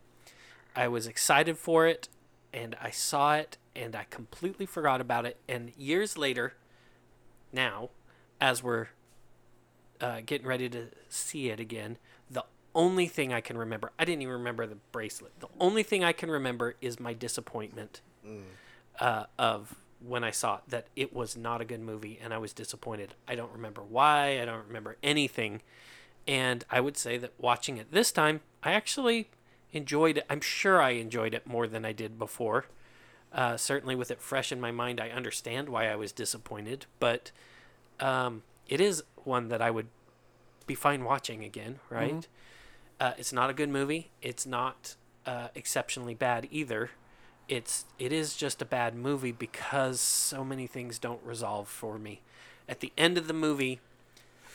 [0.75, 2.09] I was excited for it,
[2.53, 5.39] and I saw it, and I completely forgot about it.
[5.49, 6.55] And years later,
[7.53, 7.91] now,
[8.41, 8.89] as we're
[10.01, 11.99] uh, getting ready to see it again,
[12.31, 12.45] the
[12.75, 15.33] only thing I can remember, I didn't even remember the bracelet.
[15.41, 18.01] The only thing I can remember is my disappointment
[19.01, 19.75] uh, of
[20.07, 23.15] when I saw it, that it was not a good movie and I was disappointed.
[23.27, 25.63] I don't remember why, I don't remember anything.
[26.27, 29.29] And I would say that watching it this time, I actually
[29.73, 30.27] enjoyed it.
[30.29, 32.67] I'm sure I enjoyed it more than I did before.
[33.33, 37.31] Uh, certainly, with it fresh in my mind, I understand why I was disappointed, but
[38.01, 39.89] um, it is one that I would
[40.67, 42.27] be fine watching again, right?
[42.99, 44.11] Uh, it's not a good movie.
[44.23, 44.97] It's not
[45.27, 46.91] uh, exceptionally bad either.
[47.49, 52.23] It's it is just a bad movie because so many things don't resolve for me.
[52.69, 53.81] At the end of the movie,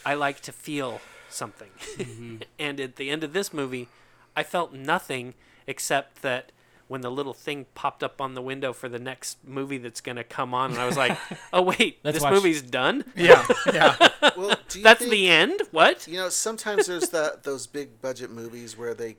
[0.05, 0.99] I like to feel
[1.33, 2.37] something, mm-hmm.
[2.59, 3.87] and at the end of this movie,
[4.35, 5.33] I felt nothing
[5.67, 6.51] except that
[6.91, 10.17] when the little thing popped up on the window for the next movie that's going
[10.17, 11.17] to come on, and I was like,
[11.53, 13.05] "Oh wait, Let's this watch- movie's done.
[13.15, 13.95] yeah, yeah.
[14.35, 15.61] Well, do you That's think, the end.
[15.71, 16.05] What?
[16.05, 19.15] You know, sometimes there's that those big budget movies where they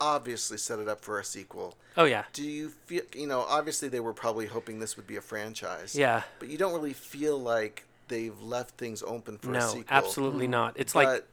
[0.00, 1.76] obviously set it up for a sequel.
[1.98, 3.02] Oh yeah, Do you feel?
[3.14, 5.94] You know, obviously they were probably hoping this would be a franchise.
[5.94, 6.22] yeah.
[6.38, 9.60] But you don't really feel like they've left things open for a sequel.
[9.60, 9.84] No, sequel.
[9.90, 10.52] absolutely mm-hmm.
[10.52, 10.74] not.
[10.76, 11.28] It's like But,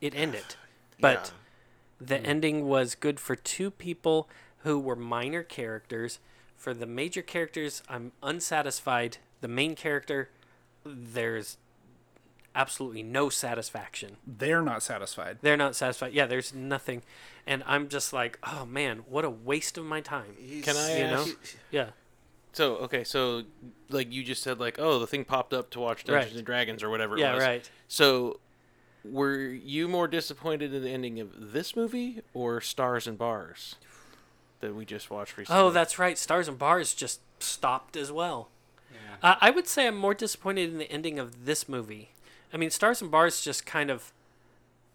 [0.00, 0.56] it ended,
[1.00, 1.32] but
[2.00, 2.06] yeah.
[2.06, 6.18] the ending was good for two people who were minor characters.
[6.56, 9.18] For the major characters, I'm unsatisfied.
[9.40, 10.30] The main character,
[10.84, 11.56] there's
[12.54, 14.16] absolutely no satisfaction.
[14.26, 15.38] They're not satisfied.
[15.42, 16.12] They're not satisfied.
[16.12, 17.02] Yeah, there's nothing,
[17.46, 20.34] and I'm just like, oh man, what a waste of my time.
[20.38, 21.34] He's- Can I You ask- know?
[21.70, 21.90] Yeah.
[22.52, 23.42] So okay, so
[23.90, 26.36] like you just said, like oh, the thing popped up to watch Dungeons Right.
[26.38, 27.16] and Dragons or whatever.
[27.16, 27.34] It Yeah.
[27.34, 27.44] was.
[27.44, 27.70] Right.
[27.86, 28.40] So,
[29.04, 33.76] were you more disappointed in the ending of this movie or Stars and Bars
[34.60, 35.60] that we just watched recently?
[35.60, 36.18] Oh, that's right.
[36.18, 38.48] Stars and Bars just stopped as well.
[39.22, 42.10] Uh, I would say I'm more disappointed in the ending of this movie.
[42.52, 44.12] I mean, Stars and Bars just kind of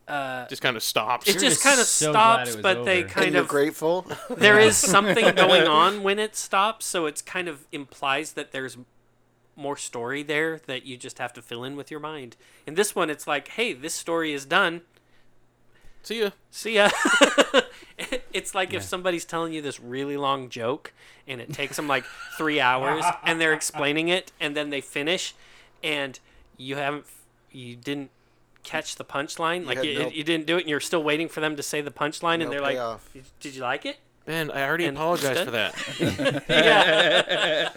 [0.08, 1.28] uh, Just kind of stops.
[1.28, 3.02] it just just kind of so stops, but they over.
[3.04, 4.06] And kind you're of grateful.
[4.30, 8.78] there is something going on when it stops, so it's kind of implies that there's
[9.56, 12.36] more story there that you just have to fill in with your mind.
[12.66, 14.82] In this one, it's like, hey, this story is done.
[16.02, 16.32] See ya.
[16.52, 16.90] See ya.
[18.34, 20.92] it's like if somebody's telling you this really long joke
[21.28, 22.04] and it takes them like
[22.38, 25.34] three hours and they're explaining it and then they finish
[25.82, 26.20] and
[26.58, 27.06] you haven't,
[27.52, 28.10] you didn't
[28.64, 29.66] catch the punchline.
[29.66, 31.64] Like had you, no- you didn't do it and you're still waiting for them to
[31.64, 33.10] say the punchline No and they're like, payoff.
[33.40, 33.98] did you like it?
[34.26, 36.44] Ben, I already And- apologized for that.
[36.50, 37.70] Yeah.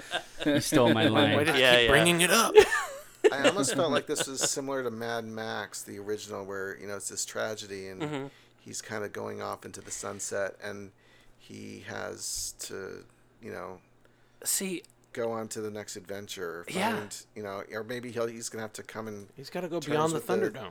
[0.45, 1.31] You stole my line.
[1.33, 1.47] Why line.
[1.47, 1.89] did Yeah, I keep yeah.
[1.89, 2.55] bringing it up?
[3.33, 6.97] I almost felt like this was similar to Mad Max, the original, where you know
[6.97, 8.27] it's this tragedy and Mm-hmm.
[8.61, 10.93] he's kind of going off into the sunset, and
[11.39, 13.05] he has to,
[13.43, 13.79] you know,
[14.45, 14.83] See,
[15.13, 16.65] go on to the next adventure.
[16.69, 17.07] Find, Yeah.
[17.35, 19.81] You know, or maybe he'll, he's gonna have to come and He's got to go
[19.81, 20.71] beyond the with the- Thunderdome.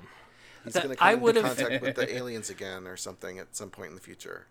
[0.63, 3.53] he's That- gonna I come into would've- contact with the aliens again or something at
[3.55, 4.45] some point in the future.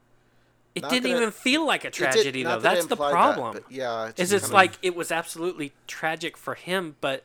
[0.75, 2.61] It Not didn't that it- even feel like a It did- tragedy not though.
[2.61, 3.53] that That's the implied that, problem.
[3.55, 7.25] but yeah, is it's kind of- like it was absolutely tragic for him, but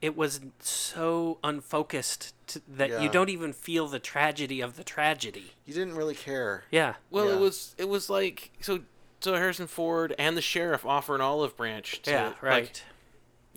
[0.00, 5.52] it was so unfocused to, that you don't even feel the tragedy of the tragedy.
[5.66, 6.64] you didn't really care.
[6.70, 6.94] Yeah.
[7.10, 7.34] Well, Yeah.
[7.34, 8.80] it was it was like so
[9.20, 12.00] so Harrison Ford and the sheriff offer an olive branch.
[12.02, 12.24] To, yeah.
[12.26, 12.82] like, Right.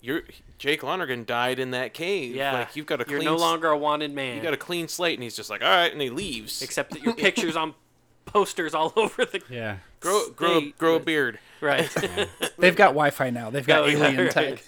[0.01, 0.23] you're
[0.57, 2.35] Jake Lonergan died in that cave.
[2.35, 2.53] yeah.
[2.53, 4.35] Like you've got a You're clean no longer a wanted man.
[4.37, 6.61] you got a clean slate, and he's just like, all right, and he leaves.
[6.63, 7.75] except that your pictures on
[8.25, 9.77] posters all over the Yeah.
[9.99, 11.39] grow grow a, state, grow a beard.
[11.59, 11.89] right.
[12.57, 13.49] They've got Wi-Fi now.
[13.49, 14.31] They've got Oh, yeah, alien right.
[14.31, 14.63] tech.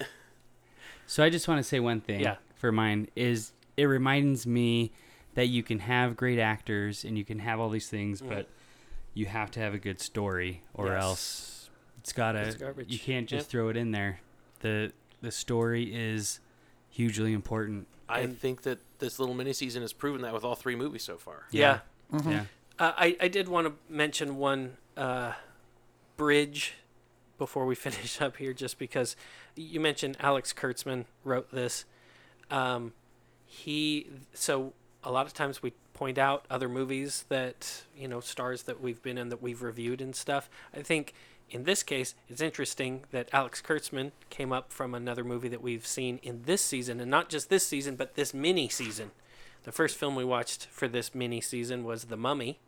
[1.07, 2.35] So I just want to say one thing Yeah.
[2.55, 4.91] for mine is it reminds me
[5.35, 8.47] that you can have great actors and you can have all these things, but
[9.13, 11.01] you have to have a good story or Yes.
[11.03, 11.69] else
[11.99, 12.39] it's gotta.
[12.41, 12.91] It's garbage.
[12.91, 13.51] You can't just Yep.
[13.51, 14.19] throw it in there.
[14.59, 16.39] the The story is
[16.89, 17.87] hugely important.
[18.09, 21.17] I think that this little mini season has proven that with all three movies so
[21.17, 21.45] far.
[21.51, 21.79] yeah.
[22.11, 22.19] Yeah.
[22.19, 22.39] Mm-hmm.
[22.79, 25.33] Uh, I, I did want to mention one uh,
[26.17, 26.73] bridge
[27.37, 29.15] before we finish up here, just because
[29.55, 31.85] you mentioned Alex Kurtzman wrote this.
[32.49, 32.93] Um,
[33.45, 34.73] he so
[35.03, 39.01] a lot of times we point out other movies that you know stars that we've
[39.03, 40.49] been in that we've reviewed and stuff.
[40.75, 41.13] I think
[41.49, 45.85] in this case it's interesting that Alex Kurtzman came up from another movie that we've
[45.85, 49.11] seen in this season, and not just this season, but this mini season.
[49.63, 52.59] The first film we watched for this mini season was The Mummy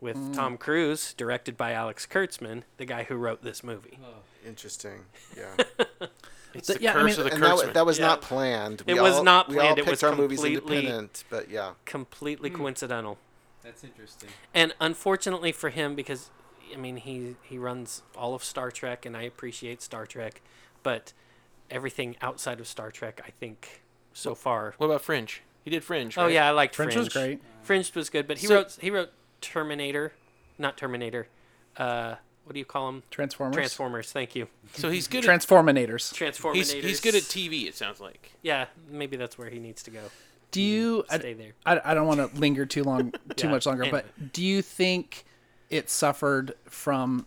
[0.00, 0.34] with mm.
[0.34, 3.98] Tom Cruise, directed by Alex Kurtzman, the guy who wrote this movie.
[4.02, 4.22] Oh.
[4.46, 5.00] Interesting.
[5.36, 5.64] Yeah.
[6.54, 7.72] It's Th- the yeah, I curse mean- of the and that, Kurtzman.
[7.74, 8.06] that was Yeah.
[8.06, 8.82] not planned.
[8.86, 9.78] It was all- not We all planned.
[9.78, 11.72] It picked was our movies completely- independent, but yeah.
[11.84, 12.56] Completely hmm.
[12.56, 13.18] coincidental.
[13.62, 14.30] That's interesting.
[14.54, 16.30] And unfortunately for him, because
[16.72, 20.40] I mean he he runs all of Star Trek, and I appreciate Star Trek,
[20.82, 21.12] but
[21.70, 23.82] everything outside of Star Trek, I think
[24.14, 24.74] so far.
[24.78, 25.42] What about Fringe?
[25.68, 26.16] He did Fringe.
[26.16, 26.94] Oh yeah, I liked Fringe.
[26.94, 27.04] Fringe.
[27.04, 27.40] was great.
[27.62, 29.10] Fringe was good, but he So- wrote he wrote
[29.42, 30.14] Terminator,
[30.56, 31.28] not Terminator.
[31.76, 32.14] Uh,
[32.44, 33.02] what do you call them?
[33.10, 33.54] Transformers.
[33.54, 34.10] Transformers.
[34.10, 34.48] Thank you.
[34.72, 35.26] So he's good.
[35.26, 36.14] At, Transforminators.
[36.14, 36.72] Transformers.
[36.72, 37.66] he's he's good at TV.
[37.68, 38.32] It sounds like.
[38.40, 40.00] Yeah, maybe that's where he needs to go.
[40.52, 41.04] Do you?
[41.10, 41.52] I, Stay there.
[41.66, 43.82] I, I don't want to linger too long, too Yeah, much longer.
[43.82, 44.04] anyway.
[44.16, 45.26] But do you think
[45.68, 47.26] it suffered from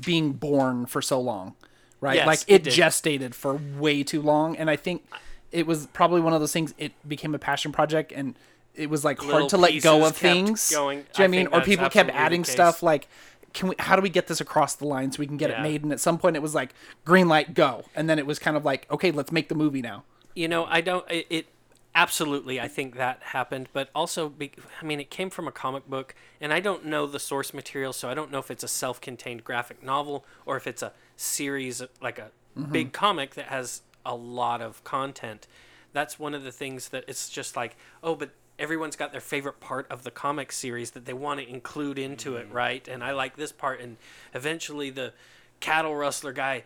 [0.00, 1.54] being born for so long?
[2.00, 5.06] Right, Yes, like it it, gestated for way too long, and I think
[5.54, 6.74] it was probably one of those things.
[6.76, 8.34] It became a passion project, and
[8.74, 10.70] it was like Little hard to let go of things.
[10.70, 10.98] going.
[10.98, 11.46] Do you know I what I mean?
[11.46, 13.08] Or people kept adding stuff like.
[13.52, 13.76] Can we?
[13.78, 15.60] How do we get this across the line so we can get Yeah.
[15.60, 15.84] it made?
[15.84, 16.74] And at some point, it was like
[17.04, 19.80] green light, go, and then it was kind of like, okay, let's make the movie
[19.80, 20.02] now.
[20.34, 21.08] You know, I don't.
[21.08, 21.46] It, it
[21.94, 22.60] absolutely.
[22.60, 24.50] I think that happened, but also, be,
[24.82, 27.92] I mean, it came from a comic book, and I don't know the source material,
[27.92, 31.80] so I don't know if it's a self-contained graphic novel or if it's a series,
[32.02, 32.72] like a mm-hmm.
[32.72, 35.46] big comic that has a lot of content.
[35.92, 39.60] That's one of the things that it's just like, oh, but everyone's got their favorite
[39.60, 42.56] part of the comic series that they want to include into it, mm-hmm.
[42.56, 42.88] right?
[42.88, 43.96] And I like this part, and
[44.32, 45.12] eventually the
[45.60, 46.64] cattle rustler guy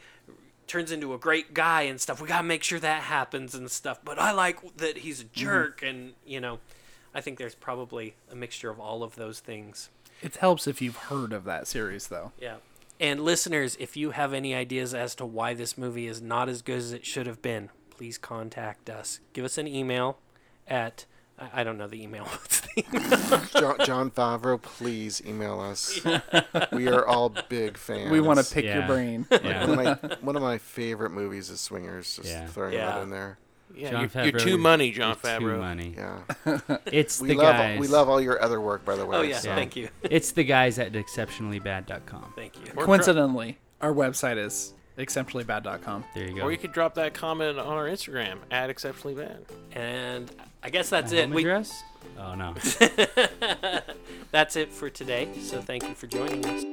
[0.66, 2.20] turns into a great guy and stuff.
[2.20, 4.00] We gotta make sure that happens and stuff.
[4.04, 5.40] But I like that he's a mm-hmm.
[5.40, 6.58] jerk, and you know,
[7.14, 9.88] I think there's probably a mixture of all of those things.
[10.22, 12.32] It helps if you've heard of that series, though.
[12.40, 12.56] Yeah.
[13.00, 16.62] And listeners, if you have any ideas as to why this movie is not as
[16.62, 19.20] good as it should have been, please contact us.
[19.32, 20.18] Give us an email
[20.66, 21.04] at
[21.38, 22.24] I I don't know the email.
[22.26, 23.42] What's the email?
[23.76, 26.00] John, Jon Favreau, please email us.
[26.72, 28.10] We are all big fans.
[28.10, 29.26] We want to pick your brain.
[29.30, 29.66] Yeah.
[29.66, 32.16] One of my one of my favorite movies is Swingers.
[32.16, 32.46] Just Yeah.
[32.48, 32.86] throwing Yeah.
[32.86, 33.38] that in there.
[33.74, 35.58] Yeah, John you're, you're too money, John Too Favreau.
[35.58, 35.94] money.
[35.96, 36.20] Yeah.
[36.92, 37.78] It's We the love guys.
[37.78, 39.16] we love all your other work, by the way.
[39.16, 39.88] oh yeah, so- thank you.
[40.02, 42.32] It's the guys at exceptionallybad.com.
[42.34, 42.72] Thank you.
[42.76, 46.04] Or Coincidentally, our website is exceptionallybad.com.
[46.14, 46.42] There you go.
[46.42, 49.38] Or you could drop that comment on our Instagram at exceptionallybad.
[49.72, 50.30] And
[50.62, 51.22] I guess that's My it.
[51.26, 51.82] home We, address?
[52.18, 52.54] Oh no.
[54.32, 55.28] that's it for today.
[55.40, 56.64] So thank you for joining us.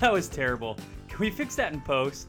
[0.00, 0.76] That was terrible.
[1.08, 2.28] Can we fix that in post?